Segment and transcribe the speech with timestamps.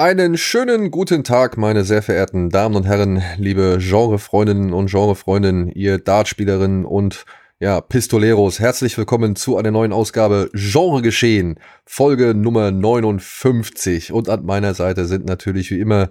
[0.00, 5.98] Einen schönen guten Tag, meine sehr verehrten Damen und Herren, liebe Genrefreundinnen und Genrefreundinnen, ihr
[5.98, 7.26] Dartspielerinnen und
[7.58, 8.60] ja, Pistoleros.
[8.60, 14.10] Herzlich willkommen zu einer neuen Ausgabe Genre Geschehen, Folge Nummer 59.
[14.10, 16.08] Und an meiner Seite sind natürlich wie immer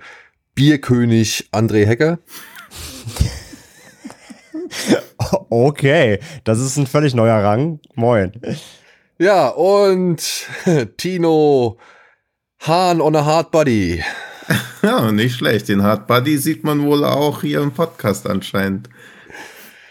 [0.54, 2.20] Bierkönig André Hecker.
[5.50, 7.80] Okay, das ist ein völlig neuer Rang.
[7.96, 8.34] Moin.
[9.18, 10.48] Ja, und
[10.98, 11.80] Tino
[12.60, 14.04] Hahn on a Hard Body.
[14.82, 15.68] Ja, nicht schlecht.
[15.68, 18.90] Den Hard Body sieht man wohl auch hier im Podcast anscheinend.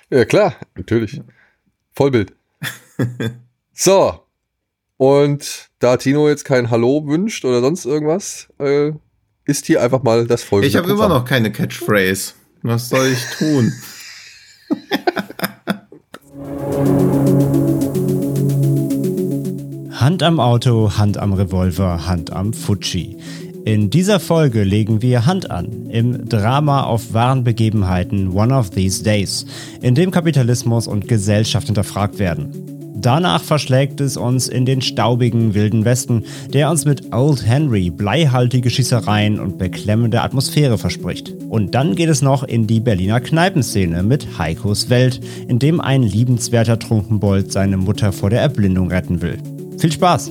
[0.09, 1.21] Ja, klar, natürlich.
[1.93, 2.33] Vollbild.
[3.75, 4.21] so.
[4.97, 8.93] Und da Tino jetzt kein Hallo wünscht oder sonst irgendwas, äh,
[9.45, 10.69] ist hier einfach mal das folgende.
[10.69, 12.33] Ich habe immer noch keine Catchphrase.
[12.63, 13.73] Was soll ich tun?
[20.09, 23.19] Hand am Auto, Hand am Revolver, Hand am Fuji.
[23.67, 29.05] In dieser Folge legen wir Hand an im Drama auf wahren Begebenheiten One of These
[29.05, 29.45] Days,
[29.83, 32.95] in dem Kapitalismus und Gesellschaft hinterfragt werden.
[32.95, 38.70] Danach verschlägt es uns in den staubigen wilden Westen, der uns mit Old Henry bleihaltige
[38.70, 41.34] Schießereien und beklemmende Atmosphäre verspricht.
[41.50, 46.03] Und dann geht es noch in die Berliner Kneipenszene mit Heikos Welt, in dem ein
[46.03, 49.37] liebenswerter Trunkenbold seine Mutter vor der Erblindung retten will.
[49.79, 50.31] Viel Spaß!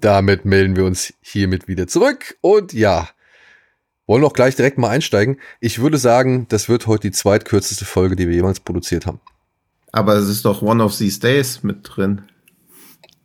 [0.00, 2.38] Damit melden wir uns hiermit wieder zurück.
[2.40, 3.08] Und ja,
[4.06, 5.38] wollen auch gleich direkt mal einsteigen.
[5.60, 9.20] Ich würde sagen, das wird heute die zweitkürzeste Folge, die wir jemals produziert haben.
[9.92, 12.22] Aber es ist doch One of These Days mit drin.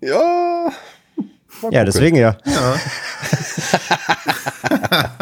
[0.02, 0.74] Ja.
[1.72, 2.38] Ja, deswegen ja.
[2.46, 2.76] Ja.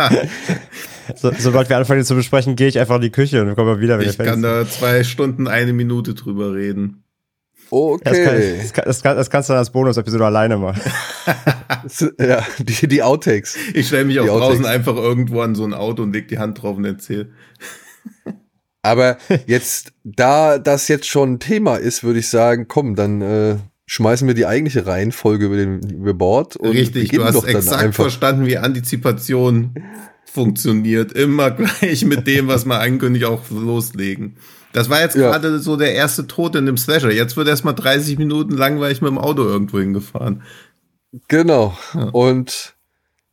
[1.15, 3.99] So, sobald wir anfangen zu besprechen, gehe ich einfach in die Küche und komme wieder,
[3.99, 7.03] wenn Ich kann da zwei Stunden, eine Minute drüber reden.
[7.69, 8.01] Okay.
[8.03, 10.81] Das, kann, das, kann, das, kann, das kannst du dann als Bonus-Episode alleine machen.
[12.19, 13.55] ja, die, die Outtakes.
[13.73, 14.67] Ich stelle mich auch Die draußen Outtakes.
[14.75, 17.31] einfach irgendwo an so ein Auto und leg die Hand drauf und erzähl.
[18.81, 19.17] Aber
[19.47, 23.55] jetzt, da das jetzt schon ein Thema ist, würde ich sagen, komm, dann äh,
[23.85, 26.57] schmeißen wir die eigentliche Reihenfolge über, den, über Bord.
[26.57, 28.03] Und Richtig, du hast exakt einfach.
[28.03, 29.75] verstanden, wie Antizipation
[30.31, 31.11] funktioniert.
[31.11, 34.37] Immer gleich mit dem, was man ankündigt, auch loslegen.
[34.73, 35.31] Das war jetzt Ja.
[35.31, 37.11] gerade so der erste Tod in dem Slasher.
[37.11, 40.43] Jetzt wird erstmal 30 Minuten langweilig mit dem Auto irgendwo hingefahren.
[41.27, 41.77] Genau.
[42.13, 42.75] Und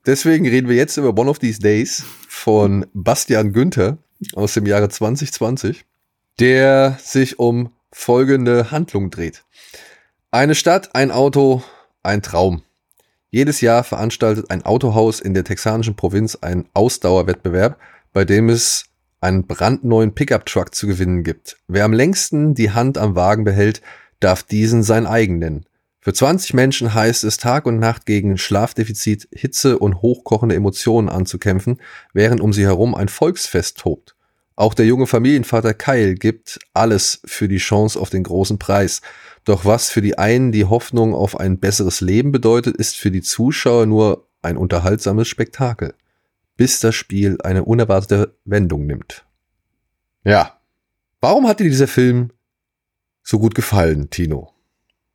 [0.07, 3.99] deswegen reden wir jetzt über One of These Days von Bastian Günther
[4.35, 5.85] aus dem Jahre 2020,
[6.41, 9.45] der sich um folgende Handlung dreht.
[10.33, 11.63] Eine Stadt, ein Auto,
[12.03, 12.63] ein Traum.
[13.31, 17.79] Jedes Jahr veranstaltet ein Autohaus in der texanischen Provinz einen Ausdauerwettbewerb,
[18.13, 18.87] bei dem es
[19.21, 21.59] einen brandneuen Pickup-Truck zu gewinnen gibt.
[21.67, 23.83] Wer am längsten die Hand am Wagen behält,
[24.21, 25.67] darf diesen sein eigen nennen.
[26.01, 31.81] Für 20 Menschen heißt es Tag und Nacht gegen Schlafdefizit, Hitze und hochkochende Emotionen anzukämpfen,
[32.15, 34.15] während um sie herum ein Volksfest tobt.
[34.57, 39.03] Auch der junge Familienvater Kyle gibt alles für die Chance auf den großen Preis.
[39.49, 43.23] Doch was für die einen die Hoffnung auf ein besseres Leben bedeutet, ist für die
[43.23, 45.95] Zuschauer nur ein unterhaltsames Spektakel.
[46.59, 49.25] Bis das Spiel eine unerwartete Wendung nimmt.
[50.23, 50.61] Ja.
[51.23, 52.31] Warum hat dir dieser Film
[53.23, 54.53] so gut gefallen, Tino?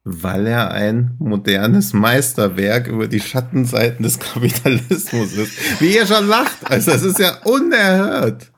[0.03, 5.79] Weil er ein modernes Meisterwerk über die Schattenseiten des Kapitalismus ist.
[5.79, 6.57] Wie ihr schon lacht.
[6.63, 8.51] Also, das ist ja unerhört.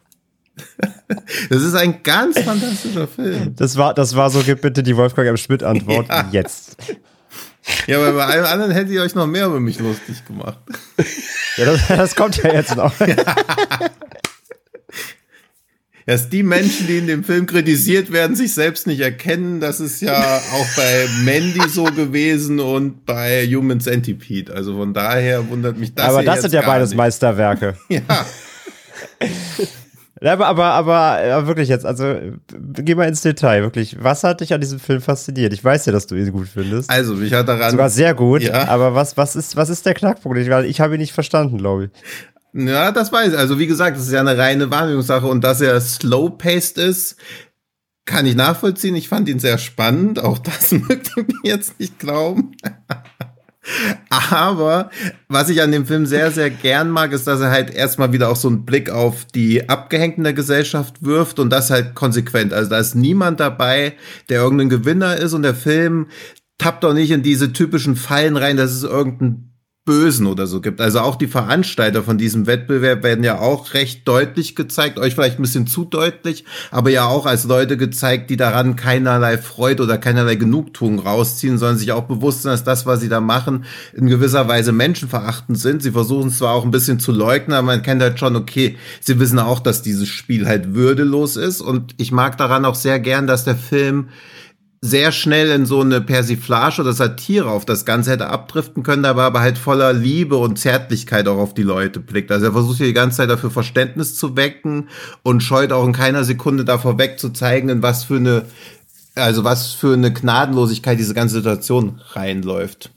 [1.49, 3.55] Das ist ein ganz fantastischer Film.
[3.55, 5.37] Das war, das war so, gib bitte die Wolfgang M.
[5.37, 6.27] Schmidt-Antwort Ja.
[6.31, 6.77] jetzt.
[7.87, 10.59] Ja, aber bei allem anderen hätte ich euch noch mehr über mich lustig gemacht.
[11.57, 12.93] Ja, das, das kommt ja jetzt noch.
[16.07, 20.01] Dass die Menschen, die in dem Film kritisiert werden, sich selbst nicht erkennen, das ist
[20.03, 20.13] ja
[20.53, 24.53] auch bei Mandy so gewesen und bei Human Centipede.
[24.53, 26.97] Also von daher wundert mich das aber das sind ja beides nicht.
[26.97, 27.75] Meisterwerke.
[27.89, 28.25] Ja, Ja,
[30.21, 32.15] Aber, aber, aber, wirklich jetzt, also
[32.57, 33.97] geh mal ins Detail, wirklich.
[34.01, 35.51] Was hat dich an diesem Film fasziniert?
[35.51, 36.89] Ich weiß ja, dass du ihn gut findest.
[36.89, 38.69] also mich hat daran Sogar sehr gut, Ja.
[38.69, 40.37] aber was, was, ist, was ist der Knackpunkt?
[40.37, 42.65] Ich, ich habe ihn nicht verstanden, glaube ich.
[42.67, 43.37] Ja, das weiß ich.
[43.37, 47.17] Also wie gesagt, das ist ja eine reine Wahrnehmungssache und dass er slow-paced ist,
[48.05, 48.95] kann ich nachvollziehen.
[48.95, 50.23] Ich fand ihn sehr spannend.
[50.23, 52.51] Auch das möchte ich mir jetzt nicht glauben.
[54.09, 54.91] Aber
[55.27, 58.29] was ich an dem Film sehr, sehr gern mag, ist, dass er halt erstmal wieder
[58.29, 62.53] auch so einen Blick auf die Abgehängten der Gesellschaft wirft und das halt konsequent.
[62.53, 63.93] Also da ist niemand dabei,
[64.29, 66.07] der irgendein Gewinner ist und der Film
[66.57, 69.54] tappt doch nicht in diese typischen Fallen rein, dass es irgendein
[69.85, 70.81] Bösen oder so gibt.
[70.81, 75.37] Also auch die Veranstalter von diesem Wettbewerb werden ja auch recht deutlich gezeigt, euch vielleicht
[75.37, 79.99] ein bisschen zu deutlich, aber ja auch als Leute gezeigt, die daran keinerlei Freude oder
[79.99, 84.07] keinerlei Genugtuung rausziehen, sondern sich auch bewusst sind, dass das, was sie da machen, in
[84.07, 85.83] gewisser Weise menschenverachtend sind.
[85.83, 89.19] Sie versuchen zwar auch ein bisschen zu leugnen, aber man kennt halt schon, okay, sie
[89.19, 93.27] wissen auch, dass dieses Spiel halt würdelos ist und ich mag daran auch sehr gern,
[93.27, 94.07] dass der Film
[94.85, 99.23] sehr schnell in so eine Persiflage oder Satire auf das Ganze hätte abdriften können, aber
[99.23, 102.31] aber halt voller Liebe und Zärtlichkeit auch auf die Leute blickt.
[102.31, 104.89] Also er versucht hier die ganze Zeit dafür Verständnis zu wecken
[105.23, 108.43] und scheut auch in keiner Sekunde davor weg zu zeigen, in was für eine,
[109.15, 112.91] also was für eine Gnadenlosigkeit diese ganze Situation reinläuft.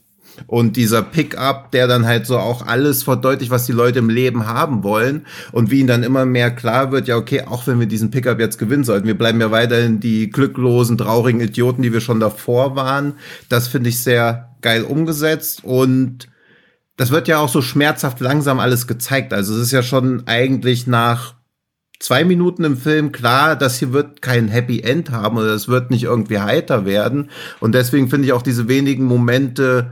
[0.47, 4.47] Und dieser Pickup, der dann halt so auch alles verdeutlicht, was die Leute im Leben
[4.47, 7.87] haben wollen und wie ihnen dann immer mehr klar wird, ja, okay, auch wenn wir
[7.87, 12.01] diesen Pickup jetzt gewinnen sollten, wir bleiben ja weiterhin die glücklosen, traurigen Idioten, die wir
[12.01, 13.13] schon davor waren.
[13.49, 16.27] Das finde ich sehr geil umgesetzt und
[16.97, 19.33] das wird ja auch so schmerzhaft langsam alles gezeigt.
[19.33, 21.35] Also es ist ja schon eigentlich nach
[21.99, 25.91] zwei Minuten im Film klar, dass hier wird kein Happy End haben oder es wird
[25.91, 27.29] nicht irgendwie heiter werden.
[27.59, 29.91] Und deswegen finde ich auch diese wenigen Momente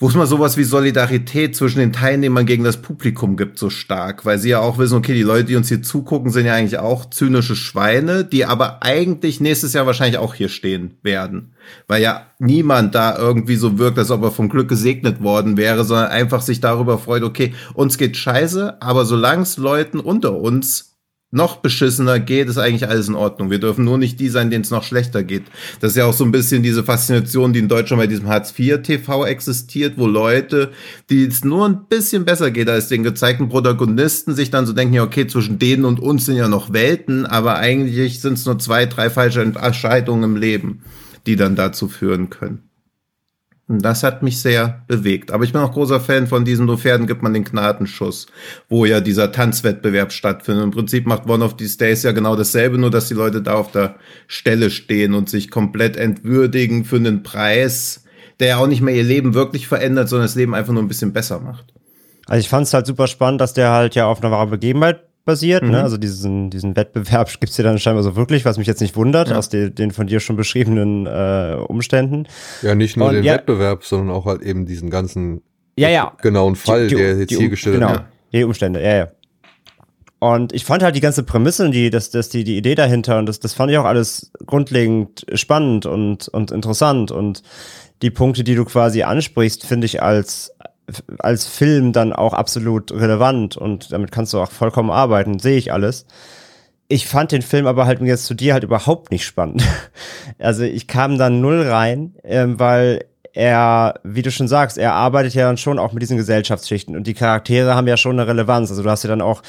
[0.00, 4.24] wo es mal sowas wie Solidarität zwischen den Teilnehmern gegen das Publikum gibt, so stark,
[4.24, 6.78] weil sie ja auch wissen, okay, die Leute, die uns hier zugucken, sind ja eigentlich
[6.78, 11.54] auch zynische Schweine, die aber eigentlich nächstes Jahr wahrscheinlich auch hier stehen werden,
[11.88, 15.84] weil ja niemand da irgendwie so wirkt, als ob er vom Glück gesegnet worden wäre,
[15.84, 20.97] sondern einfach sich darüber freut, okay, uns geht scheiße, aber solange es Leuten unter uns
[21.30, 23.50] noch beschissener geht, ist eigentlich alles in Ordnung.
[23.50, 25.44] Wir dürfen nur nicht die sein, denen es noch schlechter geht.
[25.80, 29.26] Das ist ja auch so ein bisschen diese Faszination, die in Deutschland bei diesem Hartz-IV-TV
[29.26, 30.70] existiert, wo Leute,
[31.10, 34.94] die es nur ein bisschen besser geht als den gezeigten Protagonisten, sich dann so denken,
[34.94, 38.58] ja, okay, zwischen denen und uns sind ja noch Welten, aber eigentlich sind es nur
[38.58, 40.80] zwei, drei falsche Entscheidungen im Leben,
[41.26, 42.67] die dann dazu führen können.
[43.68, 45.30] Und das hat mich sehr bewegt.
[45.30, 48.26] Aber ich bin auch großer Fan von diesem, nur Pferden gibt man den Gnadenschuss,
[48.70, 50.64] wo ja dieser Tanzwettbewerb stattfindet.
[50.64, 53.54] Im Prinzip macht One of These Days ja genau dasselbe, nur dass die Leute da
[53.54, 58.04] auf der Stelle stehen und sich komplett entwürdigen für einen Preis,
[58.40, 60.88] der ja auch nicht mehr ihr Leben wirklich verändert, sondern das Leben einfach nur ein
[60.88, 61.66] bisschen besser macht.
[62.26, 65.07] Also ich fand es halt super spannend, dass der halt ja auf einer wahren Begebenheit
[65.28, 65.62] basiert.
[65.62, 65.68] Ne?
[65.68, 65.74] Mhm.
[65.74, 65.82] Ne?
[65.84, 69.28] Also diesen, diesen Wettbewerb gibt's hier dann scheinbar so wirklich, was mich jetzt nicht wundert,
[69.28, 69.36] ja.
[69.36, 72.26] aus den, den, von dir schon beschriebenen äh, Umständen.
[72.62, 75.42] Ja, nicht nur Und, den ja, Wettbewerb, sondern auch halt eben diesen ganzen
[75.76, 76.12] ja, ja.
[76.20, 78.06] genauen Fall, die, die, der jetzt hier gestellt genau, hat.
[78.32, 79.08] Die Umstände, ja, ja.
[80.18, 83.18] Und ich fand halt die ganze Prämisse und die, das, das, die, die Idee dahinter
[83.18, 87.42] und das, das fand ich auch alles grundlegend spannend und, und interessant und
[88.02, 90.52] die Punkte, die du quasi ansprichst, finde ich als,
[91.18, 95.72] als Film dann auch absolut relevant und damit kannst du auch vollkommen arbeiten, sehe ich
[95.72, 96.06] alles.
[96.88, 99.62] Ich fand den Film aber halt jetzt zu dir halt überhaupt nicht spannend.
[100.40, 105.34] Also ich kam da null rein, ähm, weil er, wie du schon sagst, er arbeitet
[105.34, 108.70] ja dann schon auch mit diesen Gesellschaftsschichten und die Charaktere haben ja schon eine Relevanz.
[108.70, 109.42] Also du hast ja dann auch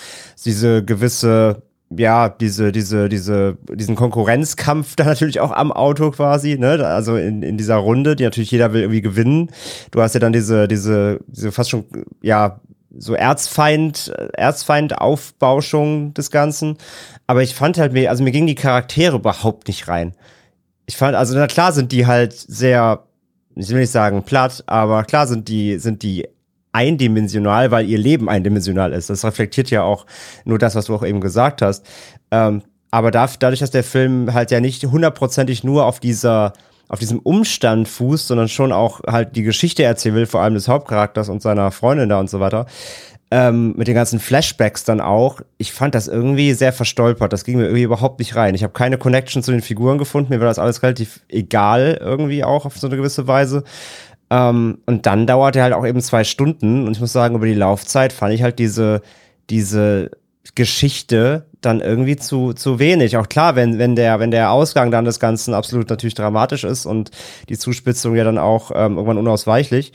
[0.43, 1.61] diese gewisse
[1.95, 6.85] ja, diese, diese, diese, diesen Konkurrenzkampf da natürlich auch am Auto quasi, ne?
[6.85, 9.49] Also in, in dieser Runde, die natürlich jeder will irgendwie gewinnen.
[9.91, 11.85] Du hast ja dann diese, diese, diese fast schon,
[12.21, 12.59] ja,
[12.97, 16.77] so Erzfeind, Erzfeind-Aufbauschung des Ganzen.
[17.27, 20.15] Aber ich fand halt mir, also mir gingen die Charaktere überhaupt nicht rein.
[20.87, 23.03] Ich fand, also na klar sind die halt sehr,
[23.55, 26.27] ich will nicht sagen platt, aber klar sind die, sind die
[26.71, 29.09] eindimensional, weil ihr Leben eindimensional ist.
[29.09, 30.05] Das reflektiert ja auch
[30.45, 31.85] nur das, was du auch eben gesagt hast.
[32.31, 32.61] Ähm,
[32.91, 36.53] aber da, dadurch, dass der Film halt ja nicht hundertprozentig nur auf dieser
[36.89, 40.67] auf diesem Umstand fußt, sondern schon auch halt die Geschichte erzählen will, vor allem des
[40.67, 42.65] Hauptcharakters und seiner Freundin da und so weiter,
[43.31, 45.41] ähm, mit den ganzen Flashbacks dann auch.
[45.59, 47.31] Ich fand das irgendwie sehr verstolpert.
[47.31, 48.55] Das ging mir irgendwie überhaupt nicht rein.
[48.55, 50.33] Ich habe keine Connection zu den Figuren gefunden.
[50.33, 53.63] Mir war das alles relativ egal irgendwie auch auf so eine gewisse Weise.
[54.29, 56.85] Ähm, und dann dauert er halt auch eben zwei Stunden.
[56.85, 59.01] Und ich muss sagen, über die Laufzeit fand ich halt diese,
[59.49, 60.11] diese
[60.55, 63.17] Geschichte dann irgendwie zu, zu wenig.
[63.17, 66.85] Auch klar, wenn, wenn der, wenn der Ausgang dann des Ganzen absolut natürlich dramatisch ist
[66.85, 67.11] und
[67.49, 69.93] die Zuspitzung ja dann auch ähm, irgendwann unausweichlich.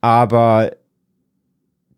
[0.00, 0.70] Aber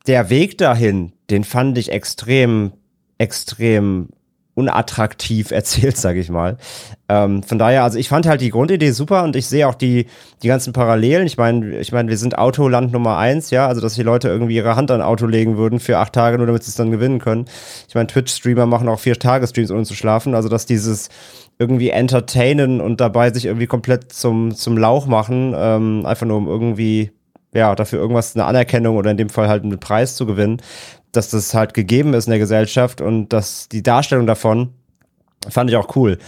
[0.06, 2.72] der Weg dahin, den fand ich extrem,
[3.18, 4.08] extrem
[4.54, 6.56] unattraktiv erzählt, sage ich mal.
[7.08, 10.06] Ähm, von daher, also ich fand halt die Grundidee super und ich sehe auch die,
[10.42, 11.26] die ganzen Parallelen.
[11.26, 14.56] Ich meine, ich meine, wir sind Autoland Nummer eins, ja, also dass die Leute irgendwie
[14.56, 17.18] ihre Hand an Auto legen würden für acht Tage, nur damit sie es dann gewinnen
[17.18, 17.44] können.
[17.88, 20.34] Ich meine, Twitch-Streamer machen auch vier Tage-Streams, ohne zu schlafen.
[20.34, 21.10] Also dass dieses
[21.58, 26.48] irgendwie entertainen und dabei sich irgendwie komplett zum, zum Lauch machen, ähm, einfach nur um
[26.48, 27.12] irgendwie
[27.54, 30.60] ja, dafür irgendwas, eine Anerkennung oder in dem Fall halt einen Preis zu gewinnen,
[31.16, 34.74] dass das halt gegeben ist in der Gesellschaft und dass die Darstellung davon
[35.48, 36.18] fand ich auch cool.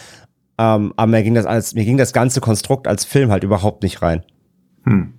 [0.59, 3.83] Ähm, aber mir ging das als, mir ging das ganze Konstrukt als Film halt überhaupt
[3.83, 4.23] nicht rein.
[4.85, 5.15] Hm.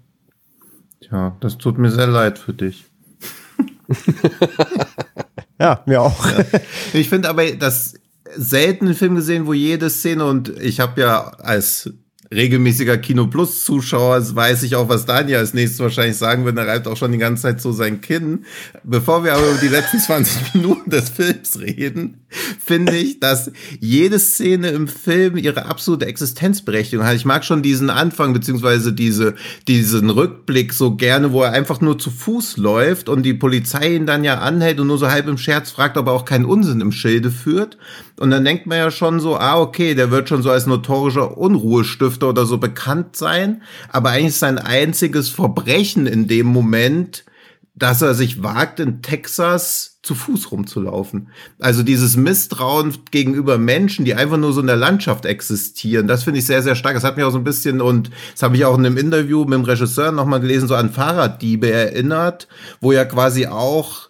[1.02, 2.86] Tja, das tut mir sehr leid für dich.
[5.60, 6.26] ja, mir auch.
[6.26, 6.44] Ja.
[6.94, 7.96] Ich finde aber, dass
[8.36, 11.92] selten einen Film gesehen, wo jede Szene und ich habe ja als
[12.34, 16.58] regelmäßiger Kino Plus Zuschauer weiß ich auch, was Daniel als nächstes wahrscheinlich sagen wird.
[16.58, 18.46] Er reibt auch schon die ganze Zeit so sein Kinn.
[18.84, 22.26] Bevor wir aber über die letzten 20 Minuten des Films reden,
[22.64, 27.16] finde ich, dass jede Szene im Film ihre absolute Existenzberechtigung hat.
[27.16, 29.36] Ich mag schon diesen Anfang beziehungsweise diese,
[29.68, 34.06] diesen Rückblick so gerne, wo er einfach nur zu Fuß läuft und die Polizei ihn
[34.06, 36.82] dann ja anhält und nur so halb im Scherz fragt, ob er auch keinen Unsinn
[36.82, 37.78] im Schilde führt.
[38.20, 41.38] Und dann denkt man ja schon so, ah, okay, der wird schon so als notorischer
[41.38, 43.62] Unruhestifter oder so bekannt sein.
[43.90, 47.26] Aber eigentlich ist sein einziges Verbrechen in dem Moment,
[47.78, 51.30] dass er sich wagt, in Texas zu Fuß rumzulaufen.
[51.60, 56.40] Also dieses Misstrauen gegenüber Menschen, die einfach nur so in der Landschaft existieren, das finde
[56.40, 56.96] ich sehr, sehr stark.
[56.96, 59.44] Das hat mich auch so ein bisschen, und das habe ich auch in einem Interview
[59.44, 62.48] mit dem Regisseur nochmal gelesen, so an Fahrraddiebe erinnert,
[62.82, 64.07] wo ja quasi auch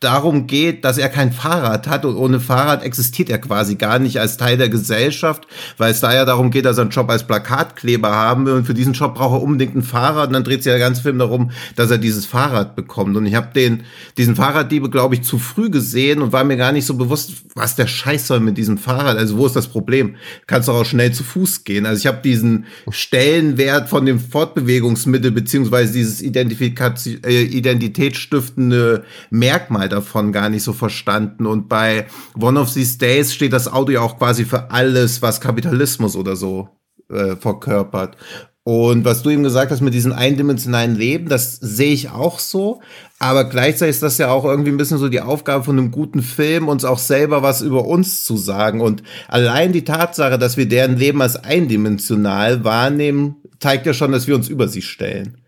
[0.00, 4.18] darum geht, dass er kein Fahrrad hat und ohne Fahrrad existiert er quasi gar nicht
[4.18, 7.26] als Teil der Gesellschaft, weil es da ja darum geht, dass er einen Job als
[7.26, 10.62] Plakatkleber haben will und für diesen Job braucht er unbedingt ein Fahrrad und dann dreht
[10.62, 13.82] sich der ganze Film darum, dass er dieses Fahrrad bekommt und ich habe den
[14.16, 17.76] diesen Fahrraddiebe glaube ich zu früh gesehen und war mir gar nicht so bewusst, was
[17.76, 20.16] der Scheiß soll mit diesem Fahrrad, also wo ist das Problem?
[20.46, 21.84] Kannst doch auch schnell zu Fuß gehen.
[21.84, 30.32] Also ich habe diesen Stellenwert von dem Fortbewegungsmittel beziehungsweise dieses Identifikation äh, identitätsstiftende Merkmal davon
[30.32, 31.46] gar nicht so verstanden.
[31.46, 32.06] Und bei
[32.38, 36.36] One of These Days steht das Auto ja auch quasi für alles, was Kapitalismus oder
[36.36, 36.68] so
[37.10, 38.16] äh, verkörpert.
[38.62, 42.80] Und was du eben gesagt hast mit diesem eindimensionalen Leben, das sehe ich auch so.
[43.18, 46.22] Aber gleichzeitig ist das ja auch irgendwie ein bisschen so die Aufgabe von einem guten
[46.22, 48.80] Film, uns auch selber was über uns zu sagen.
[48.80, 54.26] Und allein die Tatsache, dass wir deren Leben als eindimensional wahrnehmen, zeigt ja schon, dass
[54.26, 55.38] wir uns über sie stellen.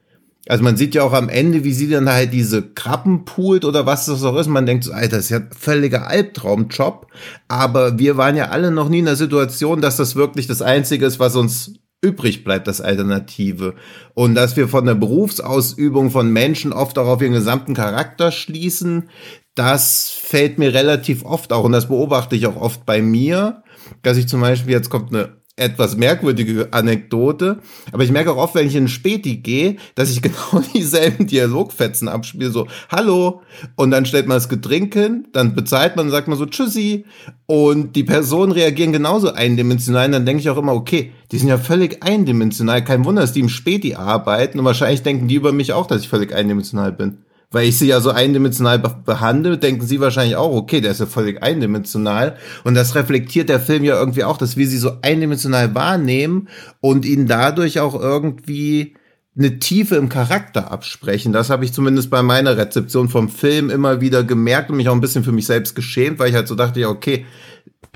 [0.48, 3.86] Also man sieht ja auch am Ende, wie sie dann halt diese Krabben poolt oder
[3.86, 4.48] was das auch ist.
[4.48, 7.06] Man denkt so, Alter, das ist ja ein völliger Albtraumjob.
[7.46, 11.06] Aber wir waren ja alle noch nie in der Situation, dass das wirklich das Einzige
[11.06, 13.74] ist, was uns übrig bleibt, das Alternative.
[14.14, 19.08] Und dass wir von der Berufsausübung von Menschen oft auch auf ihren gesamten Charakter schließen,
[19.54, 21.64] das fällt mir relativ oft auch.
[21.64, 23.62] Und das beobachte ich auch oft bei mir,
[24.02, 27.58] dass ich zum Beispiel, jetzt kommt eine etwas merkwürdige Anekdote,
[27.92, 32.08] aber ich merke auch oft, wenn ich in Späti gehe, dass ich genau dieselben Dialogfetzen
[32.08, 33.42] abspiele, so Hallo
[33.76, 37.04] und dann stellt man das Getränk hin, dann bezahlt man, sagt man so Tschüssi
[37.46, 41.48] und die Personen reagieren genauso eindimensional und dann denke ich auch immer, okay, die sind
[41.48, 45.52] ja völlig eindimensional, kein Wunder, dass die im Späti arbeiten und wahrscheinlich denken die über
[45.52, 47.18] mich auch, dass ich völlig eindimensional bin
[47.52, 51.06] weil ich sie ja so eindimensional behandle, denken sie wahrscheinlich auch, okay, der ist ja
[51.06, 52.36] völlig eindimensional.
[52.64, 56.48] Und das reflektiert der Film ja irgendwie auch, dass wir sie so eindimensional wahrnehmen
[56.80, 58.94] und ihnen dadurch auch irgendwie
[59.36, 61.32] eine Tiefe im Charakter absprechen.
[61.32, 64.94] Das habe ich zumindest bei meiner Rezeption vom Film immer wieder gemerkt und mich auch
[64.94, 67.24] ein bisschen für mich selbst geschämt, weil ich halt so dachte, ja, okay,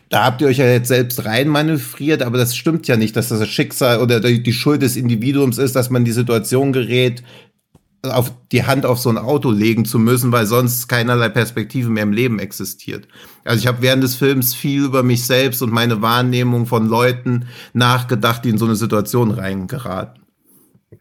[0.08, 3.40] da habt ihr euch ja jetzt selbst reinmanövriert, aber das stimmt ja nicht, dass das,
[3.40, 7.24] das Schicksal oder die Schuld des Individuums ist, dass man in die Situation gerät,
[8.10, 12.02] auf die Hand auf so ein Auto legen zu müssen, weil sonst keinerlei Perspektive mehr
[12.02, 13.08] im Leben existiert.
[13.44, 17.46] Also ich habe während des Films viel über mich selbst und meine Wahrnehmung von Leuten
[17.72, 20.22] nachgedacht, die in so eine Situation reingeraten.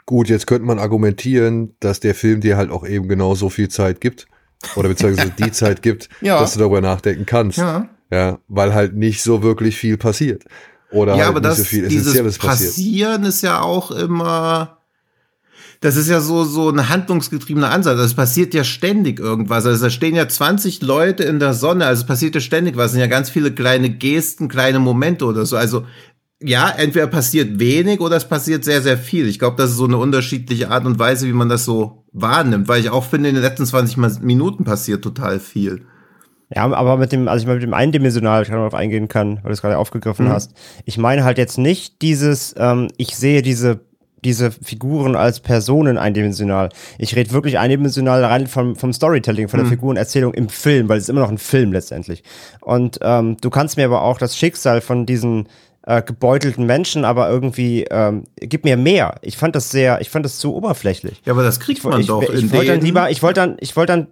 [0.06, 3.70] Gut, jetzt könnte man argumentieren, dass der Film dir halt auch eben genau so viel
[3.70, 4.28] Zeit gibt
[4.76, 6.40] oder beziehungsweise die Zeit gibt, ja.
[6.40, 7.58] dass du darüber nachdenken kannst.
[7.58, 7.90] Ja.
[8.12, 10.44] ja, weil halt nicht so wirklich viel passiert
[10.92, 12.70] oder ja, halt aber nicht das, so viel Essentielles passiert.
[12.70, 14.75] Passieren ist ja auch immer
[15.86, 17.92] das ist ja so, so ein handlungsgetriebener Ansatz.
[17.92, 19.68] Also es passiert ja ständig irgendwas.
[19.68, 21.86] Also da stehen ja 20 Leute in der Sonne.
[21.86, 22.88] Also es passiert ja ständig was.
[22.88, 25.58] Es sind ja ganz viele kleine Gesten, kleine Momente oder so.
[25.58, 25.86] Also
[26.42, 29.28] ja, entweder passiert wenig oder es passiert sehr, sehr viel.
[29.28, 32.68] Ich glaube, das ist so eine unterschiedliche Art und Weise, wie man das so wahrnimmt,
[32.68, 35.86] weil ich auch finde, in den letzten 20 Minuten passiert total viel.
[36.50, 39.38] Ja, aber mit dem, also ich meine, mit dem eindimensional, ich kann darauf eingehen kann,
[39.38, 40.32] weil du es gerade aufgegriffen mhm.
[40.32, 40.54] hast.
[40.86, 43.82] Ich meine halt jetzt nicht dieses, ähm, ich sehe diese
[44.26, 46.70] diese Figuren als Personen eindimensional.
[46.98, 49.72] Ich rede wirklich eindimensional rein vom, vom Storytelling, von der mhm.
[49.72, 52.24] Figurenerzählung im Film, weil es ist immer noch ein Film letztendlich.
[52.62, 55.48] Und ähm, du kannst mir aber auch das Schicksal von diesen
[55.86, 59.16] äh, gebeutelten Menschen, aber irgendwie ähm, gib mir mehr.
[59.22, 61.22] Ich fand das sehr, ich fand das zu oberflächlich.
[61.26, 62.24] Ja, aber das kriegt man ich, doch.
[62.24, 64.08] Ich, ich wollte dann lieber, ich wollte dann, ich wollte dann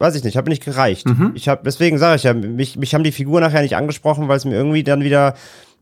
[0.00, 1.08] weiß ich nicht, habe nicht gereicht.
[1.08, 1.32] Mhm.
[1.34, 4.36] Ich habe deswegen sage ich ja, mich, mich haben die Figuren nachher nicht angesprochen, weil
[4.36, 5.34] es mir irgendwie dann wieder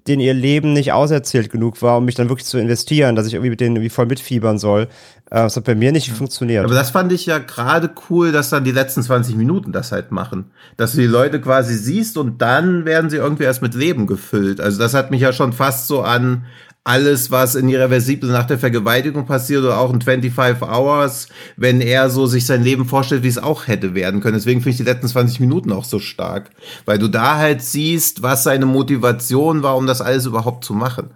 [0.09, 3.35] denen ihr Leben nicht auserzählt genug war, um mich dann wirklich zu investieren, dass ich
[3.35, 4.89] irgendwie mit denen irgendwie voll mitfiebern soll.
[5.31, 6.65] Äh, das hat bei mir nicht funktioniert.
[6.65, 10.13] Aber das fand ich ja gerade cool, dass dann die letzten 20 Minuten das halt
[10.13, 10.47] machen.
[10.77, 14.61] Dass du die Leute quasi siehst und dann werden sie irgendwie erst mit Leben gefüllt.
[14.61, 16.45] Also das hat mich ja schon fast so an
[16.87, 21.27] alles, was in Irreversible nach der Vergewaltigung passiert oder auch in 25 Hours,
[21.57, 24.37] wenn er so sich sein Leben vorstellt, wie es auch hätte werden können.
[24.37, 26.51] Deswegen finde ich die letzten 20 Minuten auch so stark,
[26.85, 31.11] weil du da halt siehst, was seine Motivation war, um das alles überhaupt zu machen.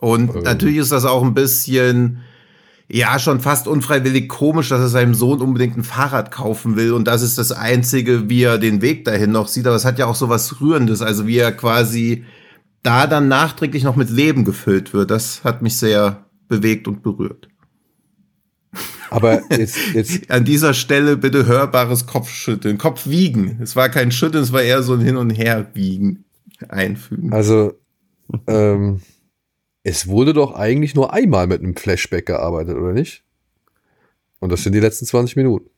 [0.00, 0.42] Und Ähm.
[0.42, 2.18] natürlich ist das auch ein bisschen,
[2.90, 6.92] ja, schon fast unfreiwillig komisch, dass er seinem Sohn unbedingt ein Fahrrad kaufen will.
[6.92, 9.66] Und das ist das Einzige, wie er den Weg dahin noch sieht.
[9.66, 11.00] Aber es hat ja auch so was Rührendes.
[11.00, 12.24] Also wie er quasi
[12.82, 15.10] da dann nachträglich noch mit Leben gefüllt wird.
[15.10, 17.48] Das hat mich sehr bewegt und berührt.
[19.10, 22.78] Aber jetzt, jetzt, An dieser Stelle bitte hörbares Kopfschütteln.
[22.78, 23.58] Kopfwiegen.
[23.62, 26.24] Es war kein Schütteln, es war eher so ein Hin- und Herwiegen
[26.68, 27.32] einfügen.
[27.32, 27.72] also,
[28.46, 29.00] ähm,
[29.84, 33.22] es wurde doch eigentlich nur einmal mit einem Flashback gearbeitet, oder nicht?
[34.40, 35.70] Und das sind die letzten 20 Minuten.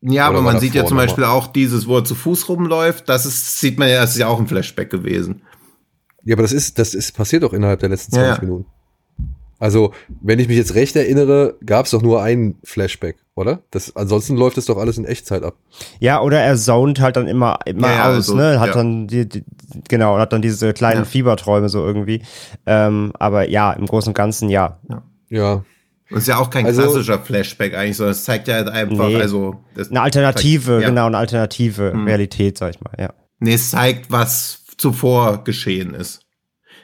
[0.00, 3.08] Ja, Oder aber man sieht ja zum Beispiel auch dieses, wo er zu Fuß rumläuft.
[3.08, 5.42] Das ist, sieht man ja, das ist ja auch ein Flashback gewesen.
[6.28, 8.40] Ja, aber das ist, das ist passiert doch innerhalb der letzten 20 Ja.
[8.42, 8.66] Minuten.
[9.58, 13.60] Also, wenn ich mich jetzt recht erinnere, gab es doch nur einen Flashback, oder?
[13.70, 15.54] Das, ansonsten läuft es doch alles in Echtzeit ab.
[15.98, 18.60] Ja, oder er zont halt dann immer, immer Ja, aus, also, ne?
[18.60, 18.74] Hat ja.
[18.74, 19.42] dann die, die,
[19.88, 21.04] genau, hat dann diese kleinen Ja.
[21.06, 22.22] Fieberträume so irgendwie.
[22.66, 24.78] Ähm, aber ja, im Großen und Ganzen ja.
[25.30, 25.64] Ja.
[26.10, 29.08] Und ist ja auch kein Also- klassischer Flashback eigentlich, sondern es zeigt ja halt einfach,
[29.08, 29.16] Nee.
[29.20, 29.56] also.
[29.74, 30.88] Das Eine Alternative, Ja.
[30.90, 32.06] genau, eine alternative Mhm.
[32.06, 33.12] Realität, sag ich mal, ja.
[33.40, 36.20] Nee, es zeigt, was zuvor geschehen ist.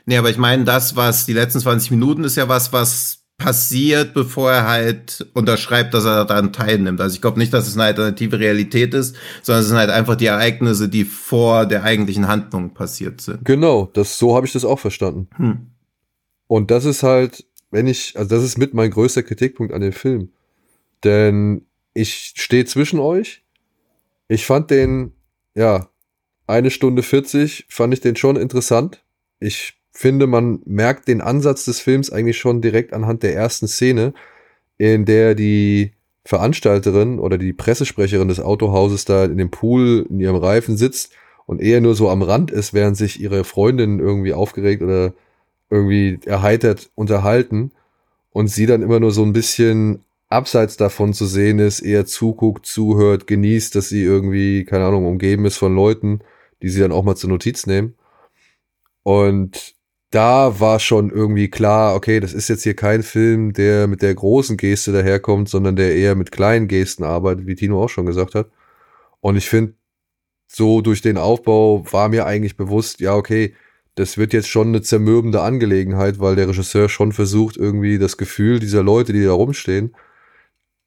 [0.07, 4.15] Nee, aber ich meine, das, was die letzten 20 Minuten ist ja was, was passiert,
[4.15, 7.01] bevor er halt unterschreibt, dass er daran teilnimmt.
[7.01, 10.15] Also ich glaube nicht, dass es eine alternative Realität ist, sondern es sind halt einfach
[10.15, 13.45] die Ereignisse, die vor der eigentlichen Handlung passiert sind.
[13.45, 15.29] Genau, das, so habe ich das auch verstanden.
[15.37, 15.71] Hm.
[16.47, 19.93] Und das ist halt, wenn ich, also das ist mit mein größter Kritikpunkt an dem
[19.93, 20.31] Film.
[21.03, 23.43] Denn ich stehe zwischen euch.
[24.29, 25.13] Ich fand den,
[25.55, 25.89] ja,
[26.47, 29.03] eine Stunde 40 fand ich den schon interessant.
[29.41, 34.13] Ich finde, man merkt den Ansatz des Films eigentlich schon direkt anhand der ersten Szene,
[34.77, 35.93] in der die
[36.25, 41.13] Veranstalterin oder die Pressesprecherin des Autohauses da in dem Pool in ihrem Reifen sitzt
[41.47, 45.13] und eher nur so am Rand ist, während sich ihre Freundin irgendwie aufgeregt oder
[45.71, 47.73] irgendwie erheitert unterhalten
[48.31, 52.67] und sie dann immer nur so ein bisschen abseits davon zu sehen ist, eher zuguckt,
[52.67, 56.21] zuhört, genießt, dass sie irgendwie, keine Ahnung, umgeben ist von Leuten,
[56.65, 57.95] die sie dann auch mal zur Notiz nehmen.
[59.03, 59.75] Und
[60.11, 64.15] da war schon irgendwie klar, okay, das ist jetzt hier kein Film, der mit der
[64.15, 68.35] großen Geste daherkommt, sondern der eher mit kleinen Gesten arbeitet, wie Tino auch schon gesagt
[68.35, 68.51] hat.
[69.21, 69.75] Und ich finde,
[70.47, 73.55] so durch den Aufbau war mir eigentlich bewusst, ja, okay,
[73.95, 78.59] das wird jetzt schon eine zermürbende Angelegenheit, weil der Regisseur schon versucht, irgendwie das Gefühl
[78.59, 79.95] dieser Leute, die da rumstehen,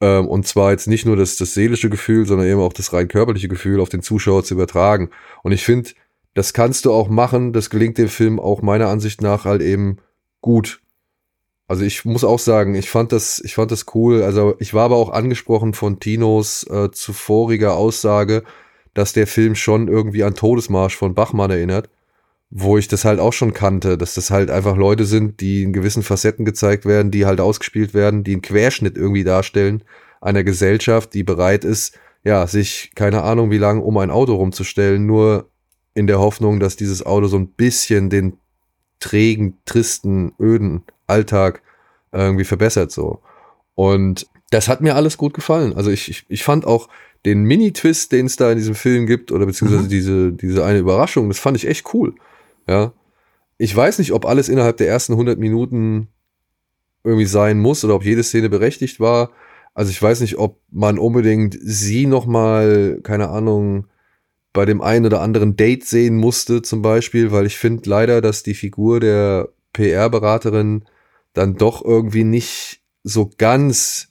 [0.02, 3.08] ähm, und zwar jetzt nicht nur das, das seelische Gefühl, sondern eben auch das rein
[3.08, 5.10] körperliche Gefühl auf den Zuschauer zu übertragen.
[5.44, 5.92] Und ich finde,
[6.34, 9.98] das kannst du auch machen, das gelingt dem Film auch meiner Ansicht nach halt eben
[10.42, 10.82] gut.
[11.68, 14.22] Also ich muss auch sagen, ich fand das, ich fand das cool.
[14.22, 18.44] Also ich war aber auch angesprochen von Tinos äh, zuvoriger Aussage,
[18.94, 21.90] dass der Film schon irgendwie an Todesmarsch von Bachmann erinnert,
[22.50, 25.74] wo ich das halt auch schon kannte, dass das halt einfach Leute sind, die in
[25.74, 29.84] gewissen Facetten gezeigt werden, die halt ausgespielt werden, die einen Querschnitt irgendwie darstellen
[30.22, 35.06] einer Gesellschaft, die bereit ist, ja, sich keine Ahnung wie lang um ein Auto rumzustellen,
[35.06, 35.50] nur
[35.94, 38.38] in der Hoffnung, dass dieses Auto so ein bisschen den
[39.00, 41.62] trägen, tristen, öden Alltag
[42.12, 43.20] irgendwie verbessert so.
[43.76, 45.74] Und das hat mir alles gut gefallen.
[45.74, 46.90] Also ich, ich, ich fand auch
[47.26, 49.90] den Mini-Twist, den es da in diesem Film gibt, oder beziehungsweise Mhm.
[49.90, 52.16] diese, diese eine Überraschung, das fand ich echt cool.
[52.68, 52.94] Ja.
[53.58, 56.10] Ich weiß nicht, ob alles innerhalb der ersten 100 Minuten
[57.04, 59.32] irgendwie sein muss oder ob jede Szene berechtigt war.
[59.74, 63.88] Also ich weiß nicht, ob man unbedingt sie noch mal, keine Ahnung,
[64.54, 68.44] bei dem einen oder anderen Date sehen musste zum Beispiel, weil ich finde leider, dass
[68.44, 70.86] die Figur der PR-Beraterin
[71.34, 74.10] dann doch irgendwie nicht so ganz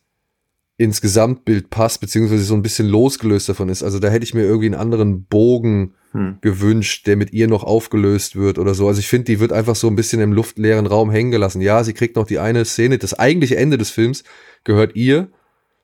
[0.79, 3.83] ins Gesamtbild passt, beziehungsweise so ein bisschen losgelöst davon ist.
[3.83, 6.39] Also da hätte ich mir irgendwie einen anderen Bogen Hm.
[6.41, 8.89] gewünscht, der mit ihr noch aufgelöst wird oder so.
[8.89, 11.61] Also ich finde, die wird einfach so ein bisschen im luftleeren Raum hängen gelassen.
[11.61, 14.25] Ja, sie kriegt noch die eine Szene, das eigentliche Ende des Films
[14.65, 15.29] gehört ihr,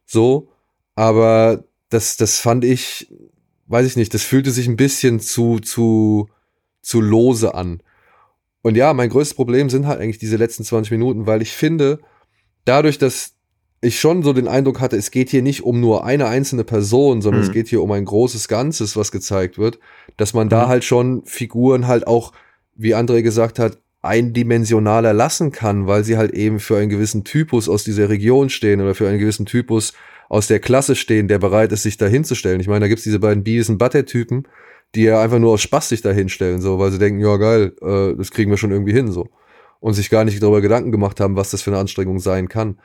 [0.07, 0.49] so,
[0.95, 3.13] aber das, das fand ich,
[3.67, 6.31] weiß ich nicht, das fühlte sich ein bisschen zu, zu,
[6.81, 7.83] zu lose an.
[8.63, 11.99] Und ja, mein größtes Problem sind halt eigentlich diese letzten 20 Minuten, weil ich finde,
[12.65, 13.32] dadurch, dass
[13.85, 17.21] ich schon so den Eindruck hatte, es geht hier nicht um nur eine einzelne Person,
[17.21, 17.49] sondern Mhm.
[17.49, 19.79] es geht hier um ein großes Ganzes, was gezeigt wird,
[20.17, 20.69] dass man da Mhm.
[20.69, 22.33] halt schon Figuren halt auch,
[22.77, 27.69] wie André gesagt hat, eindimensionaler lassen kann, weil sie halt eben für einen gewissen Typus
[27.69, 29.93] aus dieser Region stehen oder für einen gewissen Typus
[30.29, 32.61] aus der Klasse stehen, der bereit ist, sich da hinzustellen.
[32.61, 34.49] Ich meine, da gibt's diese beiden Beavis und Butthead-Typen,
[34.95, 37.75] die ja einfach nur aus Spaß sich da hinstellen, so, weil sie denken, ja geil,
[37.83, 39.29] äh, das kriegen wir schon irgendwie hin, so.
[39.81, 42.79] Und sich gar nicht darüber Gedanken gemacht haben, was das für eine Anstrengung sein kann.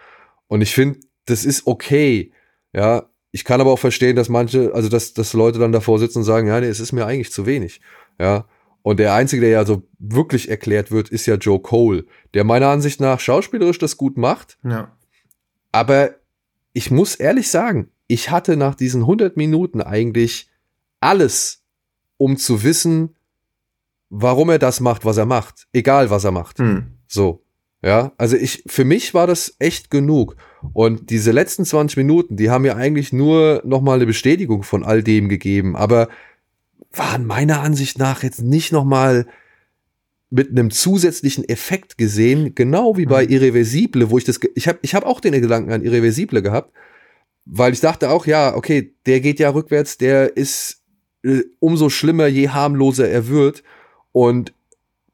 [0.47, 2.31] Und ich finde, das ist okay,
[2.73, 3.09] ja.
[3.31, 6.23] Ich kann aber auch verstehen, dass manche, also dass, dass Leute dann davor sitzen und
[6.23, 7.81] sagen, ja, nee, es ist mir eigentlich zu wenig,
[8.19, 8.45] ja.
[8.81, 12.69] Und der Einzige, der ja so wirklich erklärt wird, ist ja Joe Cole, der meiner
[12.69, 14.57] Ansicht nach schauspielerisch das gut macht.
[14.63, 14.95] Ja.
[15.73, 16.11] Aber
[16.71, 20.49] ich muss ehrlich sagen, ich hatte nach diesen 100 Minuten eigentlich
[21.01, 21.63] alles,
[22.15, 23.17] um zu wissen,
[24.09, 25.67] warum er das macht, was er macht.
[25.73, 26.59] Egal, was er macht.
[26.59, 26.93] Hm.
[27.07, 27.43] So.
[27.83, 30.35] Ja, also ich, für mich war das echt genug.
[30.73, 35.03] Und diese letzten 20 Minuten, die haben mir eigentlich nur nochmal eine Bestätigung von all
[35.03, 35.75] dem gegeben.
[35.75, 36.09] Aber
[36.91, 39.27] waren meiner Ansicht nach jetzt nicht nochmal
[40.29, 44.93] mit einem zusätzlichen Effekt gesehen, genau wie bei Irreversible, wo ich das, ich habe ich
[44.93, 46.73] hab auch den Gedanken an Irreversible gehabt,
[47.45, 50.83] weil ich dachte auch, ja, okay, der geht ja rückwärts, der ist
[51.23, 53.63] äh, umso schlimmer, je harmloser er wird.
[54.11, 54.53] Und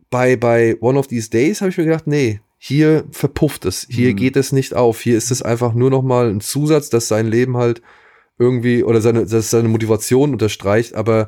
[0.09, 4.11] bei, bei One of These Days habe ich mir gedacht, nee, hier verpufft es, hier
[4.11, 4.15] Mhm.
[4.15, 7.27] geht es nicht auf, hier ist es einfach nur noch mal ein Zusatz, dass sein
[7.27, 7.81] Leben halt
[8.39, 11.27] irgendwie oder seine, dass seine Motivation unterstreicht, aber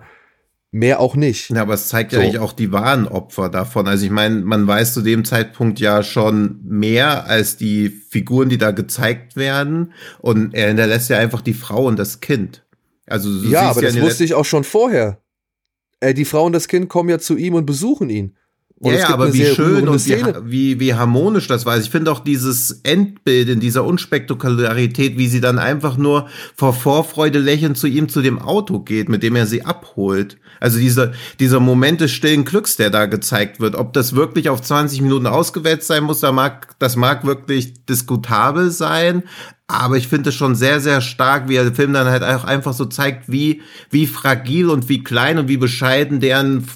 [0.71, 1.49] mehr auch nicht.
[1.49, 2.23] Ja, aber es zeigt ja So.
[2.23, 3.85] eigentlich auch die wahren Opfer davon.
[3.85, 8.57] Also ich meine, man weiß zu dem Zeitpunkt ja schon mehr als die Figuren, die
[8.57, 9.91] da gezeigt werden.
[10.19, 12.65] Und er hinterlässt ja einfach die Frau und das Kind.
[13.07, 15.21] Also ja, aber ja das wusste ich auch schon vorher.
[15.99, 18.37] Äh, die Frau und das Kind kommen ja zu ihm und besuchen ihn.
[18.77, 21.73] Und Ja, ja, aber wie schön und wie, wie, wie harmonisch das war.
[21.73, 26.73] Also Ich finde auch dieses Endbild in dieser Unspektakularität, wie sie dann einfach nur vor
[26.73, 30.38] Vorfreude lächelnd zu ihm zu dem Auto geht, mit dem er sie abholt.
[30.59, 33.75] Also dieser, dieser Moment des stillen Glücks, der da gezeigt wird.
[33.75, 38.71] Ob das wirklich auf 20 Minuten ausgewählt sein muss, da mag, das mag wirklich diskutabel
[38.71, 39.23] sein.
[39.67, 42.73] Aber ich finde es schon sehr, sehr stark, wie der Film dann halt auch einfach
[42.73, 46.67] so zeigt, wie, wie fragil und wie klein und wie bescheiden deren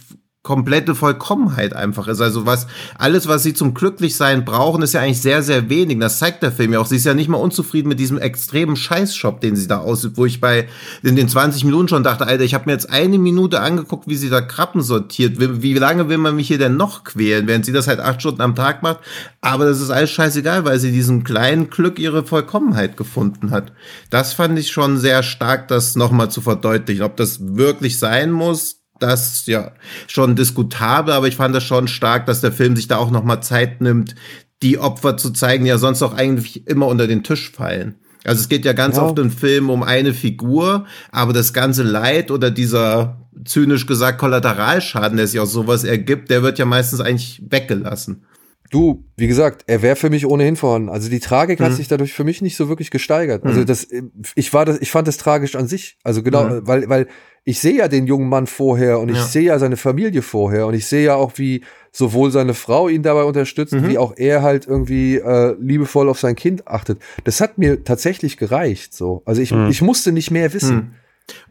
[0.49, 2.21] komplette Vollkommenheit einfach ist.
[2.21, 2.65] Also was,
[2.97, 5.99] alles, was sie zum Glücklichsein brauchen, ist ja eigentlich sehr, sehr wenig.
[5.99, 6.87] Das zeigt der Film ja auch.
[6.87, 10.25] Sie ist ja nicht mal unzufrieden mit diesem extremen Scheißshop, den sie da aussieht, wo
[10.25, 10.67] ich bei
[11.03, 14.15] in den 20 Minuten schon dachte, Alter, ich habe mir jetzt eine Minute angeguckt, wie
[14.15, 15.39] sie da Krabben sortiert.
[15.39, 18.19] Wie, wie lange will man mich hier denn noch quälen, während sie das halt acht
[18.19, 19.01] Stunden am Tag macht?
[19.41, 23.71] Aber das ist alles scheißegal, weil sie diesem kleinen Glück ihre Vollkommenheit gefunden hat.
[24.09, 27.03] Das fand ich schon sehr stark, das nochmal zu verdeutlichen.
[27.03, 29.71] Ob das wirklich sein muss, das ja
[30.07, 33.23] schon diskutabel, aber ich fand das schon stark, dass der Film sich da auch noch
[33.23, 34.15] mal Zeit nimmt,
[34.61, 37.95] die Opfer zu zeigen, die ja sonst auch eigentlich immer unter den Tisch fallen.
[38.25, 39.03] Also es geht ja ganz Ja.
[39.03, 45.15] oft im Film um eine Figur, aber das ganze Leid oder dieser zynisch gesagt Kollateralschaden,
[45.17, 48.25] der sich aus sowas ergibt, der wird ja meistens eigentlich weggelassen.
[48.71, 50.89] Du, wie gesagt, er wäre für mich ohnehin vorhanden.
[50.89, 51.75] Also die Tragik hat Mhm.
[51.75, 53.43] sich dadurch für mich nicht so wirklich gesteigert.
[53.43, 53.65] Also Mhm.
[53.65, 53.87] das,
[54.35, 55.97] ich war das, ich fand das tragisch an sich.
[56.03, 56.67] Also genau, Mhm.
[56.67, 57.07] weil, weil
[57.45, 59.23] ich sehe ja den jungen Mann vorher und ich Ja.
[59.23, 63.01] sehe ja seine Familie vorher und ich sehe ja auch, wie sowohl seine Frau ihn
[63.01, 63.87] dabei unterstützt, Mhm.
[63.89, 66.99] wie auch er halt irgendwie äh, liebevoll auf sein Kind achtet.
[67.23, 68.93] Das hat mir tatsächlich gereicht.
[68.93, 69.69] So, also ich, Mhm.
[69.69, 70.77] ich musste nicht mehr wissen.
[70.77, 70.91] Hm.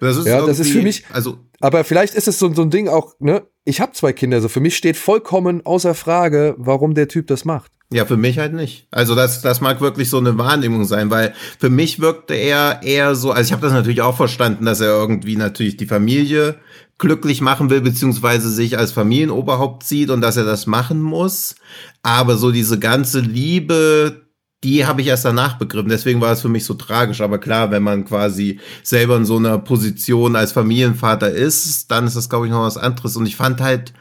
[0.00, 2.70] Das ist Ja, das ist für mich- also Aber vielleicht ist es so, so ein
[2.70, 3.42] Ding auch, ne?
[3.64, 7.44] Ich habe zwei Kinder, so für mich steht vollkommen außer Frage, warum der Typ das
[7.44, 7.70] macht.
[7.90, 8.86] Ja, für mich halt nicht.
[8.90, 13.14] Also das, das mag wirklich so eine Wahrnehmung sein, weil für mich wirkte er eher
[13.14, 16.56] so, also ich habe das natürlich auch verstanden, dass er irgendwie natürlich die Familie
[16.98, 21.54] glücklich machen will, beziehungsweise sich als Familienoberhaupt sieht und dass er das machen muss.
[22.02, 24.27] Aber so diese ganze Liebe,
[24.64, 25.88] die habe ich erst danach begriffen.
[25.88, 27.20] Deswegen war es für mich so tragisch.
[27.20, 32.16] Aber klar, wenn man quasi selber in so einer Position als Familienvater ist, dann ist
[32.16, 33.16] das, glaube ich, noch was anderes.
[33.16, 33.92] Und ich fand halt,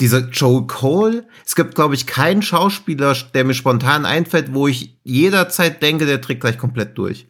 [0.00, 4.96] dieser Joel Cole, es gibt, glaube ich, keinen Schauspieler, der mir spontan einfällt, wo ich
[5.02, 7.26] jederzeit denke, der trägt gleich komplett durch.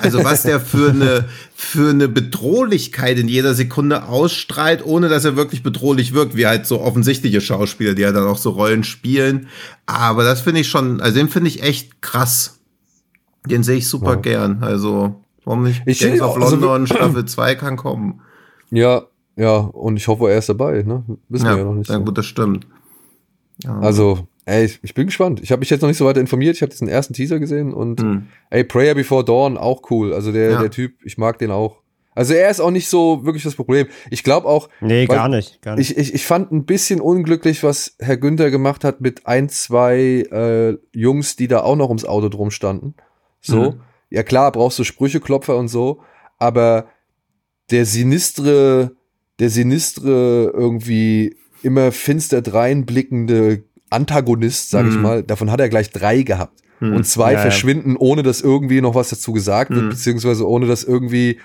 [0.00, 5.36] Also was der für eine, für eine Bedrohlichkeit in jeder Sekunde ausstrahlt, ohne dass er
[5.36, 9.48] wirklich bedrohlich wirkt, wie halt so offensichtliche Schauspieler, die ja dann auch so Rollen spielen.
[9.86, 12.60] Aber das finde ich schon, also den finde ich echt krass.
[13.46, 14.20] Den sehe ich super Ja.
[14.20, 14.62] gern.
[14.62, 15.82] Also, warum nicht?
[15.86, 18.20] Ich Gangs of also- London, Staffel 2 kann kommen.
[18.70, 19.02] Ja,
[19.36, 21.04] ja, und ich hoffe, er ist dabei, ne?
[21.28, 21.90] Wissen wir ja noch nicht.
[21.90, 22.04] ja So.
[22.04, 22.66] gut, das stimmt.
[23.62, 23.78] Ja.
[23.80, 25.40] Also, ey, ich, ich bin gespannt.
[25.42, 26.56] Ich habe mich jetzt noch nicht so weiter informiert.
[26.56, 28.26] Ich habe diesen ersten Teaser gesehen und Hm.
[28.50, 30.12] ey, Prayer Before Dawn auch cool.
[30.12, 30.60] Also der, Ja.
[30.60, 31.82] der Typ, ich mag den auch.
[32.16, 33.88] Also er ist auch nicht so wirklich das Problem.
[34.08, 35.60] Ich glaube auch, Nee, Weil- gar nicht.
[35.62, 35.90] Gar nicht.
[35.90, 40.24] ich, ich, ich fand ein bisschen unglücklich, was Herr Günther gemacht hat mit ein, zwei
[40.30, 42.94] äh, Jungs, die da auch noch ums Auto drum standen.
[43.40, 43.72] So.
[43.72, 43.80] Mhm.
[44.10, 46.02] Ja klar, brauchst du Sprücheklopfer und so,
[46.38, 46.86] aber
[47.72, 48.92] der sinistre,
[49.40, 56.22] der sinistre irgendwie immer finster dreinblickende Antagonist, sage ich mal, davon hat er gleich drei
[56.22, 56.60] gehabt.
[56.80, 57.42] Und zwei Ja, ja.
[57.42, 61.38] verschwinden, ohne dass irgendwie noch was dazu gesagt wird, beziehungsweise ohne dass irgendwie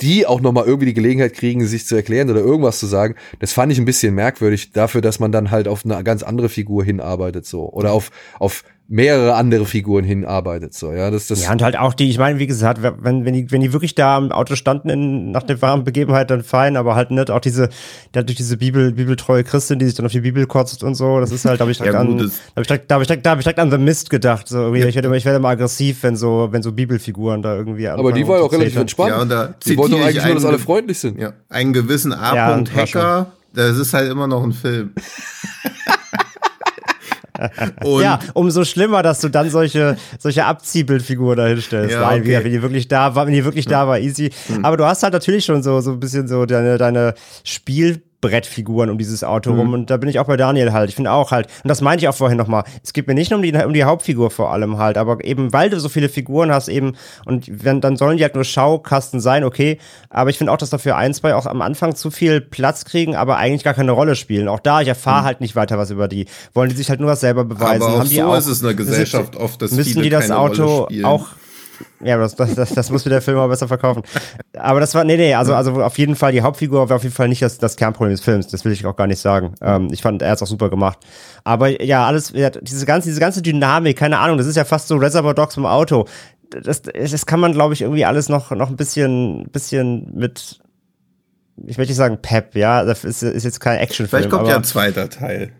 [0.00, 3.14] die auch nochmal irgendwie die Gelegenheit kriegen, sich zu erklären oder irgendwas zu sagen.
[3.38, 6.48] Das fand ich ein bisschen merkwürdig dafür, dass man dann halt auf eine ganz andere
[6.48, 7.70] Figur hinarbeitet, so.
[7.72, 10.92] Oder auf, auf mehrere andere Figuren hinarbeitet, so.
[10.92, 13.50] Ja, das, das, Ja, und halt auch die, ich meine, wie gesagt, wenn, wenn, die,
[13.50, 16.94] wenn die wirklich da am Auto standen in, nach der wahren Begebenheit, dann fein, aber
[16.94, 17.68] halt nicht auch diese,
[18.12, 21.32] dadurch diese Bibel, bibeltreue Christin, die sich dann auf die Bibel kotzt und so, das
[21.32, 22.22] ist halt, da habe ich direkt Ja, an, da
[22.54, 24.46] habe ich direkt, da habe ich direkt, da habe ich direkt an The Mist gedacht,
[24.46, 27.56] so, irgendwie, ich werde immer, ich werde immer aggressiv, wenn so, wenn so Bibelfiguren da
[27.56, 29.10] irgendwie aber die war ja auch relativ entspannt.
[29.10, 31.18] Ja, und da die wollen doch eigentlich nur, dass alle freundlich sind.
[31.18, 32.34] Ja, einen gewissen A.
[32.34, 32.64] Ja.
[32.74, 34.92] Hacker, das ist halt immer noch ein Film.
[37.84, 41.92] Und Ja, umso schlimmer, dass du dann solche, solche Abziehbildfiguren da hinstellst.
[41.92, 42.44] Ja, Nein, okay.
[42.44, 44.30] wenn die wirklich da war, wenn die wirklich da war, easy.
[44.62, 47.14] Aber du hast halt natürlich schon so, so ein bisschen so deine, deine
[48.16, 49.72] Spielbrettfiguren um dieses Auto rum.
[49.72, 50.88] Und da bin ich auch bei Daniel halt.
[50.88, 53.30] Ich finde auch halt, und das meinte ich auch vorhin nochmal, es geht mir nicht
[53.30, 56.08] nur um die, um die Hauptfigur vor allem halt, aber eben, weil du so viele
[56.08, 59.78] Figuren hast eben, und wenn, dann sollen die halt nur Schaukasten sein, okay.
[60.10, 63.16] Aber ich finde auch, dass dafür ein, zwei auch am Anfang zu viel Platz kriegen,
[63.16, 64.48] aber eigentlich gar keine Rolle spielen.
[64.48, 66.26] Auch da, ich erfahre halt nicht weiter was über die.
[66.54, 67.82] Wollen die sich halt nur was selber beweisen?
[67.82, 70.04] aber auch Haben die so auch, ist es in der Gesellschaft oft, dass müssen viele
[70.04, 71.04] die das keine Auto Rolle spielen.
[71.04, 71.26] auch
[72.00, 74.02] ja, das, das, das, das muss mir der Film auch besser verkaufen.
[74.56, 77.14] Aber das war, nee, nee, also, also auf jeden Fall, die Hauptfigur war auf jeden
[77.14, 78.48] Fall nicht das, das Kernproblem des Films.
[78.48, 79.54] Das will ich auch gar nicht sagen.
[79.60, 80.98] Ähm, ich fand, er hat es auch super gemacht.
[81.44, 84.96] Aber ja, alles, diese ganze, diese ganze Dynamik, keine Ahnung, das ist ja fast so
[84.96, 86.06] Reservoir Dogs im Auto.
[86.50, 90.60] Das, das kann man, glaube ich, irgendwie alles noch, noch ein bisschen, bisschen mit,
[91.66, 94.22] ich möchte nicht sagen Pep, ja, das ist, ist jetzt kein Actionfilm.
[94.22, 95.52] Vielleicht kommt ja ein zweiter Teil.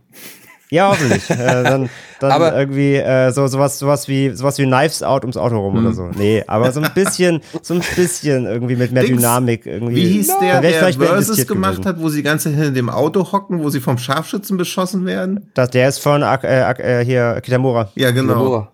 [0.71, 1.29] Ja, hoffentlich.
[1.31, 1.89] äh, dann
[2.21, 5.77] dann Aber- irgendwie äh, so sowas sowas wie sowas wie Knives Out ums Auto rum
[5.79, 6.11] oder so.
[6.17, 9.97] Nee, aber so ein bisschen so ein bisschen irgendwie mit mehr Dings, Dynamik irgendwie.
[9.97, 11.89] Wie hieß der, der Versus gemacht gewesen.
[11.89, 15.05] hat, wo sie die ganze Zeit in dem Auto hocken, wo sie vom Scharfschützen beschossen
[15.07, 15.51] werden?
[15.55, 17.91] Das, der ist von äh, äh, hier Kitamura.
[17.95, 18.35] Ja, genau.
[18.35, 18.73] Gamora.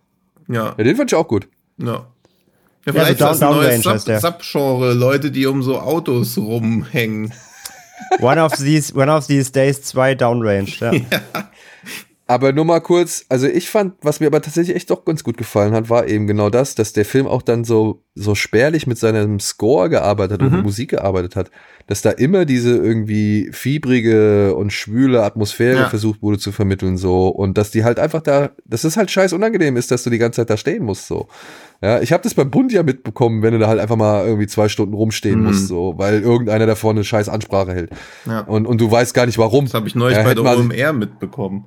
[0.48, 1.48] Ja, Ja, den fand ich auch gut.
[1.78, 1.86] ja.
[2.84, 7.32] Ja, Ja, vielleicht so ist das ein neues Subgenre, Leute, die um so Autos rumhängen.
[8.20, 10.72] One of these One of these days 2 Downrange.
[10.80, 10.90] Ja.
[12.32, 15.36] Aber nur mal kurz, also ich fand, was mir aber tatsächlich echt doch ganz gut
[15.36, 18.96] gefallen hat, war eben genau das, dass der Film auch dann so, so spärlich mit
[18.96, 20.62] seinem Score gearbeitet hat und Mhm.
[20.62, 21.50] Musik gearbeitet hat,
[21.88, 25.88] dass da immer diese irgendwie fiebrige und schwüle Atmosphäre Ja.
[25.90, 27.28] versucht wurde zu vermitteln, so.
[27.28, 30.16] Und dass die halt einfach da, dass es halt scheiß unangenehm ist, dass du die
[30.18, 31.28] ganze Zeit da stehen musst, so.
[31.82, 34.46] Ja, ich habe das beim Bund ja mitbekommen, wenn du da halt einfach mal irgendwie
[34.46, 35.44] zwei Stunden rumstehen Mhm.
[35.44, 37.90] musst, so, weil irgendeiner da vorne eine scheiß Ansprache hält.
[38.24, 38.40] Ja.
[38.40, 39.66] Und, und du weißt gar nicht warum.
[39.66, 41.66] Das habe ich neulich Ja, bei der OMR mitbekommen.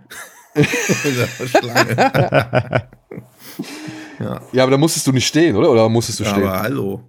[0.55, 0.63] Ja,
[4.53, 5.69] Ja, aber da musstest du nicht stehen, oder?
[5.71, 6.43] Oder musstest du stehen?
[6.43, 7.01] aber hallo.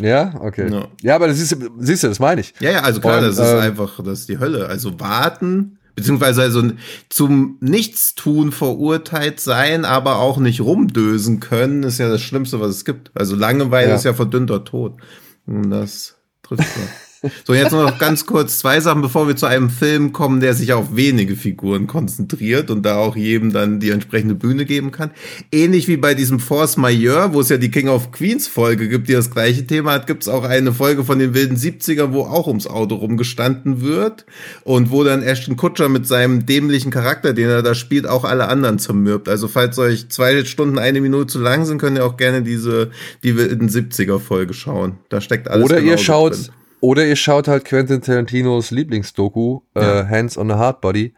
[0.00, 0.70] Ja, okay.
[0.70, 0.88] Ja.
[1.02, 2.54] Ja, aber das ist, siehst du, das meine ich.
[2.60, 4.66] Ja, ja, also klar, Und, das ist ähm, einfach, das ist die Hölle.
[4.66, 6.62] Also warten, beziehungsweise also
[7.08, 12.84] zum Nichtstun verurteilt sein, aber auch nicht rumdösen können, ist ja das Schlimmste, was es
[12.84, 13.10] gibt.
[13.14, 13.96] Also Langeweile Ja.
[13.96, 15.00] ist ja verdünnter Tod.
[15.46, 16.88] Und das trifft man.
[17.44, 20.72] So, jetzt noch ganz kurz zwei Sachen, bevor wir zu einem Film kommen, der sich
[20.72, 25.10] auf wenige Figuren konzentriert und da auch jedem dann die entsprechende Bühne geben kann.
[25.50, 29.08] Ähnlich wie bei diesem Force Majeure, wo es ja die King of Queens Folge gibt,
[29.08, 32.22] die das gleiche Thema hat, gibt es auch eine Folge von den wilden 70er, wo
[32.22, 34.24] auch ums Auto rumgestanden wird
[34.62, 38.48] und wo dann Ashton Kutcher mit seinem dämlichen Charakter, den er da spielt, auch alle
[38.48, 39.28] anderen zermürbt.
[39.28, 42.90] Also falls euch zwei Stunden eine Minute zu lang sind, könnt ihr auch gerne diese
[43.24, 44.98] die wilden 70er Folge schauen.
[45.08, 46.48] Da steckt alles Oder ihr schaut, drin.
[46.80, 50.00] Oder ihr schaut halt Quentin Tarantinos Lieblingsdoku, Ja.
[50.00, 51.14] äh, Hands on a Hard Body.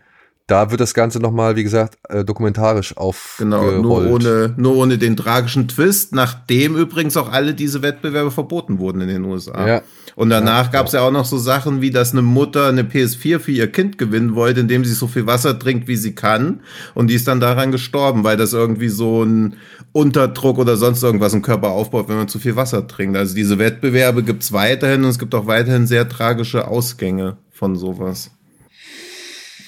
[0.50, 3.82] Da wird das Ganze nochmal, wie gesagt, äh, dokumentarisch Genau, aufgerollt.
[3.82, 9.00] nur ohne, nur ohne den tragischen Twist, nachdem übrigens auch alle diese Wettbewerbe verboten wurden
[9.00, 9.68] in den USA.
[9.68, 9.82] Ja.
[10.16, 13.38] Und danach gab es ja auch noch so Sachen wie, dass eine Mutter eine PS4
[13.38, 16.62] für ihr Kind gewinnen wollte, indem sie so viel Wasser trinkt, wie sie kann.
[16.94, 19.54] Und die ist dann daran gestorben, weil das irgendwie so ein
[19.92, 23.16] Unterdruck oder sonst irgendwas im Körper aufbaut, wenn man zu viel Wasser trinkt.
[23.16, 28.32] Also diese Wettbewerbe gibt's weiterhin und es gibt auch weiterhin sehr tragische Ausgänge von sowas.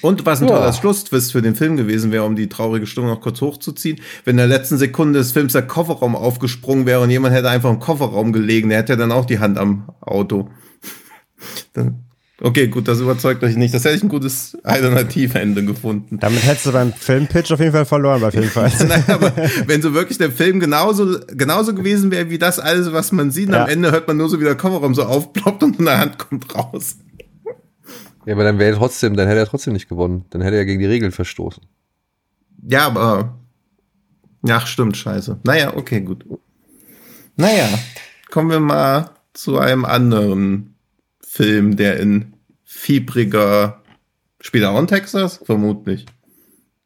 [0.03, 0.55] Und was ein Ja.
[0.57, 4.33] toller Schlusstwist für den Film gewesen wäre, um die traurige Stimmung noch kurz hochzuziehen, wenn
[4.33, 7.79] in der letzten Sekunde des Films der Kofferraum aufgesprungen wäre und jemand hätte einfach im
[7.79, 10.49] Kofferraum gelegen, der hätte dann auch die Hand am Auto.
[11.73, 11.99] Dann-
[12.41, 13.73] Okay, gut, das überzeugt euch nicht.
[13.73, 16.19] Das hätte ich ein gutes Alternativende gefunden.
[16.19, 18.69] Damit hättest du beim Filmpitch auf jeden Fall verloren, auf jeden Fall.
[18.85, 19.31] Nein, aber
[19.67, 23.49] wenn so wirklich der Film genauso, genauso gewesen wäre wie das alles, was man sieht,
[23.49, 23.63] Ja.
[23.63, 26.53] am Ende hört man nur so, wie der Kofferraum so aufploppt und eine Hand kommt
[26.53, 26.97] raus.
[28.25, 30.25] Ja, aber dann wäre er trotzdem, dann hätte er trotzdem nicht gewonnen.
[30.29, 31.63] Dann hätte er gegen die Regeln verstoßen.
[32.67, 33.37] Ja, aber.
[34.47, 35.39] Ach, stimmt, scheiße.
[35.43, 36.25] Naja, okay, gut.
[37.35, 37.67] Naja,
[38.29, 40.75] kommen wir mal zu einem anderen
[41.19, 42.33] Film, der in
[42.63, 43.81] fiebriger.
[44.39, 45.41] Spielt er auch in Texas?
[45.43, 46.05] Vermutlich.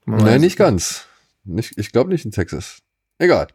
[0.06, 1.06] Man Nein, nicht ganz.
[1.44, 2.80] Nicht, ich glaube nicht in Texas.
[3.18, 3.48] Egal.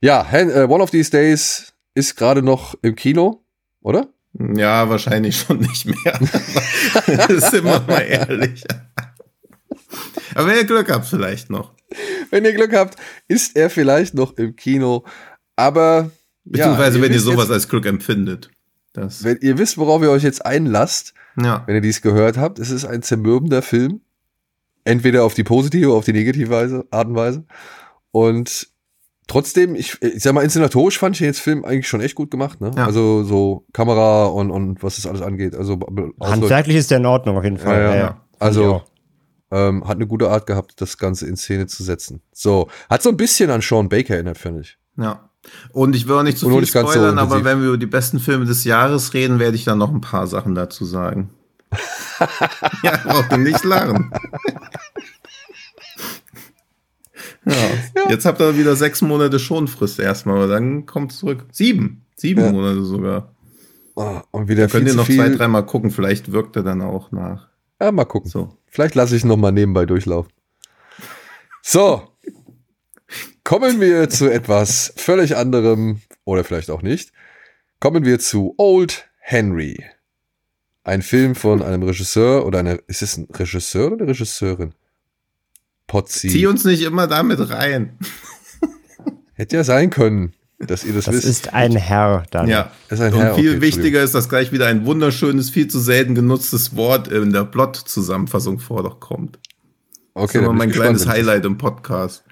[0.00, 3.44] Ja, äh, One of These Days ist gerade noch im Kino,
[3.80, 4.08] oder?
[4.38, 6.18] Ja, wahrscheinlich schon nicht mehr.
[7.40, 8.64] sind wir mal ehrlich.
[10.34, 11.72] Aber wenn ihr Glück habt, vielleicht noch.
[12.30, 12.96] Wenn ihr Glück habt,
[13.28, 15.04] ist er vielleicht noch im Kino.
[15.54, 16.10] Aber
[16.44, 18.50] Beziehungsweise, ja, wenn ihr sowas jetzt, als Glück empfindet.
[18.92, 21.62] Das, wenn ihr wisst, worauf ihr euch jetzt einlasst, ja.
[21.66, 24.00] wenn ihr dies gehört habt, es ist ein zermürbender Film.
[24.84, 27.44] Entweder auf die positive oder auf die negative Weise, Art und Weise.
[28.10, 28.68] Und
[29.26, 32.30] trotzdem, ich, ich sag mal, inszenatorisch fand ich den jetzt Film eigentlich schon echt gut
[32.30, 32.70] gemacht, ne?
[32.76, 32.86] Ja.
[32.86, 35.54] Also so Kamera und, und was das alles angeht.
[35.54, 35.78] Also
[36.20, 37.80] Handwerklich ist der in Ordnung auf jeden Fall.
[37.80, 38.20] Ja, ja.
[38.38, 38.82] Also-
[39.50, 42.22] ähm, hat eine gute Art gehabt, das Ganze in Szene zu setzen.
[42.32, 44.78] So, hat so ein bisschen an Sean Baker erinnert, finde ich.
[44.96, 45.30] Ja.
[45.72, 47.68] Und ich will auch nicht zu Und viel nicht ganz so spoilern, aber wenn wir
[47.68, 50.84] über die besten Filme des Jahres reden, werde ich dann noch ein paar Sachen dazu
[50.84, 51.30] sagen.
[52.82, 54.10] ja, braucht nicht lachen.
[57.46, 58.10] Ja.
[58.10, 61.46] Jetzt habt ihr wieder sechs Monate Schonfrist erstmal, aber dann kommt zurück.
[61.52, 62.04] Sieben.
[62.16, 62.52] Sieben Ja.
[62.52, 63.32] Monate sogar.
[63.96, 65.16] Ah, und wieder Könnt viel ihr zu noch viel.
[65.16, 67.48] zwei, dreimal gucken, vielleicht wirkt er dann auch nach.
[67.80, 68.30] Ja, mal gucken.
[68.30, 68.56] So.
[68.66, 70.32] Vielleicht lasse ich noch mal nebenbei durchlaufen.
[71.62, 72.02] So.
[73.44, 77.12] Kommen wir zu etwas völlig anderem oder vielleicht auch nicht.
[77.78, 79.84] Kommen wir zu Old Henry.
[80.82, 84.74] Ein Film von einem Regisseur oder einer, ist es ein Regisseur oder eine Regisseurin?
[85.86, 86.28] Potzi.
[86.28, 87.98] Zieh uns nicht immer damit rein.
[89.34, 91.24] Hätte ja sein können, dass ihr das, Das wisst.
[91.26, 92.48] ist ein Herr dann.
[92.48, 92.70] Ja.
[92.88, 95.68] Das ist ein Und Herr, viel okay, wichtiger ist, dass gleich wieder ein wunderschönes, viel
[95.68, 99.38] zu selten genutztes Wort in der Plot-Zusammenfassung vorkommt.
[100.14, 101.18] okay, Das ist immer mein kleines gespannt.
[101.18, 102.24] Highlight im Podcast.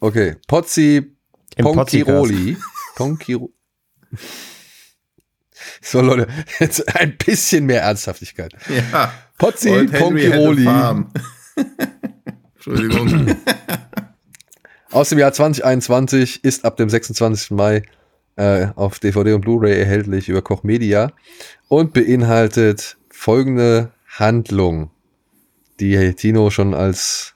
[0.00, 1.14] Okay, Potzi
[1.56, 2.56] Im Ponkiroli.
[2.96, 3.50] Ponkiro
[5.80, 6.28] so, Leute,
[6.60, 8.52] jetzt ein bisschen mehr Ernsthaftigkeit.
[8.68, 9.12] Ja.
[9.38, 10.58] Potzi Old
[12.66, 13.36] Entschuldigung.
[14.92, 17.50] aus dem Jahr 2021 ist ab dem 26.
[17.50, 17.82] Mai
[18.36, 21.12] äh, auf DVD und Blu-ray erhältlich über Koch Media
[21.68, 24.90] und beinhaltet folgende Handlung,
[25.80, 27.34] die Tino schon als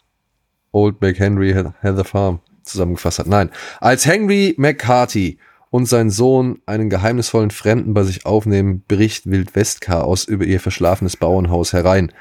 [0.73, 3.27] Old McHenry a Farm zusammengefasst hat.
[3.27, 5.39] Nein, als Henry McCarthy
[5.71, 11.73] und sein Sohn einen geheimnisvollen Fremden bei sich aufnehmen, bricht Wildwest-Chaos über ihr verschlafenes Bauernhaus
[11.73, 12.13] herein.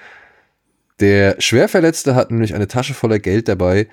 [0.99, 3.87] Der Schwerverletzte hat nämlich eine Tasche voller Geld dabei,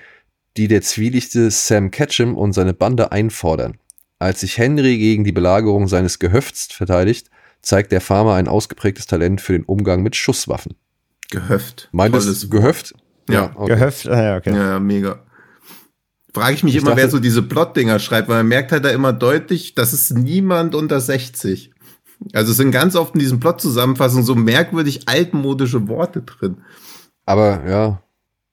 [0.55, 3.77] die der zwielichte Sam Ketchum und seine Bande einfordern.
[4.19, 7.29] Als sich Henry gegen die Belagerung seines Gehöfts verteidigt,
[7.61, 10.75] zeigt der Farmer ein ausgeprägtes Talent für den Umgang mit Schusswaffen.
[11.29, 11.89] Gehöft.
[11.91, 12.93] Meint Tolles es Gehöft?
[13.29, 13.51] Ja.
[13.55, 13.73] okay.
[13.75, 14.51] Gehöft, ah, ja, okay.
[14.53, 15.23] Ja, ja, mega.
[16.33, 18.85] Frage ich mich Ich immer, wer dachte- so diese Plot-Dinger schreibt, weil man merkt halt
[18.85, 21.71] da immer deutlich, das ist niemand unter 60.
[22.33, 26.57] Also es sind ganz oft in diesen Plot-Zusammenfassungen so merkwürdig altmodische Worte drin.
[27.25, 27.99] Aber ja.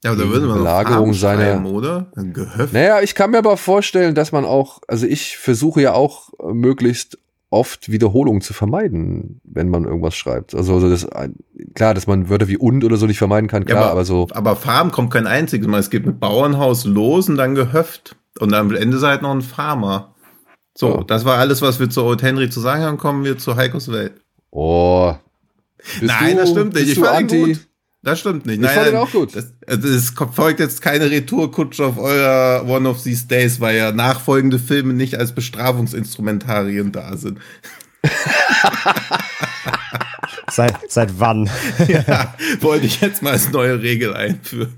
[0.02, 2.06] Ja, aber da würde man Belagerung seiner- oder?
[2.14, 2.72] Gehöft.
[2.72, 6.54] Naja, ich kann mir aber vorstellen, dass man auch, also ich versuche ja auch äh,
[6.54, 7.18] möglichst
[7.50, 10.54] oft Wiederholungen zu vermeiden, wenn man irgendwas schreibt.
[10.54, 11.06] Also, also das,
[11.74, 14.28] klar, dass man Wörter wie und oder so nicht vermeiden kann, Ja, klar, aber, so.
[14.30, 15.80] Aber Farm kommt kein einziges Mal.
[15.80, 18.16] Es geht mit Bauernhaus los und dann Gehöft.
[18.38, 20.14] Und am Ende halt noch ein Farmer.
[20.78, 21.04] So, Ja.
[21.04, 22.96] das war alles, was wir zu Old Henry zu sagen haben.
[22.96, 24.12] Kommen wir zu Heikos Welt.
[24.50, 25.12] Oh.
[26.00, 26.88] Nein, du- das stimmt nicht.
[26.92, 27.42] Ich fand anti?
[27.44, 27.60] gut.
[28.02, 28.56] Das stimmt nicht.
[28.56, 29.36] Ich Nein, fand auch gut.
[29.36, 33.92] Das, also es folgt jetzt keine Retourkutsche auf euer One of These Days, weil ja
[33.92, 37.38] nachfolgende Filme nicht als Bestrafungsinstrumentarien da sind.
[40.50, 41.48] Seit, seit wann?
[41.88, 44.74] ja, wollte ich jetzt mal als neue Regel einführen.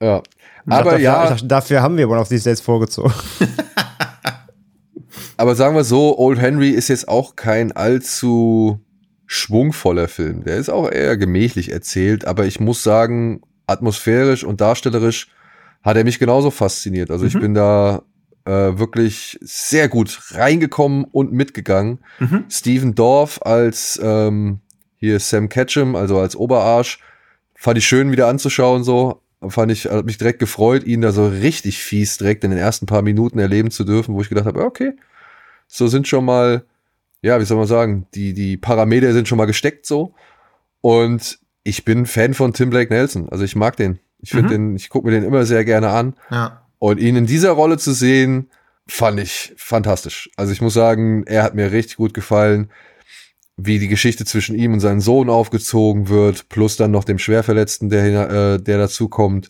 [0.00, 0.22] Ja.
[0.66, 3.12] Aber dachte, ja, dachte, dafür haben wir One of These Days vorgezogen.
[5.36, 8.80] aber sagen wir so, Old Henry ist jetzt auch kein allzu
[9.26, 10.44] schwungvoller Film.
[10.44, 15.28] Der ist auch eher gemächlich erzählt, aber ich muss sagen, atmosphärisch und darstellerisch
[15.82, 17.10] hat er mich genauso fasziniert.
[17.10, 17.40] Also ich Mhm.
[17.40, 18.02] bin da
[18.46, 22.00] äh, wirklich sehr gut reingekommen und mitgegangen.
[22.18, 22.44] Mhm.
[22.50, 24.60] Steven Dorff als ähm,
[24.96, 26.98] hier Sam Ketchum, also als Oberarsch,
[27.54, 29.20] fand ich schön wieder anzuschauen so.
[29.48, 32.86] Fand ich, hat mich direkt gefreut, ihn da so richtig fies direkt in den ersten
[32.86, 34.92] paar Minuten erleben zu dürfen, wo ich gedacht habe, okay,
[35.66, 36.64] so sind schon mal,
[37.24, 40.14] ja, wie soll man sagen, die, die Parameter sind schon mal gesteckt so.
[40.82, 43.28] Und ich bin Fan von Tim Blake Nelson.
[43.30, 43.98] Also ich mag den.
[44.20, 44.50] Ich finde Mhm.
[44.50, 46.14] den, ich gucke mir den immer sehr gerne an.
[46.30, 46.66] Ja.
[46.78, 48.50] Und ihn in dieser Rolle zu sehen,
[48.86, 50.28] fand ich fantastisch.
[50.36, 52.70] Also ich muss sagen, er hat mir richtig gut gefallen,
[53.56, 57.88] wie die Geschichte zwischen ihm und seinem Sohn aufgezogen wird, plus dann noch dem Schwerverletzten,
[57.88, 59.48] der, äh, der dazukommt.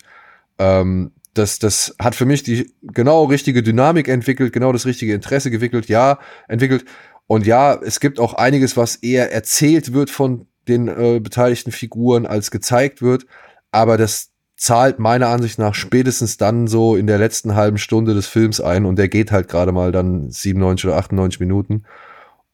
[0.59, 5.51] Ähm, das, das hat für mich die genau richtige Dynamik entwickelt, genau das richtige Interesse
[5.51, 6.85] gewickelt, ja, entwickelt.
[7.27, 12.25] Und ja, es gibt auch einiges, was eher erzählt wird von den äh, beteiligten Figuren,
[12.25, 13.25] als gezeigt wird.
[13.71, 18.27] Aber das zahlt meiner Ansicht nach spätestens dann so in der letzten halben Stunde des
[18.27, 21.83] Films ein und der geht halt gerade mal dann 97 oder 98 Minuten.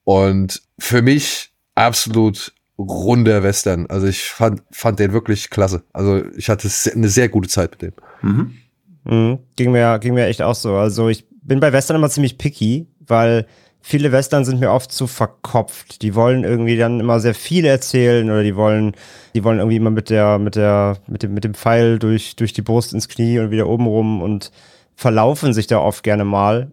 [0.03, 3.86] Und für mich absolut runder Western.
[3.88, 5.84] Also ich fand, fand den wirklich klasse.
[5.93, 7.93] Also ich hatte eine sehr gute Zeit mit dem.
[8.22, 8.57] Mhm.
[9.03, 9.39] Mhm.
[9.55, 10.76] Ging mir, ging mir echt auch so.
[10.76, 13.45] Also ich bin bei Western immer ziemlich picky, weil
[13.82, 16.01] viele Western sind mir oft zu verkopft.
[16.01, 18.93] Die wollen irgendwie dann immer sehr viel erzählen oder die wollen,
[19.34, 22.53] die wollen irgendwie immer mit der, mit der, mit dem, mit dem Pfeil durch, durch
[22.53, 24.51] die Brust ins Knie und wieder oben rum und
[24.95, 26.71] verlaufen sich da oft gerne mal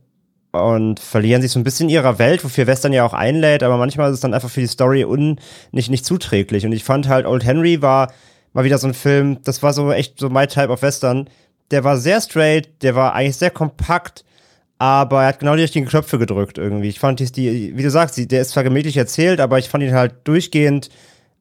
[0.53, 3.77] und verlieren sich so ein bisschen in ihrer Welt, wofür Western ja auch einlädt, aber
[3.77, 5.39] manchmal ist es dann einfach für die Story un,
[5.73, 6.65] nicht, nicht zuträglich.
[6.65, 8.13] Und ich fand halt, Old Henry war
[8.53, 11.29] mal wieder so ein Film, das war so echt so my type of Western.
[11.71, 14.25] Der war sehr straight, der war eigentlich sehr kompakt,
[14.79, 16.89] aber er hat genau die richtigen Knöpfe gedrückt irgendwie.
[16.89, 19.95] Ich fand die, wie du sagst, der ist zwar gemächlich erzählt, aber ich fand ihn
[19.95, 20.91] halt durchgehend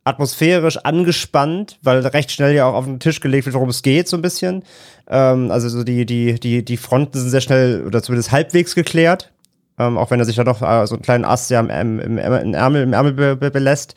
[0.03, 4.07] atmosphärisch angespannt, weil recht schnell ja auch auf den Tisch gelegt wird, worum es geht,
[4.07, 4.63] so ein bisschen.
[5.09, 9.31] Ähm, also so die, die, die, die Fronten sind sehr schnell oder zumindest halbwegs geklärt.
[9.79, 11.99] Ähm, auch wenn er sich da noch äh, so einen kleinen Ast ja im, im,
[11.99, 13.95] im, im Ärmel, im Ärmel be, be, belässt.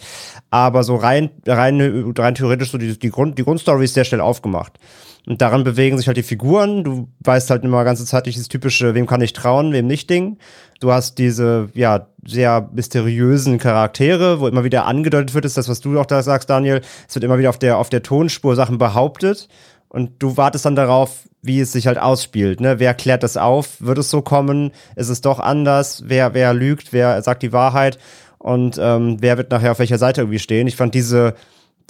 [0.50, 4.20] Aber so rein, rein, rein theoretisch so die, die, Grund, die Grundstory ist sehr schnell
[4.20, 4.78] aufgemacht.
[5.26, 6.82] Und daran bewegen sich halt die Figuren.
[6.84, 10.38] Du weißt halt immer ganze Zeit dieses typische, wem kann ich trauen, wem nicht Ding.
[10.80, 15.80] Du hast diese, ja, sehr mysteriösen Charaktere, wo immer wieder angedeutet wird, ist das, was
[15.80, 16.80] du auch da sagst, Daniel.
[17.08, 19.48] Es wird immer wieder auf der, auf der Tonspur Sachen behauptet.
[19.88, 22.60] Und du wartest dann darauf, wie es sich halt ausspielt.
[22.60, 22.78] Ne?
[22.78, 23.80] Wer klärt das auf?
[23.80, 24.70] Wird es so kommen?
[24.96, 26.04] Ist es doch anders?
[26.06, 26.92] Wer, wer lügt?
[26.92, 27.98] Wer sagt die Wahrheit?
[28.38, 30.66] Und ähm, wer wird nachher auf welcher Seite irgendwie stehen?
[30.66, 31.34] Ich fand diese,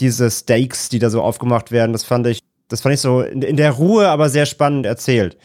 [0.01, 2.41] diese Stakes, die da so aufgemacht werden, das fand ich
[2.71, 5.37] das fand ich so in, in der Ruhe, aber sehr spannend erzählt.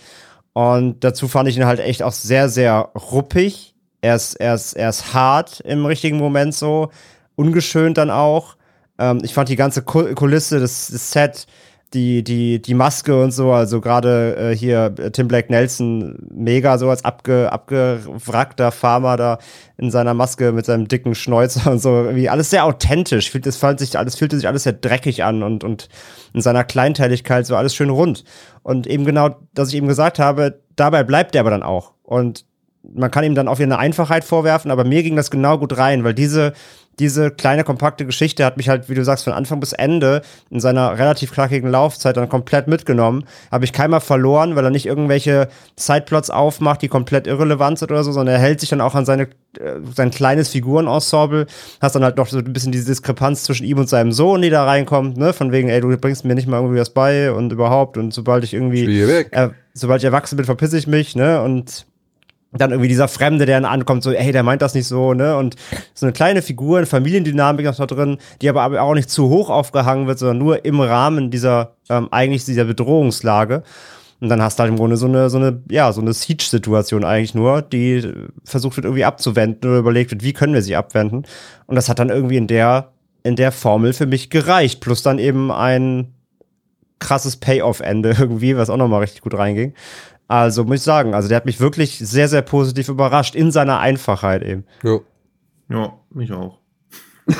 [0.53, 3.75] Und dazu fand ich ihn halt echt auch sehr, sehr ruppig.
[3.99, 6.91] Er ist, er ist, er ist hart im richtigen Moment so,
[7.35, 8.55] ungeschönt dann auch.
[8.97, 11.47] Ähm, ich fand die ganze Kulisse, das, das Set,
[11.95, 16.77] die, die, die Maske und so, also gerade äh, hier äh, Tim Blake Nelson mega
[16.77, 19.39] so als abge, abgewrackter Farmer da
[19.77, 23.31] in seiner Maske mit seinem dicken Schnäuzer und so, irgendwie alles sehr authentisch.
[23.31, 25.89] Das fand sich, alles fühlte sich alles sehr dreckig an und, und
[26.33, 28.25] in seiner Kleinteiligkeit so alles schön rund.
[28.61, 31.93] Und eben genau, dass ich eben gesagt habe, dabei bleibt er aber dann auch.
[32.03, 32.45] Und
[32.93, 35.77] man kann ihm dann auch wieder eine Einfachheit vorwerfen, aber mir ging das genau gut
[35.77, 36.53] rein, weil diese,
[36.99, 40.59] diese kleine, kompakte Geschichte hat mich halt, wie du sagst, von Anfang bis Ende in
[40.59, 43.25] seiner relativ knackigen Laufzeit dann komplett mitgenommen.
[43.51, 48.03] Habe ich keinmal verloren, weil er nicht irgendwelche Sideplots aufmacht, die komplett irrelevant sind oder
[48.03, 49.23] so, sondern er hält sich dann auch an seine,
[49.59, 51.47] äh, sein kleines Figurenensemble.
[51.81, 54.49] Hast dann halt noch so ein bisschen diese Diskrepanz zwischen ihm und seinem Sohn, die
[54.49, 55.33] da reinkommt, ne?
[55.33, 58.43] Von wegen, ey, du bringst mir nicht mal irgendwie was bei und überhaupt und sobald
[58.43, 58.85] ich irgendwie,
[59.31, 61.41] äh, sobald ich erwachsen bin, verpiss ich mich, ne?
[61.41, 61.85] Und
[62.57, 65.37] dann irgendwie dieser Fremde, der dann ankommt, so, ey, der meint das nicht so, ne?
[65.37, 65.55] Und
[65.93, 69.49] so eine kleine Figur, eine Familiendynamik noch da drin, die aber, auch nicht zu hoch
[69.49, 73.63] aufgehangen wird, sondern nur im Rahmen dieser, ähm, eigentlich dieser Bedrohungslage.
[74.21, 77.03] Und dann hast du halt im Grunde so eine, so eine, ja, so eine Siege-Situation
[77.03, 78.11] eigentlich nur, die
[78.43, 81.25] versucht wird irgendwie abzuwenden oder überlegt wird, wie können wir sie abwenden.
[81.67, 82.91] Und das hat dann irgendwie in der,
[83.23, 84.79] in der Formel für mich gereicht.
[84.79, 86.13] Plus dann eben ein
[86.99, 89.73] krasses Payoff-Ende irgendwie, was auch nochmal richtig gut reinging.
[90.27, 93.79] Also muss ich sagen, also der hat mich wirklich sehr, sehr positiv überrascht in seiner
[93.79, 94.65] Einfachheit eben.
[94.83, 94.99] Ja,
[95.69, 96.59] ja mich auch.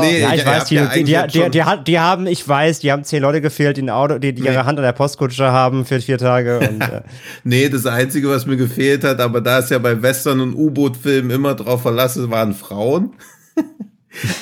[0.00, 3.04] nee, ja, ich, weiß, die, die, die, die, die, die, haben, ich weiß, die haben
[3.04, 4.48] zehn Leute gefehlt, die, ein Auto, die, die nee.
[4.48, 6.58] ihre Hand an der Postkutsche haben für vier Tage.
[6.58, 7.02] Und, äh.
[7.44, 11.30] nee, das Einzige, was mir gefehlt hat, aber da ist ja bei Western und U-Boot-Filmen
[11.30, 13.14] immer drauf verlassen, waren Frauen.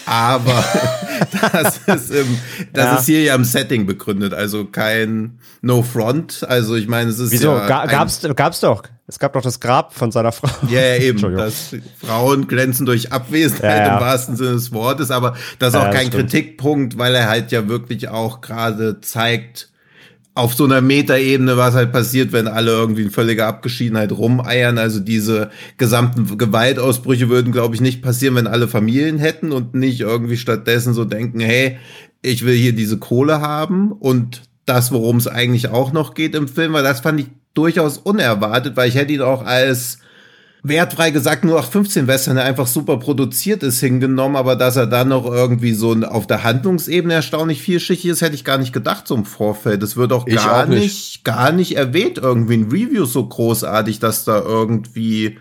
[0.07, 0.65] Aber
[1.53, 2.39] das ist im,
[2.73, 2.97] das ja.
[2.97, 6.45] ist hier ja im Setting begründet, also kein No Front.
[6.49, 7.53] Also ich meine, es ist Wieso?
[7.53, 8.83] ja Ga gab's, gab's doch.
[9.07, 10.49] Es gab doch das Grab von seiner Frau.
[10.69, 11.37] Ja, ja eben.
[11.37, 13.95] dass Frauen glänzen durch Abwesenheit ja, ja.
[13.95, 17.67] im wahrsten Sinne des Wortes, aber das ist auch kein Kritikpunkt, weil er halt ja
[17.67, 19.70] wirklich auch gerade zeigt,
[20.41, 24.79] auf so einer Metaebene, was halt passiert, wenn alle irgendwie in völliger Abgeschiedenheit rumeiern.
[24.79, 30.01] Also diese gesamten Gewaltausbrüche würden, glaube ich, nicht passieren, wenn alle Familien hätten und nicht
[30.01, 31.77] irgendwie stattdessen so denken, hey,
[32.23, 36.49] ich will hier diese Kohle haben und das, worum es eigentlich auch noch geht im
[36.49, 39.99] Film, weil das fand ich durchaus unerwartet, weil ich hätte ihn auch als
[40.63, 45.09] wertfrei gesagt nur 15 Western, der einfach super produziert ist, hingenommen, aber dass er dann
[45.09, 49.15] noch irgendwie so auf der Handlungsebene erstaunlich vielschichtig ist, hätte ich gar nicht gedacht so
[49.15, 49.83] im Vorfeld.
[49.83, 50.83] Das wird auch ich gar auch nicht.
[50.83, 55.39] nicht, gar nicht erwähnt irgendwie in Reviews so großartig, dass da irgendwie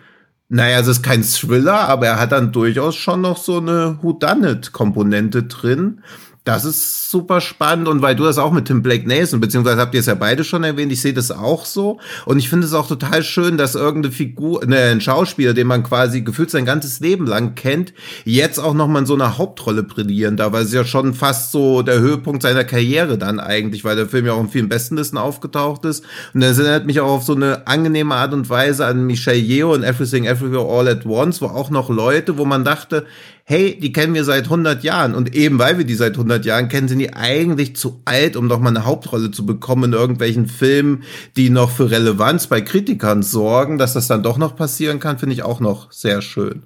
[0.51, 5.43] naja, es ist kein Thriller, aber er hat dann durchaus schon noch so eine Whodunit-Komponente
[5.43, 6.01] drin
[6.53, 9.93] Das ist super spannend und weil du das auch mit Tim Blake Nelson, beziehungsweise habt
[9.93, 11.99] ihr es ja beide schon erwähnt, ich sehe das auch so.
[12.25, 15.83] Und ich finde es auch total schön, dass irgendeine Figur, ne, ein Schauspieler, den man
[15.83, 17.93] quasi gefühlt sein ganzes Leben lang kennt,
[18.25, 21.81] jetzt auch nochmal in so einer Hauptrolle brillieren da, weil es ja schon fast so
[21.81, 25.85] der Höhepunkt seiner Karriere dann eigentlich, weil der Film ja auch in vielen Bestenlisten aufgetaucht
[25.85, 26.03] ist.
[26.33, 29.73] Und das erinnert mich auch auf so eine angenehme Art und Weise an Michelle Yeoh
[29.73, 33.05] und Everything Everywhere All at Once, wo auch noch Leute, wo man dachte,
[33.49, 35.15] hey, die kennen wir seit 100 Jahren.
[35.15, 38.47] Und eben weil wir die seit 100 Jahren kennen, sind die eigentlich zu alt, um
[38.47, 41.01] doch mal eine Hauptrolle zu bekommen in irgendwelchen Filmen,
[41.35, 43.79] die noch für Relevanz bei Kritikern sorgen.
[43.79, 46.61] Dass das dann doch noch passieren kann, finde ich auch noch sehr schön.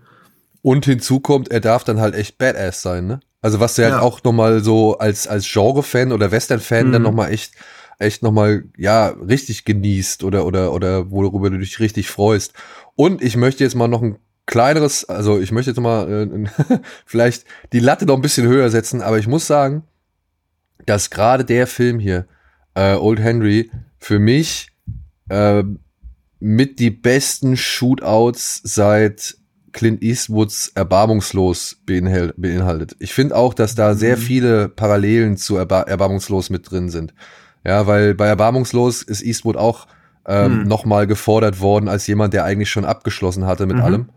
[0.61, 3.21] Und hinzu kommt, er darf dann halt echt Badass sein, ne?
[3.41, 3.93] Also was der Ja.
[3.95, 6.91] halt auch nochmal so als, als Genre-Fan oder Western-Fan Mhm.
[6.91, 7.53] dann nochmal echt,
[7.97, 12.51] echt nochmal, ja, richtig genießt oder, oder, oder worüber du dich richtig freust.
[12.95, 16.09] Und ich möchte jetzt mal noch ein kleineres, also ich möchte jetzt mal
[16.69, 19.83] äh, vielleicht die Latte noch ein bisschen höher setzen, aber ich muss sagen,
[20.85, 22.25] dass gerade der Film hier,
[22.75, 24.71] äh, Old Henry, für mich
[25.29, 25.63] äh,
[26.39, 29.37] mit die besten Shootouts seit
[29.71, 32.95] Clint Eastwoods Erbarmungslos beinhal- beinhaltet.
[32.99, 37.13] Ich finde auch, dass da sehr viele Parallelen zu Erbar Erbarmungslos mit drin sind.
[37.65, 39.87] Ja, weil bei Erbarmungslos ist Eastwood auch
[40.27, 40.67] ähm, Hm.
[40.67, 43.83] nochmal gefordert worden als jemand, der eigentlich schon abgeschlossen hatte mit Mhm.
[43.83, 44.09] allem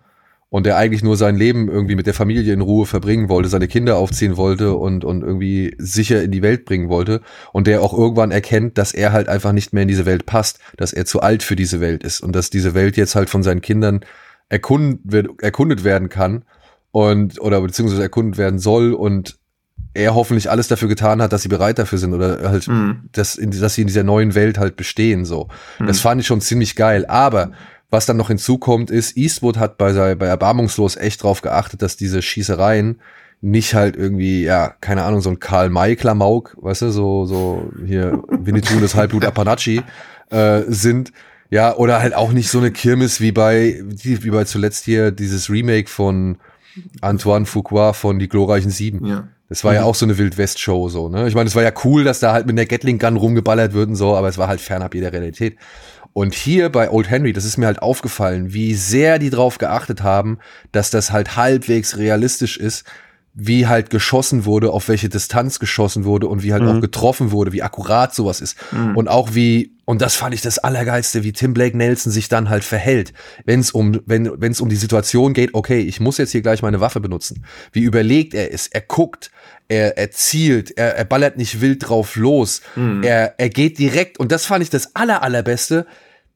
[0.49, 3.67] und der eigentlich nur sein Leben irgendwie mit der Familie in Ruhe verbringen wollte, seine
[3.69, 7.21] Kinder aufziehen wollte und, und irgendwie sicher in die Welt bringen wollte
[7.53, 10.61] und der auch irgendwann erkennt, dass er halt einfach nicht mehr in diese Welt passt,
[10.77, 13.43] dass er zu alt für diese Welt ist und dass diese Welt jetzt halt von
[13.43, 14.01] seinen Kindern
[14.49, 16.45] erkundet, erkundet werden kann
[16.93, 19.37] und oder beziehungsweise erkundet werden soll und
[19.93, 23.09] er hoffentlich alles dafür getan hat, dass sie bereit dafür sind oder halt, Mhm.
[23.13, 25.25] dass, in, dass sie in dieser neuen Welt halt bestehen.
[25.25, 25.87] So, Mhm.
[25.87, 27.05] das fand ich schon ziemlich geil.
[27.07, 27.53] Aber
[27.91, 32.23] was dann noch hinzukommt, ist, Eastwood hat bei, bei Erbarmungslos echt drauf geachtet, dass diese
[32.23, 33.01] Schießereien
[33.41, 37.71] nicht halt irgendwie, ja, keine Ahnung, so ein Karl May Klamauk, weißt du, so, so
[37.87, 39.83] hier Winnetou das Halbblut Apanachi
[40.31, 41.13] äh, sind.
[41.49, 45.49] Ja, oder halt auch nicht so eine Kirmes wie bei, wie bei zuletzt hier dieses
[45.49, 46.39] Remake von
[47.01, 49.07] Antoine Fuqua von Die glorreichen Sieben.
[49.07, 49.29] Ja.
[49.49, 51.29] Das war ja auch so eine Wildwest-Show, so, ne?
[51.29, 53.95] Ich meine, es war ja cool, dass da halt mit der Gatling-Gun rumgeballert wird und
[53.95, 55.57] so, aber es war halt fernab jeder Realität.
[56.17, 60.03] Und hier bei Old Henry, das ist mir halt aufgefallen, wie sehr die drauf geachtet
[60.03, 60.39] haben,
[60.73, 62.87] dass das halt halbwegs realistisch ist,
[63.35, 67.53] wie halt geschossen wurde, auf welche Distanz geschossen wurde und wie halt auch getroffen wurde,
[67.53, 68.57] wie akkurat sowas ist.
[68.95, 72.49] Und auch wie, und das fand ich das Allergeilste, wie Tim Blake Nelson sich dann
[72.49, 73.13] halt verhält,
[73.45, 76.41] wenn es um, wenn, wenn es um die Situation geht, okay, ich muss jetzt hier
[76.41, 77.45] gleich meine Waffe benutzen.
[77.73, 79.31] Wie überlegt er ist, er guckt,
[79.69, 82.63] er, er zielt, er, er ballert nicht wild drauf los,
[83.03, 85.87] er, er geht direkt, und das fand ich das Aller, Allerbeste,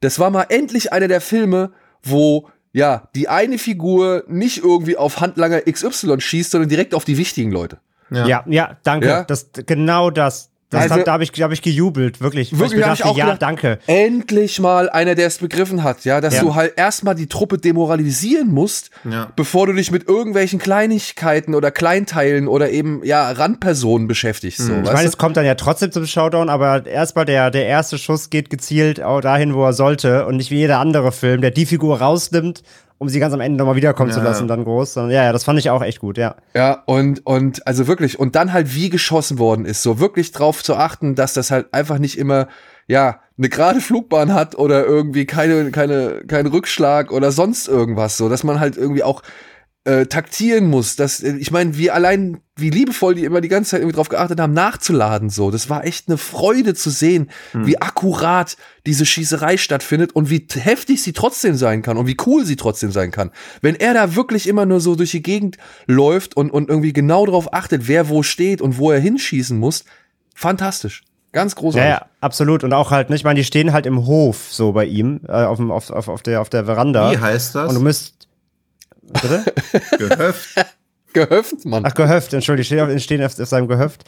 [0.00, 1.72] das war mal endlich einer der Filme,
[2.02, 7.18] wo ja, die eine Figur nicht irgendwie auf Handlanger XY schießt, sondern direkt auf die
[7.18, 7.78] wichtigen Leute.
[8.10, 9.06] Ja, ja, danke.
[9.06, 9.24] Ja?
[9.24, 10.49] Das, genau das.
[10.70, 12.52] Das Also- hab, da habe ich, da hab ich gejubelt, wirklich.
[12.52, 13.78] Wirklich, ich mir hab ich dachte, auch ja, gedacht, danke.
[13.86, 16.42] Endlich mal einer, der es begriffen hat, ja, dass Ja.
[16.42, 19.32] du halt erstmal die Truppe demoralisieren musst, Ja.
[19.36, 24.92] bevor du dich mit irgendwelchen Kleinigkeiten oder Kleinteilen oder eben, ja, Randpersonen beschäftigst, so, Ich
[24.92, 28.48] meine, es kommt dann ja trotzdem zum Showdown, aber erstmal der, der erste Schuss geht
[28.50, 31.98] gezielt auch dahin, wo er sollte und nicht wie jeder andere Film, der die Figur
[32.00, 32.62] rausnimmt,
[33.00, 34.24] um sie ganz am Ende nochmal wiederkommen zu Ja.
[34.26, 34.92] lassen, dann groß.
[34.92, 36.36] Sondern, ja, ja, das fand ich auch echt gut, ja.
[36.54, 40.62] Ja, und, und, also wirklich, und dann halt wie geschossen worden ist, so wirklich drauf
[40.62, 42.46] zu achten, dass das halt einfach nicht immer,
[42.86, 48.28] ja, eine gerade Flugbahn hat oder irgendwie keine, keine, kein Rückschlag oder sonst irgendwas, so,
[48.28, 49.22] dass man halt irgendwie auch
[49.84, 50.96] äh, taktieren muss.
[50.96, 54.08] Dass, äh, ich meine, wie allein, wie liebevoll die immer die ganze Zeit irgendwie drauf
[54.10, 55.50] geachtet haben, nachzuladen, so.
[55.50, 58.56] Das war echt eine Freude zu sehen, wie akkurat
[58.86, 62.92] diese Schießerei stattfindet und wie heftig sie trotzdem sein kann und wie cool sie trotzdem
[62.92, 63.30] sein kann.
[63.62, 65.56] Wenn er da wirklich immer nur so durch die Gegend
[65.86, 69.84] läuft und, und irgendwie genau darauf achtet, wer wo steht und wo er hinschießen muss,
[70.34, 71.02] fantastisch.
[71.32, 71.90] Ganz Ja, großartig.
[71.90, 72.64] ja, absolut.
[72.64, 75.32] Und auch halt, ne, ich meine, die stehen halt im Hof so bei ihm, äh,
[75.32, 77.12] auf, dem, auf, auf, auf, der, auf der Veranda.
[77.12, 77.68] Wie heißt das?
[77.68, 78.28] Und du müsst.
[79.12, 79.44] Bitte?
[79.98, 80.54] Gehöft.
[81.12, 81.84] Gehöft, Mann.
[81.86, 84.04] Ach, Gehöft, Entschuldigung, die stehen, auf, auf, auf seinem Gehöft.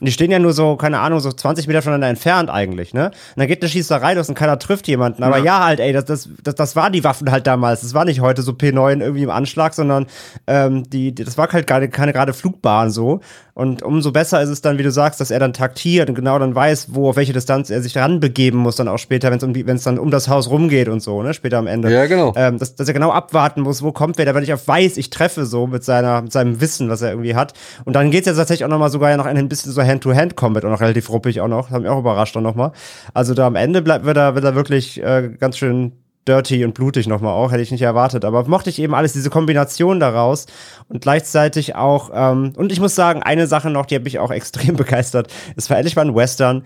[0.00, 3.06] Und die stehen ja nur so, keine Ahnung, so 20 Meter voneinander entfernt eigentlich, ne?
[3.06, 5.22] Und dann geht eine Schießerei los und keiner trifft jemanden.
[5.22, 7.82] Aber ja, halt, ey, das, das, das, das waren die Waffen halt damals.
[7.82, 10.06] Das war nicht heute so P9 irgendwie im Anschlag, sondern
[10.46, 13.20] ähm, die, die, das war halt keine, keine gerade Flugbahn so.
[13.56, 16.38] Und umso besser ist es dann, wie du sagst, dass er dann taktiert und genau
[16.38, 19.42] dann weiß, wo, auf welche Distanz er sich ranbegeben muss, dann auch später, wenn es
[19.42, 21.32] um dann um das Haus rumgeht und so, ne?
[21.32, 21.90] Später am Ende.
[21.90, 22.34] Ja, genau.
[22.36, 24.98] Ähm, dass, dass er genau abwarten muss, wo kommt wer, da wenn ich auf weiß,
[24.98, 27.52] ich treffe so mit seiner, mit seinem Wissen, was er irgendwie hat.
[27.84, 30.70] Und dann geht's ja tatsächlich auch nochmal sogar ja noch ein bisschen so Hand-to-Hand-Combat auch
[30.70, 31.66] noch relativ ruppig auch noch.
[31.66, 32.72] Das hat mich auch überrascht dann nochmal.
[33.14, 35.92] Also da am Ende bleibt, wird er, wird er wirklich äh, ganz schön
[36.26, 38.24] dirty und blutig nochmal auch, hätte ich nicht erwartet.
[38.24, 40.46] Aber mochte ich eben alles, diese Kombination daraus
[40.88, 44.30] und gleichzeitig auch, ähm, und ich muss sagen, eine Sache noch, die hat mich auch
[44.36, 45.32] extrem begeistert.
[45.56, 46.64] Es war endlich mal ein Western,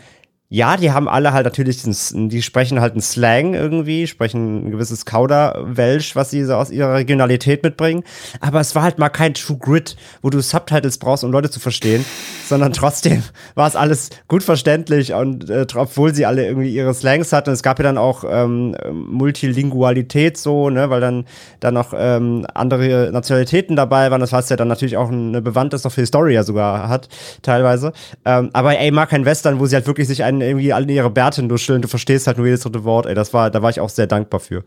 [0.53, 4.71] ja, die haben alle halt natürlich, einen, die sprechen halt einen Slang irgendwie, sprechen ein
[4.73, 8.03] gewisses Kauderwelsch, was sie so aus ihrer Regionalität mitbringen.
[8.41, 11.61] Aber es war halt mal kein True Grit, wo du Subtitles brauchst, um Leute zu
[11.61, 12.05] verstehen,
[12.49, 13.23] sondern trotzdem
[13.55, 17.51] war es alles gut verständlich und äh, obwohl sie alle irgendwie ihre Slangs hatten.
[17.51, 21.27] Es gab ja dann auch ähm, Multilingualität so, ne, weil dann
[21.61, 24.21] dann noch ähm, andere Nationalitäten dabei waren.
[24.21, 27.09] Das heißt ja dann natürlich auch eine Bewandtnis Story ja sogar hat,
[27.43, 27.93] teilweise.
[28.25, 31.11] Ähm, aber ey, mag kein Western, wo sie halt wirklich sich einen irgendwie alle ihre
[31.11, 33.81] Bärte duscheln, du verstehst halt nur jedes dritte Wort, ey, das war, da war ich
[33.81, 34.65] auch sehr dankbar für.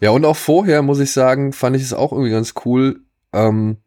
[0.00, 3.00] Ja, und auch vorher, muss ich sagen, fand ich es auch irgendwie ganz cool.
[3.32, 3.78] Ähm,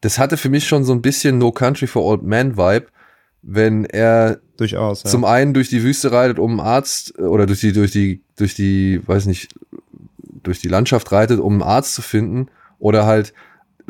[0.00, 2.86] das hatte für mich schon so ein bisschen No Country for Old Man Vibe,
[3.42, 5.10] wenn er durchaus ja.
[5.10, 8.22] zum einen durch die Wüste reitet, um einen Arzt äh, oder durch die durch die
[8.36, 9.54] durch die weiß nicht
[10.42, 12.48] durch die Landschaft reitet, um einen Arzt zu finden
[12.78, 13.32] oder halt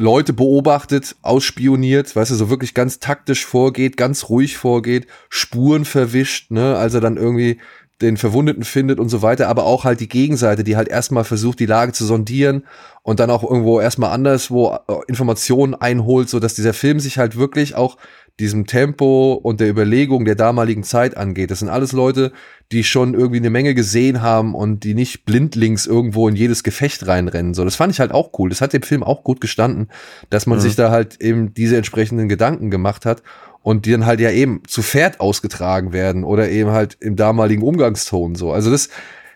[0.02, 6.50] Leute beobachtet, ausspioniert, weißt du, so wirklich ganz taktisch vorgeht, ganz ruhig vorgeht, Spuren verwischt,
[6.50, 7.60] ne, als er dann irgendwie
[8.00, 11.60] den Verwundeten findet und so weiter, aber auch halt die Gegenseite, die halt erstmal versucht,
[11.60, 12.66] die Lage zu sondieren
[13.02, 17.36] und dann auch irgendwo erstmal anderswo äh, Informationen einholt, so dass dieser Film sich halt
[17.36, 17.96] wirklich auch
[18.40, 21.52] diesem Tempo und der Überlegung der damaligen Zeit angeht.
[21.52, 22.32] Das sind alles Leute,
[22.72, 27.06] die schon irgendwie eine Menge gesehen haben und die nicht blindlings irgendwo in jedes Gefecht
[27.06, 27.52] reinrennen.
[27.52, 28.48] So, das fand ich halt auch cool.
[28.48, 29.88] Das hat dem Film auch gut gestanden,
[30.30, 30.62] dass man mhm.
[30.62, 33.22] sich da halt eben diese entsprechenden Gedanken gemacht hat
[33.62, 37.62] und die dann halt ja eben zu Pferd ausgetragen werden oder eben halt im damaligen
[37.62, 38.52] Umgangston so.
[38.52, 38.88] Also das,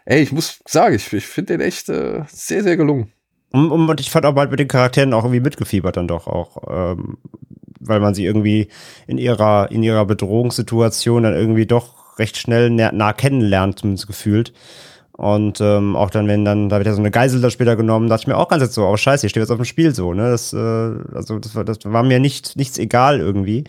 [0.07, 3.12] ey, ich muss sagen, ich, ich finde den echt äh, sehr, sehr gelungen.
[3.53, 6.62] Und, und ich fand auch bald mit den Charakteren auch irgendwie mitgefiebert dann doch auch.
[6.68, 7.18] Ähm,
[7.80, 8.68] weil man sie irgendwie
[9.07, 14.52] in ihrer, in ihrer Bedrohungssituation dann irgendwie doch recht schnell nah, nah kennenlernt, zumindest gefühlt.
[15.12, 18.08] Und ähm, auch dann, wenn dann, da wird ja so eine Geisel da später genommen,
[18.08, 19.94] dachte ich mir auch ganz jetzt so, oh scheiße, ich stehe jetzt auf dem Spiel
[19.94, 20.30] so, ne?
[20.30, 23.64] Das, äh, also das das war mir nicht, nichts egal irgendwie.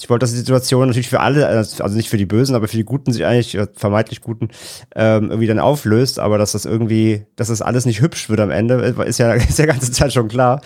[0.00, 2.76] Ich wollte, dass die Situation natürlich für alle, also nicht für die Bösen, aber für
[2.76, 4.50] die Guten sich eigentlich, vermeintlich Guten,
[4.94, 8.50] ähm, irgendwie dann auflöst, aber dass das irgendwie, dass das alles nicht hübsch wird am
[8.50, 10.60] Ende, äh, ist ja, ist ja ganze Zeit schon klar.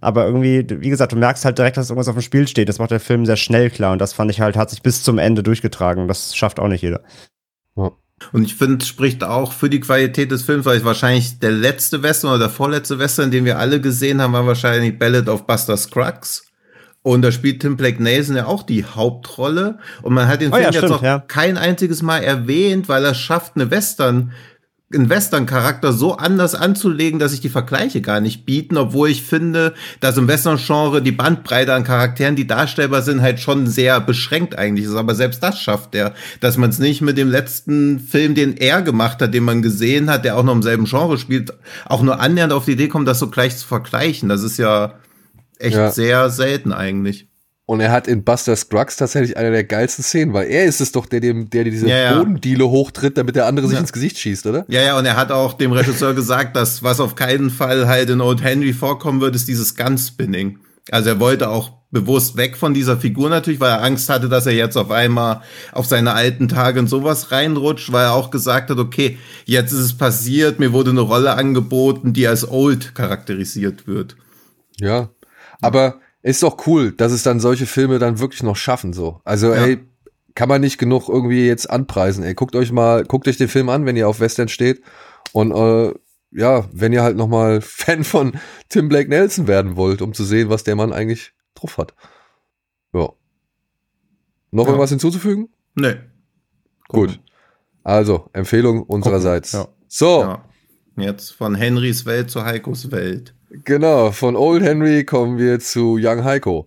[0.00, 2.70] Aber irgendwie, wie gesagt, du merkst halt direkt, dass irgendwas auf dem Spiel steht.
[2.70, 5.02] Das macht der Film sehr schnell klar und das fand ich halt, hat sich bis
[5.02, 6.08] zum Ende durchgetragen.
[6.08, 7.02] Das schafft auch nicht jeder.
[7.76, 7.92] Ja.
[8.32, 11.52] Und ich finde, es spricht auch für die Qualität des Films, weil ich wahrscheinlich der
[11.52, 15.46] letzte Western oder der vorletzte Western, den wir alle gesehen haben, war wahrscheinlich Ballad of
[15.46, 16.47] Buster Scruggs.
[17.08, 19.78] Und da spielt Tim Blake Nelson ja auch die Hauptrolle.
[20.02, 21.24] Und man hat den oh, Film ja, jetzt stimmt, noch ja.
[21.26, 24.32] kein einziges Mal erwähnt, weil er schafft, eine Western,
[24.92, 29.72] einen Western-Charakter so anders anzulegen, dass sich die Vergleiche gar nicht bieten, obwohl ich finde,
[30.00, 34.84] dass im Western-Genre die Bandbreite an Charakteren, die darstellbar sind, halt schon sehr beschränkt eigentlich
[34.84, 34.94] ist.
[34.94, 38.82] Aber selbst das schafft er, dass man es nicht mit dem letzten Film, den er
[38.82, 41.54] gemacht hat, den man gesehen hat, der auch noch im selben Genre spielt,
[41.86, 44.28] auch nur annähernd auf die Idee kommt, das so gleich zu vergleichen.
[44.28, 44.92] Das ist ja
[45.58, 45.90] echt ja.
[45.90, 47.28] sehr selten eigentlich.
[47.70, 50.90] Und er hat in Buster Scruggs tatsächlich eine der geilsten Szenen, weil er ist es
[50.90, 52.16] doch, der dem, der diese ja, ja.
[52.16, 54.64] Bodendiele hochtritt, damit der andere sich ins Gesicht schießt, oder?
[54.68, 58.08] Ja, ja, und er hat auch dem Regisseur gesagt, dass was auf keinen Fall halt
[58.08, 60.60] in Old Henry vorkommen wird, ist dieses Gunspinning.
[60.90, 64.46] Also er wollte auch bewusst weg von dieser Figur natürlich, weil er Angst hatte, dass
[64.46, 65.42] er jetzt auf einmal
[65.72, 69.80] auf seine alten Tage in sowas reinrutscht, weil er auch gesagt hat, okay, jetzt ist
[69.80, 74.16] es passiert, mir wurde eine Rolle angeboten, die als Old charakterisiert wird.
[74.80, 75.10] Ja,
[75.60, 79.20] aber ist doch cool, dass es dann solche Filme dann wirklich noch schaffen, so.
[79.24, 79.66] Also, ja.
[79.66, 79.78] ey,
[80.34, 82.34] kann man nicht genug irgendwie jetzt anpreisen, ey.
[82.34, 84.82] Guckt euch mal, guckt euch den Film an, wenn ihr auf Western steht.
[85.32, 85.94] Und, äh,
[86.30, 88.32] ja, wenn ihr halt noch mal Fan von
[88.68, 91.94] Tim Blake Nelson werden wollt, um zu sehen, was der Mann eigentlich drauf hat.
[92.92, 93.10] Ja.
[94.50, 94.70] Noch ja.
[94.70, 95.48] irgendwas hinzuzufügen?
[95.74, 95.96] Nee.
[96.88, 97.20] Gut.
[97.84, 99.52] Also, Empfehlung unsererseits.
[99.52, 99.68] Ja.
[99.86, 100.22] So.
[100.22, 100.44] Ja.
[100.96, 103.34] Jetzt von Henrys Welt zu Heikos Welt.
[103.50, 106.66] Genau, von Old Henry kommen wir zu Young Heiko.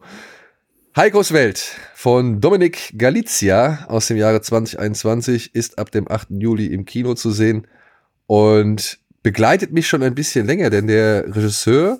[0.95, 6.29] Heikos Welt von Dominik Galizia aus dem Jahre 2021 ist ab dem 8.
[6.31, 7.67] Juli im Kino zu sehen
[8.25, 11.99] und begleitet mich schon ein bisschen länger, denn der Regisseur,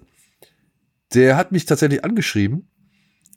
[1.14, 2.68] der hat mich tatsächlich angeschrieben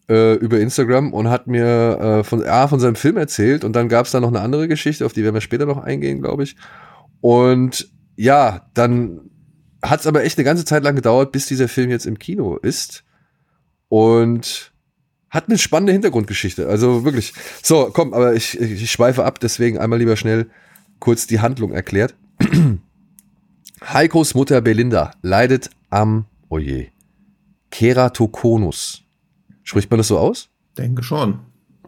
[0.09, 3.91] äh, über Instagram und hat mir äh, von, A, von seinem Film erzählt und dann
[3.91, 6.45] gab es da noch eine andere Geschichte, auf die werden wir später noch eingehen, glaube
[6.45, 6.57] ich.
[7.21, 9.31] Und ja, dann
[9.85, 12.57] hat es aber echt eine ganze Zeit lang gedauert, bis dieser Film jetzt im Kino
[12.57, 13.05] ist.
[13.89, 14.73] Und
[15.31, 16.69] hat eine spannende Hintergrundgeschichte.
[16.69, 17.35] Also wirklich.
[17.63, 20.49] So, komm, aber ich, ich schweife ab, deswegen einmal lieber schnell
[21.01, 22.15] kurz die Handlung erklärt.
[23.85, 26.95] Heikos Mutter Belinda leidet am, oje, oh
[27.71, 29.03] Keratokonus.
[29.65, 30.49] Spricht man das so aus?
[30.79, 31.41] Denke schon.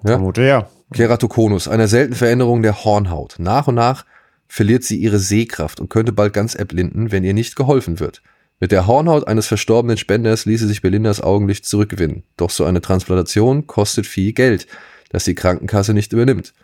[0.03, 0.13] Ja?
[0.13, 0.69] Vermute ja.
[0.93, 3.37] Keratokonus, einer seltenen Veränderung der Hornhaut.
[3.39, 4.05] Nach und nach
[4.49, 8.23] verliert sie ihre Sehkraft und könnte bald ganz erblinden, wenn ihr nicht geholfen wird.
[8.59, 12.23] Mit der Hornhaut eines verstorbenen Spenders ließe sich Belindas Augenlicht zurückgewinnen.
[12.37, 14.67] Doch so eine Transplantation kostet viel Geld,
[15.11, 16.55] das die Krankenkasse nicht übernimmt.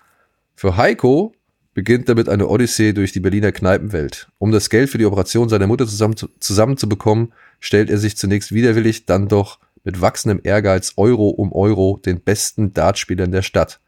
[0.54, 1.34] Für Heiko
[1.74, 4.28] beginnt damit eine Odyssee durch die Berliner Kneipenwelt.
[4.38, 9.06] Um das Geld für die Operation seiner Mutter zusammen zusammenzubekommen, stellt er sich zunächst widerwillig,
[9.06, 13.80] dann doch mit wachsendem Ehrgeiz Euro um Euro den besten Dartspielern der Stadt.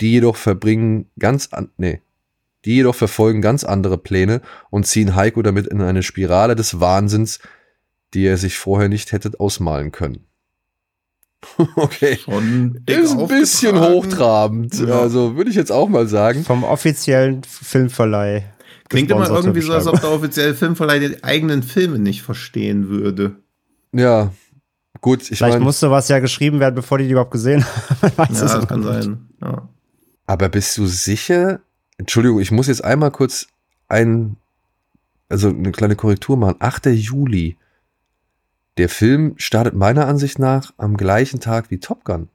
[0.00, 2.00] Die jedoch verbringen ganz an, nee,
[2.64, 4.40] die jedoch verfolgen ganz andere Pläne
[4.70, 7.40] und ziehen Heiko damit in eine Spirale des Wahnsinns,
[8.14, 10.26] die er sich vorher nicht hätte ausmalen können.
[11.76, 12.16] okay.
[12.16, 14.78] Schon Ist ein bisschen hochtrabend.
[14.80, 15.00] Ja.
[15.00, 16.44] Also würde ich jetzt auch mal sagen.
[16.44, 18.44] Vom offiziellen Filmverleih.
[18.88, 23.36] Klingt immer irgendwie so, als ob der offizielle Filmverleih die eigenen Filme nicht verstehen würde.
[23.92, 24.32] Ja.
[25.00, 27.64] Gut, ich Vielleicht meine, musste was ja geschrieben werden, bevor die die überhaupt gesehen
[28.02, 28.34] haben.
[28.34, 28.88] Ja, das kann nicht.
[28.88, 29.28] sein.
[29.42, 29.68] Ja.
[30.26, 31.60] aber bist du sicher?
[31.98, 33.46] Entschuldigung, ich muss jetzt einmal kurz
[33.88, 34.36] ein,
[35.28, 36.56] also eine kleine Korrektur machen.
[36.58, 36.86] 8.
[36.86, 37.56] Juli.
[38.76, 42.28] Der Film startet meiner Ansicht nach am gleichen Tag wie Top Gun.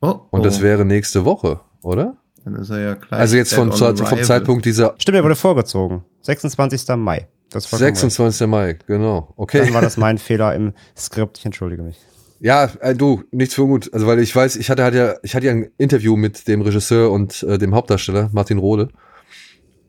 [0.00, 0.44] Oh, Und oh.
[0.44, 2.16] das wäre nächste Woche, oder?
[2.44, 3.20] Dann ist er ja gleich.
[3.20, 4.22] Also jetzt vom arrival.
[4.24, 6.04] Zeitpunkt dieser Stimmt, er wurde vorgezogen.
[6.22, 6.88] 26.
[6.96, 7.28] Mai.
[7.50, 8.46] Das war schon 26.
[8.46, 9.18] Mai, genau.
[9.18, 9.28] recht.
[9.28, 9.74] Dann Okay.
[9.74, 11.38] war das mein Fehler im Skript.
[11.38, 11.98] Ich entschuldige mich.
[12.40, 13.92] Ja, äh, du, nichts für gut.
[13.92, 16.62] Also, weil ich weiß, ich hatte, hatte ja, ich hatte ja ein Interview mit dem
[16.62, 18.88] Regisseur und äh, dem Hauptdarsteller, Martin Rohde.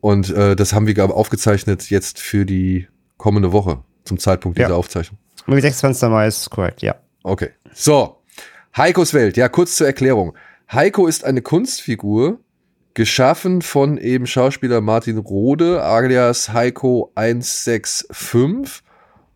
[0.00, 4.66] Und äh, das haben wir aufgezeichnet jetzt für die kommende Woche, zum Zeitpunkt Ja.
[4.66, 5.18] dieser Aufzeichnung.
[5.46, 6.08] Nur 26.
[6.08, 6.96] Mai ist korrekt, ja.
[7.22, 7.50] Okay.
[7.74, 8.18] So.
[8.76, 9.36] Heikos Welt.
[9.36, 10.36] Ja, kurz zur Erklärung.
[10.70, 12.40] Heiko ist eine Kunstfigur,
[12.94, 18.08] geschaffen von eben Schauspieler Martin Rode, alias Heiko 165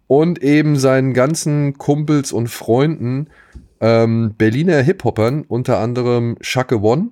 [0.07, 3.28] und eben seinen ganzen Kumpels und Freunden,
[3.80, 7.11] ähm, Berliner Hip-Hoppern, unter anderem Shake One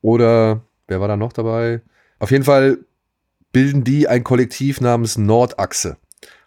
[0.00, 1.82] oder wer war da noch dabei?
[2.18, 2.78] Auf jeden Fall
[3.52, 5.96] bilden die ein Kollektiv namens Nordachse.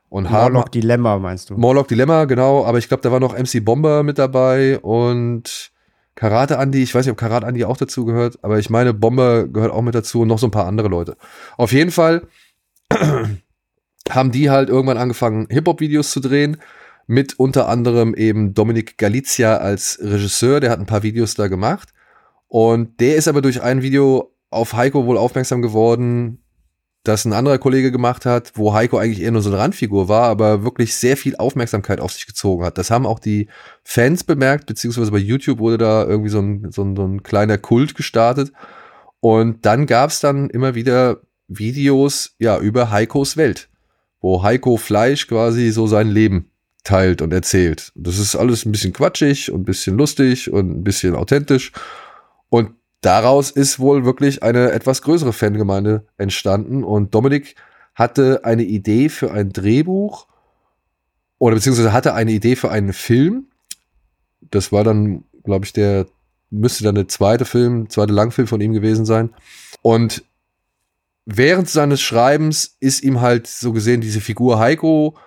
[0.09, 1.57] Und haben Morlock Dilemma, meinst du?
[1.57, 5.71] Morlock Dilemma, genau, aber ich glaube, da war noch MC Bomber mit dabei und
[6.15, 9.47] Karate Andy, ich weiß nicht, ob Karate Andy auch dazu gehört, aber ich meine, Bomber
[9.47, 11.17] gehört auch mit dazu und noch so ein paar andere Leute.
[11.57, 12.27] Auf jeden Fall
[14.09, 16.57] haben die halt irgendwann angefangen, Hip-Hop-Videos zu drehen,
[17.07, 21.93] mit unter anderem eben Dominik Galizia als Regisseur, der hat ein paar Videos da gemacht
[22.47, 26.43] und der ist aber durch ein Video auf Heiko wohl aufmerksam geworden,
[27.03, 30.23] das ein anderer Kollege gemacht hat, wo Heiko eigentlich eher nur so eine Randfigur war,
[30.23, 32.77] aber wirklich sehr viel Aufmerksamkeit auf sich gezogen hat.
[32.77, 33.47] Das haben auch die
[33.83, 37.57] Fans bemerkt, beziehungsweise bei YouTube wurde da irgendwie so ein, so ein, so ein kleiner
[37.57, 38.51] Kult gestartet.
[39.19, 43.69] Und dann gab's dann immer wieder Videos ja über Heikos Welt,
[44.21, 46.51] wo Heiko Fleisch quasi so sein Leben
[46.83, 47.91] teilt und erzählt.
[47.95, 51.71] Das ist alles ein bisschen quatschig und ein bisschen lustig und ein bisschen authentisch.
[52.49, 57.55] Und daraus ist wohl wirklich eine etwas größere Fangemeinde entstanden und Dominik
[57.93, 60.27] hatte eine Idee für ein Drehbuch
[61.39, 63.47] oder beziehungsweise hatte eine Idee für einen Film.
[64.51, 66.05] Das war dann, glaube ich, der
[66.49, 69.33] müsste dann der zweite Film, zweite Langfilm von ihm gewesen sein.
[69.81, 70.23] Und
[71.29, 75.17] während seines Schreibens ist ihm halt so gesehen diese Figur Heiko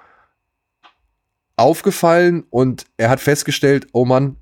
[1.57, 4.36] aufgefallen und er hat festgestellt, oh Mann,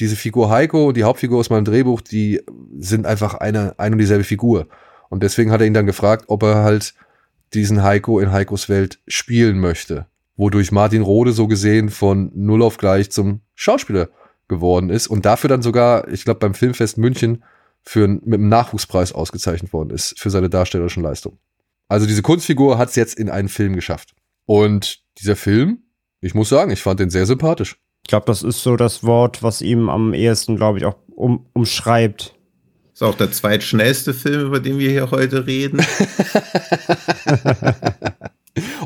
[0.00, 2.40] diese Figur Heiko und die Hauptfigur aus meinem Drehbuch, die
[2.78, 4.68] sind einfach eine, eine und dieselbe Figur.
[5.10, 6.94] Und deswegen hat er ihn dann gefragt, ob er halt
[7.52, 10.06] diesen Heiko in Heikos Welt spielen möchte.
[10.36, 14.08] Wodurch Martin Rode so gesehen von null auf gleich zum Schauspieler
[14.48, 17.44] geworden ist und dafür dann sogar, ich glaube, beim Filmfest München
[17.84, 21.38] für, mit einem Nachwuchspreis ausgezeichnet worden ist für seine darstellerischen Leistungen.
[21.88, 24.14] Also diese Kunstfigur hat es jetzt in einen Film geschafft.
[24.46, 25.82] Und dieser Film,
[26.20, 27.76] ich muss sagen, ich fand den sehr sympathisch.
[28.04, 31.46] Ich glaube, das ist so das Wort, was ihm am ehesten, glaube ich, auch um,
[31.52, 32.34] umschreibt.
[32.92, 35.80] Ist auch der zweitschnellste Film, über den wir hier heute reden.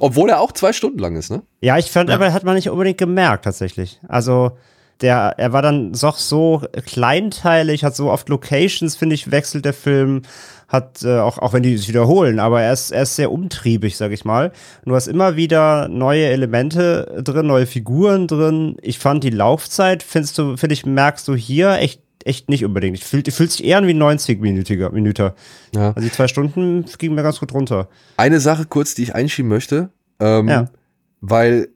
[0.01, 1.43] Obwohl er auch zwei Stunden lang ist, ne?
[1.61, 2.15] Ja, ich fand, Ja.
[2.17, 4.01] aber hat man nicht unbedingt gemerkt, tatsächlich.
[4.07, 4.57] Also,
[5.01, 9.73] der, er war dann doch so kleinteilig, hat so oft Locations, finde ich, wechselt der
[9.75, 10.23] Film,
[10.69, 13.97] hat, äh, auch, auch wenn die sich wiederholen, aber er ist, er ist sehr umtriebig,
[13.97, 14.51] sag ich mal.
[14.85, 18.77] Du hast immer wieder neue Elemente drin, neue Figuren drin.
[18.83, 22.97] Ich fand die Laufzeit, findest du, finde ich, merkst du hier echt, echt nicht unbedingt.
[22.97, 25.37] Ich fühlt, fühlt sich eher an wie 90-Minütiger, Minüter.
[25.73, 25.89] Ja.
[25.95, 27.89] Also die zwei Stunden gingen mir ganz gut runter.
[28.17, 30.65] Eine Sache kurz, die ich einschieben möchte, ähm, Ja.
[31.21, 31.69] weil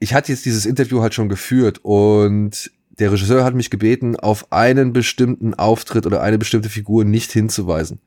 [0.00, 4.52] ich hatte jetzt dieses Interview halt schon geführt und der Regisseur hat mich gebeten, auf
[4.52, 8.00] einen bestimmten Auftritt oder eine bestimmte Figur nicht hinzuweisen.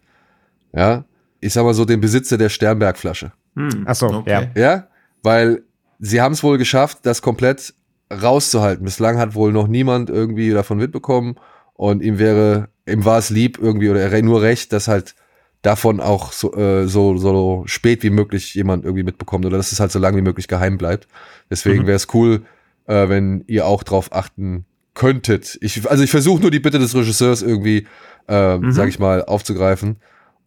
[0.74, 1.06] Ja,
[1.40, 3.32] ich sag mal so den Besitzer der Sternbergflasche.
[3.56, 4.48] Hm, Ach so, ja.
[4.56, 4.88] Ja,
[5.24, 5.64] weil
[6.00, 7.74] sie haben es wohl geschafft, das komplett
[8.12, 8.84] rauszuhalten.
[8.84, 11.36] Bislang hat wohl noch niemand irgendwie davon mitbekommen
[11.74, 15.16] und ihm wäre, ihm war es lieb irgendwie oder er nur recht, dass halt
[15.62, 19.80] davon auch so, äh, so, so spät wie möglich jemand irgendwie mitbekommt oder dass es
[19.80, 21.08] halt so lange wie möglich geheim bleibt.
[21.50, 21.88] Deswegen Mhm.
[21.88, 22.44] wäre es cool,
[22.88, 25.58] äh, wenn ihr auch drauf achten könntet.
[25.62, 27.88] Ich, also ich versuche nur die Bitte des Regisseurs irgendwie,
[28.28, 28.72] äh, Mhm.
[28.72, 29.98] sag ich mal, aufzugreifen.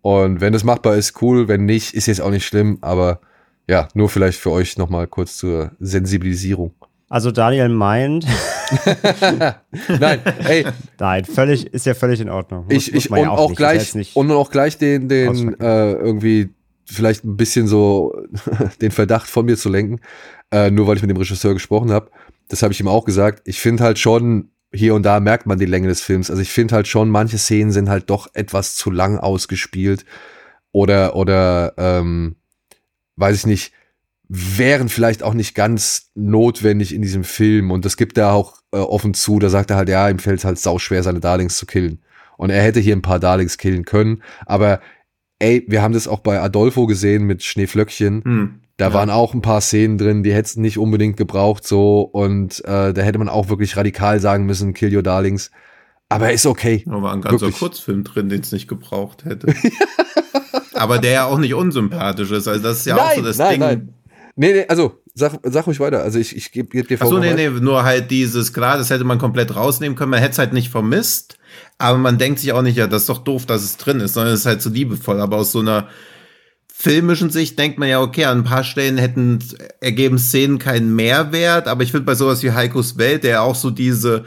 [0.03, 1.49] Und wenn es machbar ist, cool.
[1.49, 2.79] Wenn nicht, ist jetzt auch nicht schlimm.
[2.83, 3.21] Aber
[3.69, 6.75] ja, nur vielleicht für euch nochmal kurz zur Sensibilisierung.
[7.09, 8.27] Also Daniel meint,
[10.01, 10.67] Nein, ey,
[10.99, 12.65] nein, völlig, ist ja völlig in Ordnung.
[12.65, 13.59] Muss- ich, muss ich und ja auch, nicht.
[13.59, 16.51] Gleich und auch gleich den den äh, irgendwie
[16.87, 18.15] vielleicht ein bisschen so
[18.81, 20.01] den Verdacht von mir zu lenken,
[20.51, 22.11] äh, nur weil ich mit dem Regisseur gesprochen habe.
[22.49, 23.43] Das habe ich ihm auch gesagt.
[23.47, 26.31] Ich finde halt schon hier und da merkt man die Länge des Films.
[26.31, 30.05] Also ich finde halt schon manche Szenen sind halt doch etwas zu lang ausgespielt
[30.73, 32.37] oder oder ähm,
[33.17, 33.73] weiß ich nicht
[34.29, 38.79] wären vielleicht auch nicht ganz notwendig in diesem Film und das gibt er auch äh,
[38.79, 39.39] offen zu.
[39.39, 42.01] Da sagt er halt, ja, ihm fällt es halt sauschwer, seine Darlings zu killen.
[42.37, 44.81] Und er hätte hier ein paar Darlings killen können, aber
[45.39, 48.23] ey, wir haben das auch bei Adolfo gesehen mit Schneeflöckchen.
[48.25, 48.61] Hm.
[48.77, 48.95] Da Ja.
[48.95, 53.03] waren auch ein paar Szenen drin, die hätten nicht unbedingt gebraucht so und äh, da
[53.03, 55.51] hätte man auch wirklich radikal sagen müssen, kill your darlings.
[56.09, 56.83] Aber ist okay.
[56.87, 57.59] Da war ein ganzer Wirklich.
[57.59, 59.55] Kurzfilm drin, den es nicht gebraucht hätte.
[60.75, 62.49] Aber der ja auch nicht unsympathisch ist.
[62.49, 63.94] Also das ist ja auch so das Ding.
[64.37, 66.03] Nee, nee, also sag, sag ruhig weiter.
[66.03, 69.05] Also ich, ich gebe geb dir Achso, nee, nee, nur halt dieses, klar, das hätte
[69.05, 70.11] man komplett rausnehmen können.
[70.11, 71.39] Man hätte es halt nicht vermisst.
[71.79, 74.15] Aber man denkt sich auch nicht, ja, das ist doch doof, dass es drin ist,
[74.15, 75.21] sondern es ist halt so liebevoll.
[75.21, 75.89] Aber aus so einer
[76.73, 79.39] filmischen Sicht denkt man ja, okay, an ein paar Stellen hätten
[79.81, 81.69] ergeben Szenen keinen Mehrwert.
[81.69, 84.25] Aber ich finde bei sowas wie Heikos Welt, der auch so diese,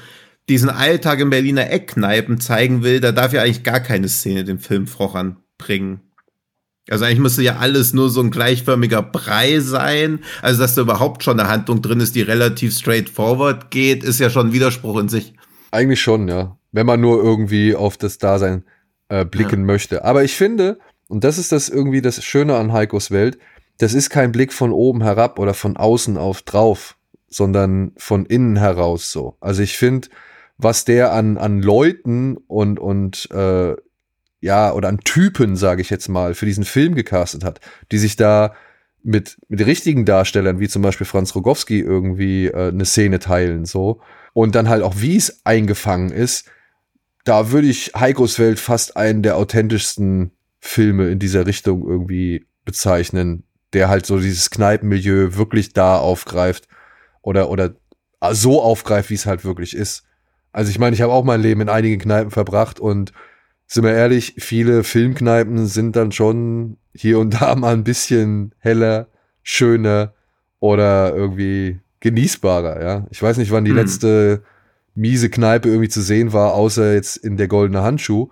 [0.48, 4.60] diesen Alltag in Berliner Eckkneipen zeigen will, da darf ja eigentlich gar keine Szene den
[4.60, 6.07] Film voranbringen.
[6.90, 10.20] Also eigentlich müsste ja alles nur so ein gleichförmiger Brei sein.
[10.42, 14.30] Also dass da überhaupt schon eine Handlung drin ist, die relativ straightforward geht, ist ja
[14.30, 15.34] schon ein Widerspruch in sich.
[15.72, 16.58] Eigentlich schon, ja.
[16.72, 18.64] Wenn man nur irgendwie auf das Dasein
[19.10, 20.06] äh, blicken möchte.
[20.06, 23.38] Aber ich finde, und das ist das irgendwie das Schöne an Heikos Welt,
[23.78, 28.56] das ist kein Blick von oben herab oder von außen auf drauf, sondern von innen
[28.58, 29.38] heraus so.
[29.40, 30.08] Also ich finde,
[30.58, 33.76] was der an, an Leuten und, und äh,
[34.40, 37.60] ja, oder an Typen, sage ich jetzt mal, für diesen Film gecastet hat,
[37.92, 38.54] die sich da
[39.04, 44.02] mit, mit richtigen Darstellern, wie zum Beispiel Franz Rogowski, irgendwie äh, eine Szene teilen, so.
[44.34, 46.50] Und dann halt auch, wie es eingefangen ist,
[47.24, 53.44] da würde ich Heikos Welt fast einen der authentischsten Filme in dieser Richtung irgendwie bezeichnen,
[53.74, 56.68] der halt so dieses Kneipenmilieu wirklich da aufgreift
[57.22, 57.76] oder, oder
[58.32, 60.04] so aufgreift, wie es halt wirklich ist.
[60.52, 63.12] Also ich meine, ich habe auch mein Leben in einigen Kneipen verbracht und
[63.68, 69.08] sind wir ehrlich, viele Filmkneipen sind dann schon hier und da mal ein bisschen heller,
[69.44, 70.14] schöner
[70.60, 73.08] oder irgendwie genießbarer, ja.
[73.12, 73.78] Ich weiß nicht, wann die Hm.
[73.78, 74.44] letzte
[74.96, 78.30] miese Kneipe irgendwie zu sehen war, außer jetzt in der goldene Handschuh.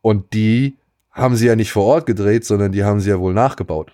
[0.00, 0.78] Und die
[1.10, 3.92] haben sie ja nicht vor Ort gedreht, sondern die haben sie ja wohl nachgebaut.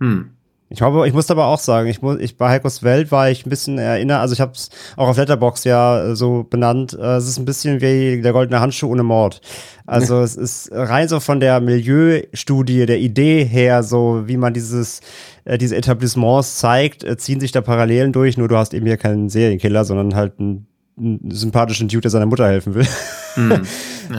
[0.00, 0.35] Hm.
[0.76, 3.46] Ich glaube, ich muss aber auch sagen, ich muss, ich bei Heikos Welt war ich
[3.46, 4.68] ein bisschen erinnert, also ich habe es
[4.98, 6.92] auch auf Letterbox ja äh, so benannt.
[6.92, 9.40] Äh, es ist ein bisschen wie der goldene Handschuh ohne Mord.
[9.86, 15.00] Also es ist rein so von der Milieustudie, der Idee her, so wie man dieses
[15.46, 18.36] äh, diese Etablissements zeigt, ziehen sich da Parallelen durch.
[18.36, 20.66] Nur du hast eben hier keinen Serienkiller, sondern halt einen,
[20.98, 22.86] einen sympathischen Dude, der seiner Mutter helfen will.
[23.36, 23.66] Hm.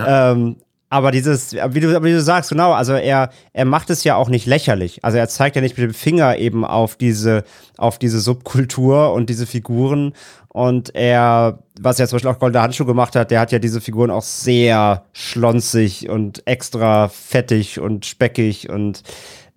[0.05, 0.55] Ähm,
[0.89, 4.29] aber dieses, wie du, wie du sagst, genau, also er, er macht es ja auch
[4.29, 5.03] nicht lächerlich.
[5.03, 7.43] Also er zeigt ja nicht mit dem Finger eben auf diese,
[7.77, 10.13] auf diese Subkultur und diese Figuren.
[10.47, 13.81] Und er, was ja zum Beispiel auch Goldener Handschuh gemacht hat, der hat ja diese
[13.81, 19.03] Figuren auch sehr schlonzig und extra fettig und speckig und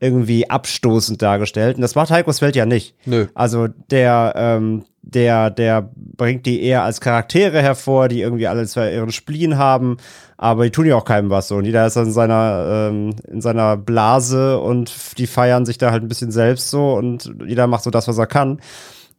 [0.01, 1.76] irgendwie abstoßend dargestellt.
[1.76, 2.97] Und das macht Heikos Welt ja nicht.
[3.05, 3.26] Nö.
[3.35, 8.91] Also der, ähm, der, der bringt die eher als Charaktere hervor, die irgendwie alle zwar
[8.91, 9.99] ihren Spleen haben,
[10.43, 11.57] aber die tun ja auch keinem was so.
[11.57, 16.03] Und jeder ist in seiner, ähm, in seiner Blase und die feiern sich da halt
[16.03, 18.59] ein bisschen selbst so und jeder macht so das, was er kann.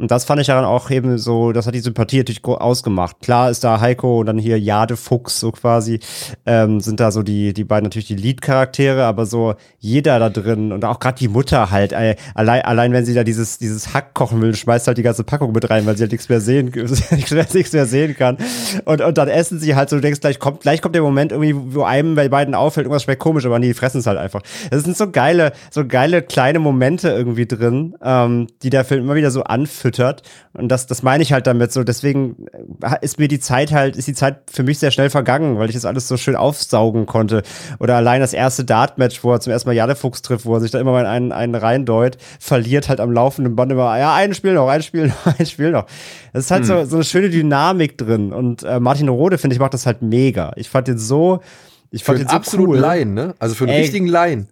[0.02, 3.18] Und das fand ich daran auch eben so, das hat die Sympathie natürlich ausgemacht.
[3.22, 6.00] Klar ist da Heiko und dann hier Jade Fuchs so quasi,
[6.48, 10.72] ähm, sind da so die, die beiden natürlich die Lead-Charaktere, aber so jeder da drin
[10.72, 14.16] und auch gerade die Mutter halt, äh, allein, allein wenn sie da dieses, dieses Hack
[14.16, 16.72] kochen will, schmeißt halt die ganze Packung mit rein, weil sie halt nichts mehr sehen,
[17.54, 18.38] nichts mehr sehen kann.
[18.86, 21.32] Und, und dann essen sie halt so, du denkst, gleich kommt, gleich kommt der Moment
[21.32, 24.18] irgendwie, wo einem bei beiden auffällt, irgendwas schmeckt komisch, aber nee, die fressen es halt
[24.18, 24.42] einfach.
[24.72, 29.14] Das sind so geile, so geile kleine Momente irgendwie drin, ähm, die der Film immer
[29.14, 29.44] wieder so
[29.92, 30.24] anfüttert.
[30.54, 31.84] Und das, das meine ich halt damit so.
[31.84, 32.48] Deswegen
[32.82, 35.70] äh, ist mir die Zeit halt, ist die Zeit für mich sehr schnell vergangen, weil
[35.70, 37.44] ich das alles so schön aufsaugen konnte.
[37.80, 40.62] Oder allein das erste Dart-Match, wo er zum ersten Mal Jade Fuchs trifft, wo er
[40.62, 44.16] sich da immer mal in einen, einen reindeut, verliert halt am laufenden Band immer, ja,
[44.16, 45.86] ein Spiel noch, ein Spiel noch, ein Spiel noch.
[46.34, 48.34] Das ist halt so, so eine schöne Dynamik drin.
[48.34, 50.54] Und äh, Martin Rode, finde ich, macht das halt mega.
[50.56, 51.42] Ich fand den so,
[51.92, 52.80] Ich Für fand einen den so absoluten cool.
[52.80, 53.36] Laien, ne?
[53.40, 53.82] Also für einen Ey.
[53.82, 54.48] richtigen Laien.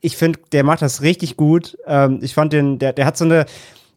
[0.00, 1.76] ich finde, der macht das richtig gut.
[1.86, 3.46] Ähm, ich fand den, der, der hat so eine,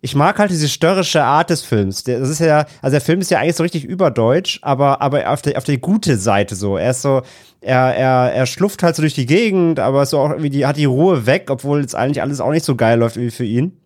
[0.04, 2.04] ich mag halt diese störrische Art des Films.
[2.04, 5.44] Das ist ja, also der Film ist ja eigentlich so richtig überdeutsch, aber, aber auf
[5.44, 6.76] der, auf der gute Seite so.
[6.76, 7.22] Er ist so,
[7.62, 10.78] er, er, er schlufft halt so durch die Gegend, aber so auch irgendwie die, hat
[10.78, 13.78] die Ruhe weg, obwohl jetzt eigentlich alles auch nicht so geil läuft wie für ihn.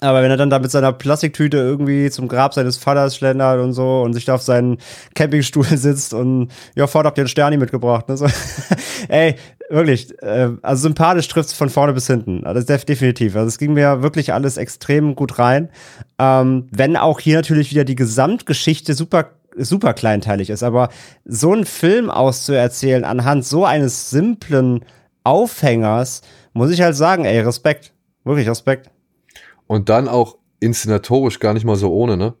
[0.00, 3.72] Aber wenn er dann da mit seiner Plastiktüte irgendwie zum Grab seines Vaters schlendert und
[3.72, 4.78] so und sich da auf seinen
[5.14, 8.08] Campingstuhl sitzt und ja, fort habt ihr einen Sterni mitgebracht.
[8.08, 8.16] Ne?
[8.16, 8.26] So.
[9.08, 9.36] Ey,
[9.70, 12.44] wirklich, äh, also sympathisch trifft es von vorne bis hinten.
[12.46, 13.36] Also das ist definitiv.
[13.36, 15.70] Also es ging mir wirklich alles extrem gut rein.
[16.18, 20.90] Ähm, wenn auch hier natürlich wieder die Gesamtgeschichte super super kleinteilig ist, aber
[21.24, 24.84] so einen Film auszuerzählen anhand so eines simplen
[25.24, 26.20] Aufhängers,
[26.52, 27.92] muss ich halt sagen, ey, Respekt.
[28.24, 28.90] Wirklich Respekt.
[29.66, 32.34] Und dann auch inszenatorisch gar nicht mal so ohne, ne?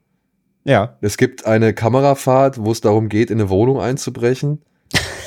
[0.64, 0.96] Ja.
[1.00, 4.62] Es gibt eine Kamerafahrt, wo es darum geht, in eine Wohnung einzubrechen.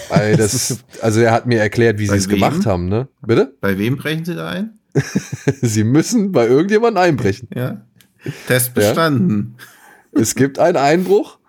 [0.10, 3.08] Ey, das, also er hat mir erklärt, wie Bei sie es gemacht haben, ne?
[3.22, 3.56] Bitte?
[3.62, 4.80] Bei wem brechen Sie da ein?
[5.62, 7.48] Sie müssen bei irgendjemandem einbrechen.
[7.54, 7.86] Ja.
[8.48, 9.56] Test bestanden.
[10.12, 11.40] Es gibt einen Einbruch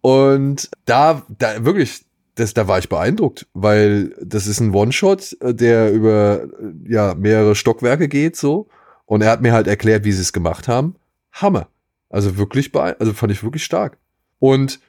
[0.00, 2.04] und da, da wirklich,
[2.36, 6.46] das, da war ich beeindruckt, weil das ist ein One-Shot, der über
[6.88, 8.68] ja, mehrere Stockwerke geht so.
[9.04, 10.96] Und er hat mir halt erklärt, wie sie es gemacht haben.
[11.32, 11.68] Hammer.
[12.08, 13.98] Also wirklich beeindruckend, also fand ich wirklich stark.
[14.38, 14.80] Und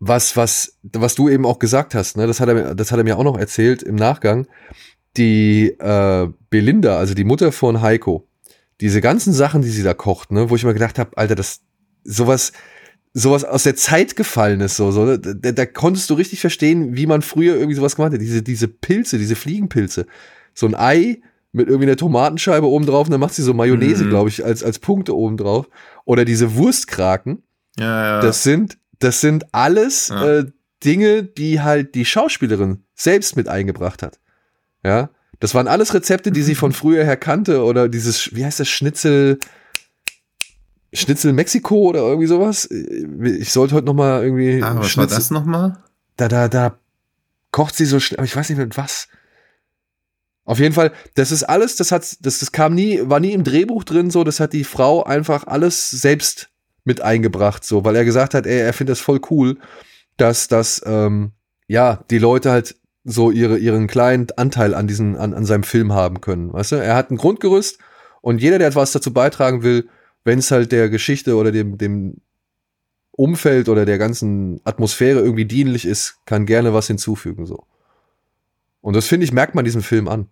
[0.00, 2.98] was, was, was du eben auch gesagt hast, ne, das hat er, mir- das hat
[2.98, 4.46] er mir auch noch erzählt im Nachgang.
[5.16, 8.28] Die äh, Belinda, also die Mutter von Heiko,
[8.80, 11.60] diese ganzen Sachen, die sie da kocht, ne, wo ich mir gedacht habe, Alter, das
[12.04, 12.52] sowas,
[13.12, 16.96] sowas aus der Zeit gefallen ist, so, so ne, da, da konntest du richtig verstehen,
[16.96, 18.20] wie man früher irgendwie sowas gemacht hat.
[18.20, 20.06] Diese, diese Pilze, diese Fliegenpilze.
[20.54, 21.20] So ein Ei
[21.50, 24.10] mit irgendwie einer Tomatenscheibe oben drauf und dann macht sie so Mayonnaise, Mhm.
[24.10, 25.68] glaube ich, als, als Punkte oben drauf.
[26.04, 27.42] Oder diese Wurstkraken.
[27.78, 28.20] Ja, ja.
[28.20, 30.38] Das sind, das sind alles Ja.
[30.38, 30.46] äh,
[30.84, 34.20] Dinge, die halt die Schauspielerin selbst mit eingebracht hat.
[34.84, 38.60] Ja, das waren alles Rezepte, die sie von früher her kannte oder dieses, wie heißt
[38.60, 39.38] das, Schnitzel,
[40.92, 42.66] Schnitzel Mexiko oder irgendwie sowas.
[42.70, 45.82] Ich sollte heute noch mal irgendwie ah, was war Schnitzel, das nochmal?
[46.16, 46.78] da, da, da
[47.50, 49.08] kocht sie so schnell, aber ich weiß nicht mit was.
[50.44, 53.44] Auf jeden Fall, das ist alles, das hat, das, das kam nie, war nie im
[53.44, 56.48] Drehbuch drin, so, das hat die Frau einfach alles selbst
[56.88, 59.58] mit eingebracht, so, weil er gesagt hat, ey, er findet das voll cool,
[60.16, 61.30] dass das, ähm,
[61.68, 62.74] ja, die Leute halt
[63.04, 66.76] so ihre, ihren kleinen Anteil an diesen, an, an seinem Film haben können, weißt du?
[66.76, 67.78] Er hat ein Grundgerüst
[68.20, 69.88] und jeder, der etwas dazu beitragen will,
[70.24, 72.16] wenn es halt der Geschichte oder dem, dem
[73.12, 77.64] Umfeld oder der ganzen Atmosphäre irgendwie dienlich ist, kann gerne was hinzufügen, so.
[78.80, 80.28] Und das finde ich, merkt man diesem Film an.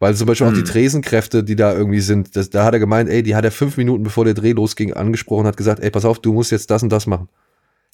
[0.00, 0.64] Weil zum Beispiel auch die Hm.
[0.64, 3.76] Tresenkräfte, die da irgendwie sind, das, da hat er gemeint, ey, die hat er fünf
[3.76, 6.82] Minuten bevor der Dreh losging angesprochen, hat gesagt, ey, pass auf, du musst jetzt das
[6.82, 7.28] und das machen.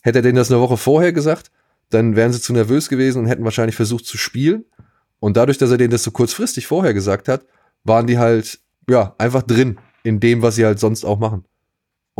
[0.03, 1.51] Hätte er denen das eine Woche vorher gesagt,
[1.91, 4.65] dann wären sie zu nervös gewesen und hätten wahrscheinlich versucht zu spielen.
[5.19, 7.45] Und dadurch, dass er denen das so kurzfristig vorher gesagt hat,
[7.85, 11.45] waren die halt, ja, einfach drin in dem, was sie halt sonst auch machen.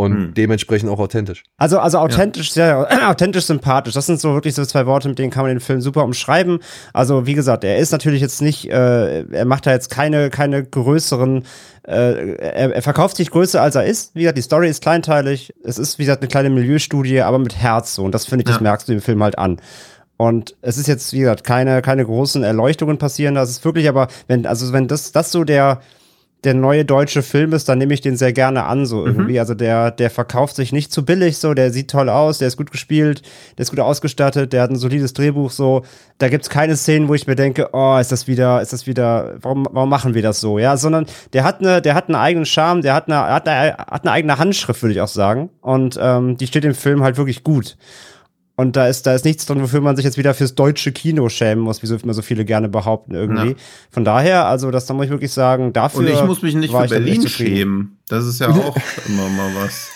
[0.01, 0.35] Und Hm.
[0.35, 1.43] dementsprechend auch authentisch.
[1.59, 3.93] Also, also authentisch, sehr authentisch, sympathisch.
[3.95, 6.61] Das sind so wirklich so zwei Worte, mit denen kann man den Film super umschreiben.
[6.95, 10.65] Also, wie gesagt, er ist natürlich jetzt nicht, äh, er macht da jetzt keine, keine
[10.65, 11.45] größeren,
[11.87, 14.15] äh, er, er verkauft sich größer als er ist.
[14.15, 15.53] Wie gesagt, die Story ist kleinteilig.
[15.65, 18.05] Es ist, wie gesagt, eine kleine Milieustudie, aber mit Herz so.
[18.05, 18.63] Und das finde ich, das Ja.
[18.63, 19.61] merkst du im Film halt an.
[20.17, 23.35] Und es ist jetzt, wie gesagt, keine, keine großen Erleuchtungen passieren.
[23.35, 25.81] Das ist wirklich aber, wenn, also wenn das, das so der,
[26.45, 29.39] der neue deutsche Film ist, dann nehme ich den sehr gerne an, so irgendwie.
[29.39, 32.57] Also der, der verkauft sich nicht zu billig, so, der sieht toll aus, der ist
[32.57, 33.23] gut gespielt,
[33.59, 35.83] der ist gut ausgestattet, der hat ein solides Drehbuch, so.
[36.19, 39.37] Da gibt's keine Szenen, wo ich mir denke, oh, ist das wieder, ist das wieder,
[39.43, 40.77] warum, warum machen wir das so, ja?
[40.77, 44.05] Sondern der hat eine, der hat einen eigenen Charme, der hat eine, hat eine, hat
[44.05, 45.51] eine eigene Handschrift, würde ich auch sagen.
[45.61, 47.77] Und ähm, die steht im Film halt wirklich gut.
[48.61, 51.31] Und da ist, da ist nichts drin, wofür man sich jetzt wieder fürs deutsche Kino
[51.31, 53.49] schämen muss, wie so immer so viele gerne behaupten irgendwie.
[53.53, 53.55] Ja.
[53.91, 56.01] Von daher, also das da muss ich wirklich sagen, dafür.
[56.01, 57.97] Und ich muss mich nicht für Berlin schämen.
[58.09, 58.77] Das ist ja auch
[59.09, 59.89] immer mal was.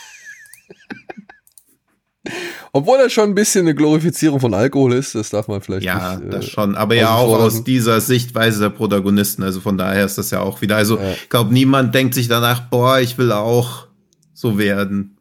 [2.73, 6.17] Obwohl er schon ein bisschen eine Glorifizierung von Alkohol ist, das darf man vielleicht Ja,
[6.17, 6.33] nicht.
[6.33, 6.75] das äh, schon.
[6.75, 9.43] Aber ja auch aus dieser Sichtweise der Protagonisten.
[9.43, 10.77] Also von daher ist das ja auch wieder.
[10.77, 11.13] Also Ja.
[11.13, 13.89] ich glaube, niemand denkt sich danach, boah, ich will auch
[14.33, 15.14] so werden.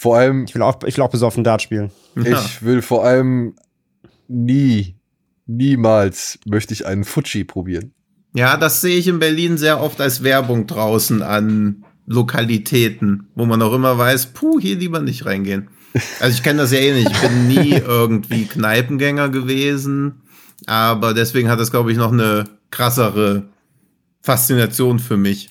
[0.00, 1.90] Vor allem, Ich will auch, ich will auch besoffen Dart spielen.
[2.16, 2.40] Ja.
[2.40, 3.54] ich will vor allem
[4.28, 4.96] nie,
[5.44, 7.92] niemals möchte ich einen Fuji probieren.
[8.32, 13.60] Ja, das sehe ich in Berlin sehr oft als Werbung draußen an Lokalitäten, wo man
[13.60, 15.68] auch immer weiß, puh, hier lieber nicht reingehen.
[16.18, 17.10] Also ich kenne das ja eh nicht.
[17.10, 20.22] Ich bin nie irgendwie Kneipengänger gewesen,
[20.64, 23.50] aber deswegen hat das, glaube ich, noch eine krassere
[24.22, 25.50] Faszination für mich.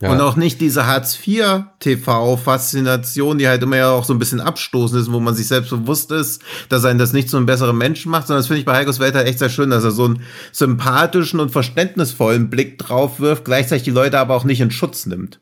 [0.00, 0.12] Ja.
[0.12, 5.10] Und auch nicht diese Hartz-IV-TV-Faszination, die halt immer ja auch so ein bisschen abstoßend ist,
[5.10, 8.26] wo man sich selbst bewusst ist, dass einen das nicht zu einem besseren Menschen macht,
[8.26, 10.20] sondern das finde ich bei Heikos Welt halt echt sehr schön, dass er so einen
[10.52, 15.40] sympathischen und verständnisvollen Blick drauf wirft, gleichzeitig die Leute aber auch nicht in Schutz nimmt.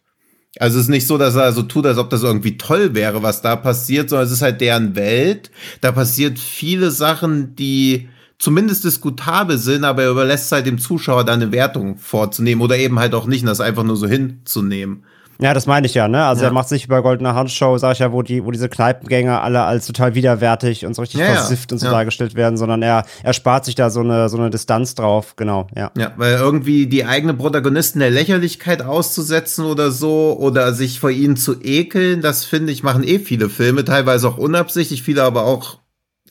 [0.61, 3.25] Also es ist nicht so, dass er so tut, als ob das irgendwie toll wäre,
[3.25, 5.51] was da passiert, sondern es ist halt deren Welt.
[5.81, 11.33] Da passiert viele Sachen, die zumindest diskutabel sind, aber er überlässt halt dem Zuschauer da
[11.33, 15.05] eine Wertung vorzunehmen oder eben halt auch nicht, das einfach nur so hinzunehmen.
[15.41, 16.25] Ja, das meine ich ja, ne?
[16.25, 16.51] Also Ja.
[16.51, 19.63] er macht sich bei Goldener Handshow, sag ich ja, wo die, wo diese Kneipengänger alle
[19.63, 21.35] als total widerwärtig und so richtig Ja, ja.
[21.35, 21.93] versifft und so Ja.
[21.93, 25.67] dargestellt werden, sondern er, er spart sich da so eine, so eine Distanz drauf, genau,
[25.77, 25.91] ja.
[25.99, 31.37] Ja, weil irgendwie die eigene Protagonisten der Lächerlichkeit auszusetzen oder so oder sich vor ihnen
[31.37, 35.79] zu ekeln, das finde ich, machen eh viele Filme, teilweise auch unabsichtlich, viele aber auch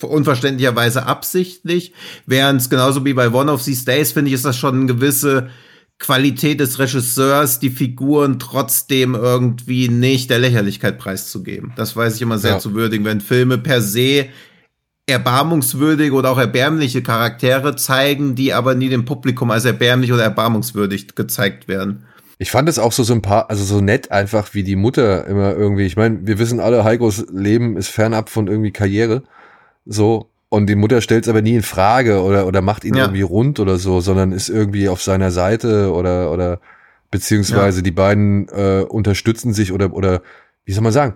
[0.02, 1.94] unverständlicherweise absichtlich.
[2.26, 4.86] Während es genauso wie bei One of These Days, finde ich, ist das schon eine
[4.86, 5.50] gewisse
[6.00, 11.72] Qualität des Regisseurs, die Figuren trotzdem irgendwie nicht der Lächerlichkeit preiszugeben.
[11.78, 12.60] Das weiß ich immer sehr Ja.
[12.60, 14.26] zu würdigen, wenn Filme per se
[15.06, 21.16] erbarmungswürdige oder auch erbärmliche Charaktere zeigen, die aber nie dem Publikum als erbärmlich oder erbarmungswürdig
[21.16, 22.06] gezeigt werden.
[22.40, 25.86] Ich fand es auch so sympath, also so nett einfach, wie die Mutter immer irgendwie,
[25.86, 29.24] ich meine, wir wissen alle, Heikos Leben ist fernab von irgendwie Karriere,
[29.86, 33.04] so, und die Mutter stellt es aber nie in Frage oder, oder macht ihn Ja.
[33.06, 36.60] irgendwie rund oder so, sondern ist irgendwie auf seiner Seite oder, oder,
[37.10, 40.22] beziehungsweise die beiden äh, unterstützen sich oder, oder,
[40.66, 41.16] wie soll man sagen,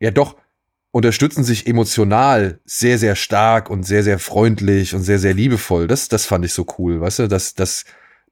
[0.00, 0.36] ja doch,
[0.90, 5.86] unterstützen sich emotional sehr, sehr stark und sehr, sehr freundlich und sehr, sehr liebevoll.
[5.86, 7.84] Das, das fand ich so cool, weißt du, dass, dass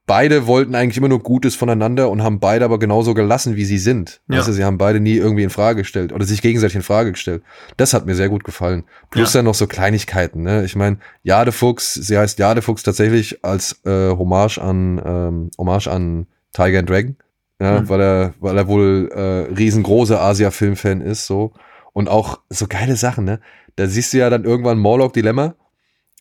[0.07, 3.79] beide wollten eigentlich immer nur Gutes voneinander und haben beide aber genauso gelassen, wie sie
[3.79, 4.21] sind.
[4.29, 4.39] Ja.
[4.39, 7.13] Weißt du, sie haben beide nie irgendwie in Frage gestellt oder sich gegenseitig in Frage
[7.13, 7.43] gestellt.
[7.77, 8.85] Das hat mir sehr gut gefallen.
[9.11, 9.39] Plus Ja.
[9.39, 10.65] dann noch so Kleinigkeiten, ne?
[10.65, 15.89] Ich meine, Jade Fuchs, sie heißt Jade Fuchs tatsächlich als äh, Hommage an ähm, Hommage
[15.89, 17.17] an Tiger and Dragon.
[17.61, 17.89] Ja, Mhm.
[17.89, 21.53] weil er, weil er wohl äh, riesengroßer Asia-Film-Fan ist, so.
[21.95, 23.41] Und auch so geile Sachen, ne?
[23.77, 25.55] Da siehst du ja dann irgendwann Morlock Dilemma,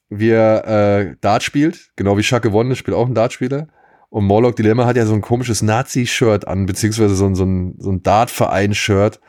[0.09, 3.67] wie er äh, Dart spielt, genau wie Shake Wonne spielt auch ein Dartspieler.
[4.15, 7.75] Und Morlock Dilemma hat ja so ein komisches Nazi-Shirt an, beziehungsweise so ein, so ein,
[7.79, 9.19] so ein Dart-Verein-Shirt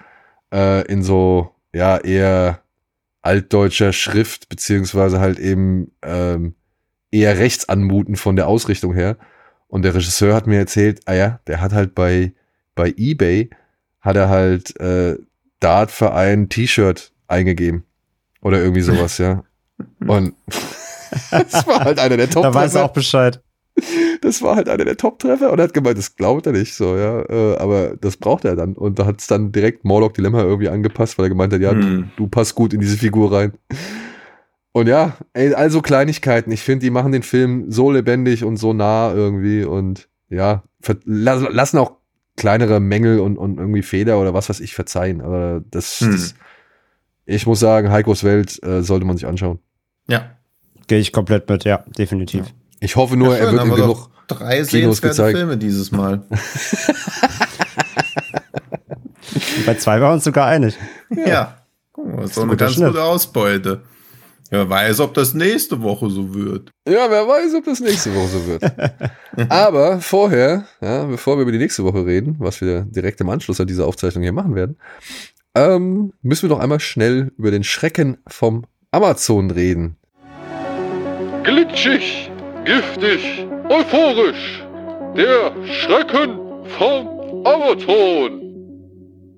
[0.55, 2.61] äh, in so, ja, eher
[3.20, 6.55] altdeutscher Schrift, beziehungsweise halt eben ähm,
[7.11, 9.16] eher rechts anmuten von der Ausrichtung her.
[9.66, 12.32] Und der Regisseur hat mir erzählt, ah ja, der hat halt bei,
[12.76, 13.51] bei Ebay,
[14.01, 15.16] hat er halt äh,
[15.59, 17.82] Dartverein T-Shirt eingegeben.
[18.41, 19.43] Oder irgendwie sowas, ja.
[20.07, 20.34] Und
[21.32, 23.43] das war halt einer der top Da weiß er auch Bescheid.
[24.22, 26.97] Das war halt einer der Top-Treffer und er hat gemeint, das glaubt er nicht so,
[26.97, 30.43] ja, äh, aber das braucht er dann und da hat es dann direkt Morlock Dilemma
[30.43, 32.11] irgendwie angepasst, weil er gemeint hat, ja, Hm.
[32.16, 33.53] du, du passt gut in diese Figur rein.
[34.72, 38.72] Und ja, ey, also Kleinigkeiten, ich finde, die machen den Film so lebendig und so
[38.74, 40.64] nah irgendwie und ja,
[41.05, 41.93] lassen auch
[42.37, 46.12] kleinere Mängel und, und irgendwie Fehler oder was weiß ich verzeihen, aber das, Hm.
[46.12, 46.35] das
[47.29, 49.59] ich muss sagen, Heikos Welt äh, sollte man sich anschauen.
[50.09, 50.31] Ja.
[50.87, 52.47] Gehe ich komplett mit, ja, definitiv.
[52.81, 55.37] Ich hoffe nur, Ja, er schön, wird haben in wir genug drei Kinos gezeigt.
[55.39, 56.22] Filme dieses Mal.
[59.66, 60.77] Bei zwei waren wir uns sogar einig.
[61.27, 61.57] Ja.
[61.93, 62.89] Guck mal, das ist doch ein eine ganz Schnitt.
[62.89, 63.83] gute Ausbeute.
[64.51, 66.70] Wer weiß, ob das nächste Woche so wird.
[66.87, 68.62] Ja, wer weiß, ob das nächste Woche so wird.
[69.51, 73.61] Aber vorher, ja, bevor wir über die nächste Woche reden, was wir direkt im Anschluss
[73.61, 74.79] an diese Aufzeichnung hier machen werden,
[75.57, 79.97] ähm, müssen wir noch einmal schnell über den Schrecken vom Amazon reden.
[81.43, 82.31] Glitschig,
[82.67, 84.62] giftig, euphorisch.
[85.17, 86.39] Der Schrecken
[86.79, 87.09] vom
[87.47, 88.43] Amazon.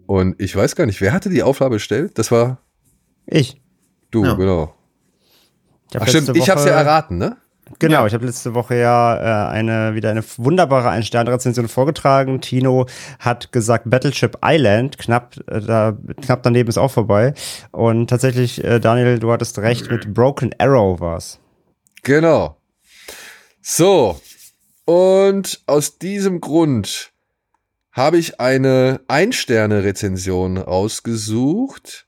[0.06, 2.18] Und ich weiß gar nicht, wer hatte die Aufgabe bestellt?
[2.18, 2.58] Das war
[3.26, 3.60] Ich.
[4.10, 4.34] du, Ja.
[4.34, 4.74] genau.
[5.90, 7.36] Ich hab Ach stimmt, letzte ich hab's ja Woche- erraten, ne?
[7.78, 12.40] Genau, ich habe letzte Woche ja äh, eine wieder eine wunderbare Ein-Sterne-Rezension vorgetragen.
[12.40, 12.86] Tino
[13.20, 17.34] hat gesagt Battleship Island, knapp, äh, da, knapp daneben ist auch vorbei.
[17.70, 21.38] Und tatsächlich, äh, Daniel, du hattest recht, mit Broken Arrow war's.
[22.04, 22.56] Genau.
[23.70, 24.18] So.
[24.86, 27.12] Und aus diesem Grund
[27.92, 32.06] habe ich eine Ein-Sterne-Rezension rausgesucht,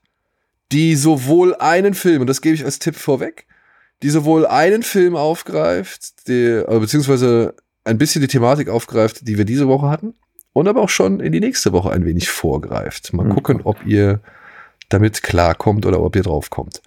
[0.71, 3.45] die sowohl einen Film, und das gebe ich als Tipp vorweg,
[4.01, 9.45] die sowohl einen Film aufgreift, die, äh, beziehungsweise ein bisschen die Thematik aufgreift, die wir
[9.45, 10.15] diese Woche hatten,
[10.53, 13.13] und aber auch schon in die nächste Woche ein wenig vorgreift.
[13.13, 13.35] Mal Mhm.
[13.35, 14.19] gucken, ob ihr
[14.89, 16.81] damit klarkommt oder ob ihr draufkommt.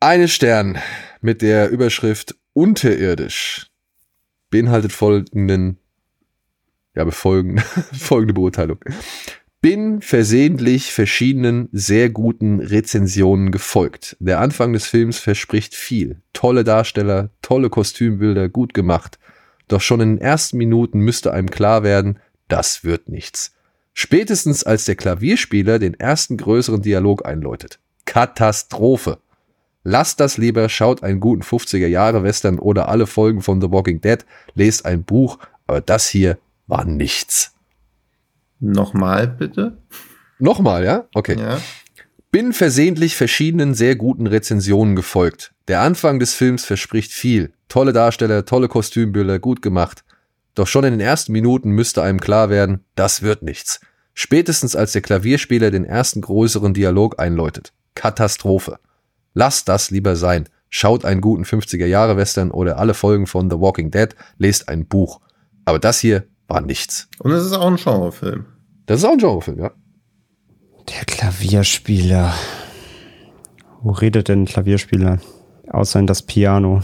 [0.00, 0.78] Eine Stern
[1.24, 3.70] mit der Überschrift Unterirdisch
[4.50, 5.78] beinhaltet folgenden,
[6.94, 7.58] ja, befolgen,
[7.98, 8.78] folgende Beurteilung.
[9.62, 14.18] Bin versehentlich verschiedenen sehr guten Rezensionen gefolgt.
[14.20, 16.20] Der Anfang des Films verspricht viel.
[16.34, 19.18] Tolle Darsteller, tolle Kostümbilder, gut gemacht.
[19.66, 22.18] Doch schon in den ersten Minuten müsste einem klar werden,
[22.48, 23.54] das wird nichts.
[23.94, 27.78] Spätestens als der Klavierspieler den ersten größeren Dialog einläutet.
[28.04, 29.18] Katastrophe.
[29.84, 34.00] Lasst das lieber, schaut einen guten 50er Jahre Western oder alle Folgen von The Walking
[34.00, 34.24] Dead,
[34.54, 37.52] lest ein Buch, aber das hier war nichts.
[38.60, 39.76] Nochmal bitte.
[40.38, 41.04] Nochmal, ja?
[41.14, 41.38] Okay.
[41.38, 41.60] Ja.
[42.30, 45.52] Bin versehentlich verschiedenen sehr guten Rezensionen gefolgt.
[45.68, 47.52] Der Anfang des Films verspricht viel.
[47.68, 50.02] Tolle Darsteller, tolle Kostümbilder, gut gemacht.
[50.54, 53.80] Doch schon in den ersten Minuten müsste einem klar werden, das wird nichts.
[54.14, 57.72] Spätestens als der Klavierspieler den ersten größeren Dialog einläutet.
[57.94, 58.78] Katastrophe.
[59.34, 60.48] Lasst das lieber sein.
[60.70, 64.86] Schaut einen guten 50er Jahre Western oder alle Folgen von The Walking Dead, lest ein
[64.86, 65.20] Buch.
[65.64, 67.08] Aber das hier war nichts.
[67.18, 68.46] Und es ist auch ein Genrefilm.
[68.86, 69.70] Das ist auch ein Genrefilm, ja.
[70.88, 72.34] Der Klavierspieler.
[73.82, 75.18] Wo redet denn ein Klavierspieler?
[75.68, 76.80] Außer in das Piano.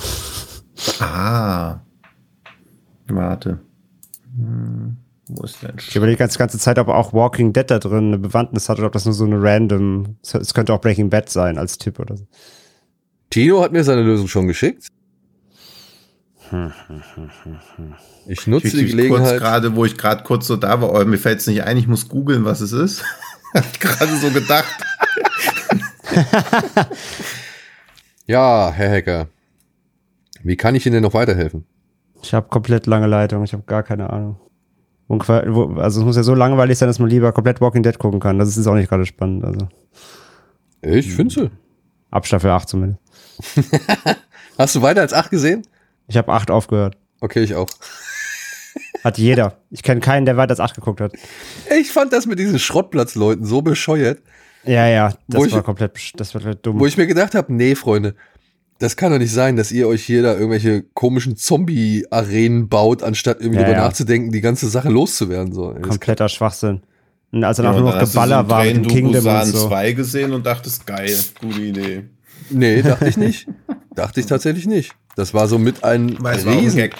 [1.01, 1.81] Ah.
[3.09, 3.60] Warte.
[4.36, 4.97] Hm,
[5.36, 5.74] wo ist denn?
[5.78, 8.86] Ich überlege die ganze Zeit, ob auch Walking Dead da drin eine Bewandtnis hat oder
[8.89, 10.16] ob das nur so eine random.
[10.23, 12.27] Es könnte auch Breaking Bad sein als Tipp oder so.
[13.31, 14.89] Tino hat mir seine Lösung schon geschickt.
[18.27, 19.39] Ich nutze Ich, die Gelegenheit.
[19.39, 21.86] gerade, wo ich gerade kurz so da war, aber mir fällt es nicht ein, ich
[21.86, 23.05] muss googeln, was es ist.
[23.55, 24.74] Hab ich gerade so gedacht.
[28.27, 29.27] Ja, Herr Hacker.
[30.44, 31.65] Wie kann ich Ihnen denn noch weiterhelfen?
[32.23, 34.39] Ich habe komplett lange Leitung, ich habe gar keine Ahnung.
[35.11, 38.20] Und Also es muss ja so langweilig sein, dass man lieber komplett Walking Dead gucken
[38.20, 38.39] kann.
[38.39, 39.45] Das ist auch nicht gerade spannend.
[39.45, 39.66] Also
[40.82, 41.51] Ich finde sie.
[42.12, 43.01] ab Staffel 8 zumindest.
[44.59, 45.62] Hast du weiter als acht gesehen?
[46.07, 46.97] Ich habe 8 aufgehört.
[47.20, 47.69] Okay, ich auch.
[49.05, 49.57] Hat jeder.
[49.70, 51.12] Ich kenne keinen, der weiter als 8 geguckt hat.
[51.81, 54.20] Ich fand das mit diesen Schrottplatzleuten so bescheuert,
[54.65, 56.78] Ja, ja, das Wo ich- war komplett, das war komplett dumm.
[56.78, 58.15] wo ich mir gedacht habe, nee, Freunde,
[58.81, 63.39] das kann doch nicht sein, dass ihr euch hier da irgendwelche komischen Zombie-Arenen baut, anstatt
[63.40, 63.85] irgendwie Ja, drüber ja.
[63.85, 65.52] nachzudenken, die ganze Sache loszuwerden.
[65.52, 65.73] So.
[65.73, 66.81] Das- Kompletter Schwachsinn.
[67.32, 69.47] Und als dann auch und nur noch dann hast du Geballer war dem Kingdom und
[69.47, 69.69] so.
[69.69, 72.05] 2 gesehen und dachtest, geil, gute Idee.
[72.51, 73.47] Nee, dachte ich nicht.
[73.94, 74.93] dachte ich tatsächlich nicht.
[75.15, 76.90] Das war so mit ein Weil es war auch ein Riesen.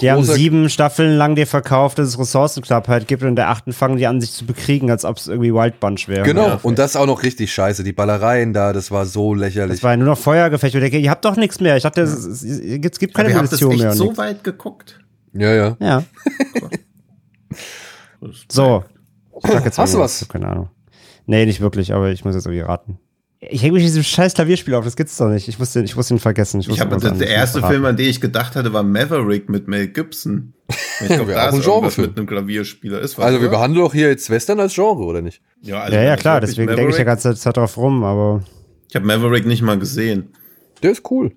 [0.00, 3.72] Die haben sieben Staffeln lang dir verkauft, dass es Ressourcenknappheit gibt und in der achten
[3.72, 6.22] fangen die an, sich zu bekriegen, als ob es irgendwie Wild Bunch wäre.
[6.24, 7.84] Genau, Ja, und das auch noch richtig scheiße.
[7.84, 9.76] Die Ballereien da, das war so lächerlich.
[9.78, 10.74] Das war ja nur noch Feuergefecht.
[10.74, 11.76] Ich denke, ihr habt doch nichts mehr.
[11.76, 13.90] Ich dachte, es, es, es gibt keine Aber ihr habt das Munition mehr.
[13.90, 14.18] und so nix.
[14.18, 15.00] weit geguckt.
[15.32, 15.76] ja, ja.
[15.80, 16.02] Ja.
[18.48, 18.84] So.
[19.42, 20.28] Ich sag jetzt Hast du was?
[20.28, 20.68] Keine Ahnung.
[21.26, 22.98] Nee, nicht wirklich, aber ich muss jetzt irgendwie raten.
[23.42, 25.48] Ich hänge mich in diesem scheiß Klavierspiel auf, das gibt's doch nicht.
[25.48, 26.60] Ich muss den, ich muss den vergessen.
[26.60, 27.62] Ich habe was der, der erste.
[27.62, 30.52] Film, an den ich gedacht hatte, war Maverick mit Mel Gibson.
[31.02, 32.08] Ich glaube, da auch ein Genrefilm.
[32.08, 33.00] mit einem Klavierspieler.
[33.00, 33.56] Ist was, Also wir oder?
[33.56, 35.40] behandeln doch hier jetzt Western als Genre, oder nicht?
[35.62, 38.44] Ja, also Ja, ja, klar, deswegen denke ich ja ganze Zeit drauf rum, aber
[38.90, 40.28] Ich habe Maverick nicht mal gesehen.
[40.82, 41.32] Der ist cool.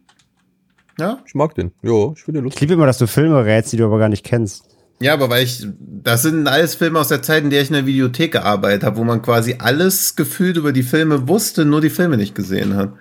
[0.99, 1.19] Ja?
[1.25, 1.71] Ich mag den.
[1.81, 2.59] Ja, ich finde den ich lustig.
[2.61, 4.72] liebe immer, dass du Filme rätst, die du aber gar nicht kennst.
[5.01, 7.73] Ja, aber weil ich, das sind alles Filme aus der Zeit, in der ich in
[7.73, 11.89] der Videothek gearbeitet habe, wo man quasi alles gefühlt über die Filme wusste, nur die
[11.89, 12.93] Filme nicht gesehen hat.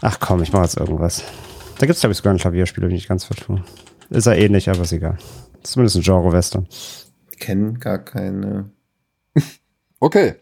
[0.00, 1.22] Ach komm, ich mache jetzt irgendwas.
[1.78, 3.62] Da gibt's glaube ich sogar ein Klavierspiel, wenn ich nicht ganz vertue.
[4.10, 5.18] Ist ja ähnlich, aber ist egal.
[5.62, 6.66] Zumindest ein Genre-Western.
[7.30, 8.70] Ich kenne gar keine.
[10.02, 10.36] Okay.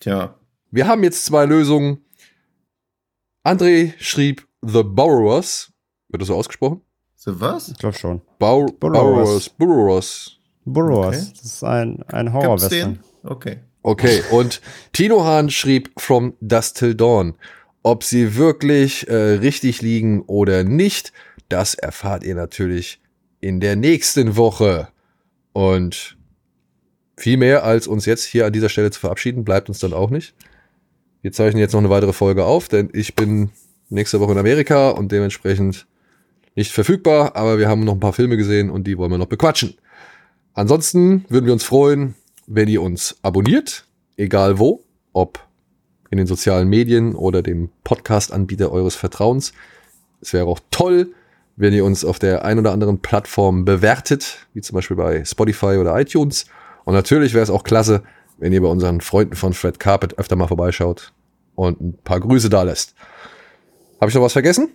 [0.00, 0.38] Tja.
[0.70, 2.04] Wir haben jetzt zwei Lösungen.
[3.42, 5.72] André schrieb The Borrowers.
[6.08, 6.82] Wird das so ausgesprochen?
[7.26, 7.68] So was?
[7.68, 8.22] Ich glaube schon.
[8.38, 9.48] Bau Borrowers.
[9.50, 9.50] Borrowers.
[9.58, 10.38] Borrowers.
[10.64, 11.16] Burroughs.
[11.16, 11.32] Okay.
[11.42, 13.00] Das ist ein, ein Horror-Western.
[13.24, 13.58] Okay.
[13.82, 14.60] Okay, und
[14.92, 17.34] Tino Hahn schrieb From Dust Till Dawn.
[17.82, 21.12] Ob sie wirklich äh, richtig liegen oder nicht,
[21.48, 23.00] das erfahrt ihr natürlich
[23.40, 24.88] in der nächsten Woche.
[25.52, 26.16] Und
[27.16, 30.10] viel mehr als uns jetzt hier an dieser Stelle zu verabschieden, bleibt uns dann auch
[30.10, 30.34] nicht.
[31.22, 33.50] Wir zeichnen jetzt noch eine weitere Folge auf, denn ich bin
[33.88, 35.86] nächste Woche in Amerika und dementsprechend
[36.56, 39.26] nicht verfügbar, aber wir haben noch ein paar Filme gesehen und die wollen wir noch
[39.26, 39.74] bequatschen.
[40.54, 42.14] Ansonsten würden wir uns freuen,
[42.46, 45.46] wenn ihr uns abonniert, egal wo, ob
[46.10, 49.52] in den sozialen Medien oder dem Podcast-Anbieter eures Vertrauens.
[50.20, 51.12] Es wäre auch toll,
[51.56, 55.76] wenn ihr uns auf der ein oder anderen Plattform bewertet, wie zum Beispiel bei Spotify
[55.78, 56.46] oder iTunes.
[56.84, 58.02] Und natürlich wäre es auch klasse,
[58.38, 61.12] wenn ihr bei unseren Freunden von Fred Carpet öfter mal vorbeischaut
[61.54, 62.94] und ein paar Grüße da lässt.
[64.00, 64.70] Habe ich noch was vergessen?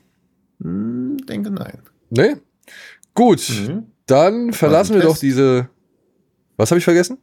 [0.62, 1.80] Hm, denke nein.
[2.10, 2.36] Nee?
[3.14, 3.84] Gut, Mhm.
[4.06, 5.14] dann verlassen wir Test?
[5.14, 5.70] doch diese.
[6.58, 7.18] Was habe ich vergessen?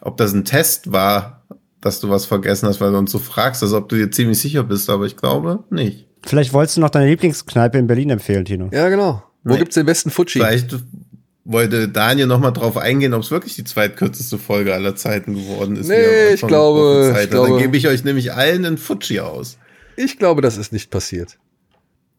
[0.00, 1.44] Ob das ein Test war,
[1.80, 4.38] dass du was vergessen hast, weil du uns so fragst, als ob du dir ziemlich
[4.38, 6.06] sicher bist, aber ich glaube nicht.
[6.26, 8.68] Vielleicht wolltest du noch deine Lieblingskneipe in Berlin empfehlen, Tino.
[8.72, 9.22] Ja, genau.
[9.44, 9.58] Wo Nee.
[9.60, 10.38] gibt's den besten Futschi?
[10.38, 10.76] Vielleicht
[11.44, 15.76] wollte Daniel noch mal drauf eingehen, ob es wirklich die zweitkürzeste Folge aller Zeiten geworden
[15.76, 15.88] ist.
[15.88, 19.56] Nee, ich glaube- ich glaube- Dann gebe ich euch nämlich allen einen Futschi aus.
[19.96, 21.38] Ich glaube, das ist nicht passiert.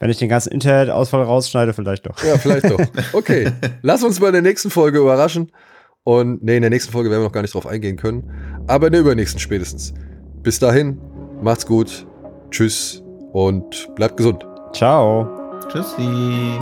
[0.02, 2.18] Wenn ich den ganzen Internetausfall rausschneide, vielleicht doch.
[2.24, 2.80] Ja, vielleicht doch.
[3.14, 3.52] Okay.
[3.84, 5.52] Lass uns bei der nächsten Folge überraschen.
[6.04, 8.64] Und nee, in der nächsten Folge werden wir noch gar nicht drauf eingehen können.
[8.68, 9.94] Aber in der übernächsten spätestens.
[10.42, 11.00] Bis dahin,
[11.44, 12.08] macht's gut.
[12.50, 14.44] Tschüss und bleibt gesund.
[14.74, 15.30] Ciao.
[15.72, 16.58] Tschüssi.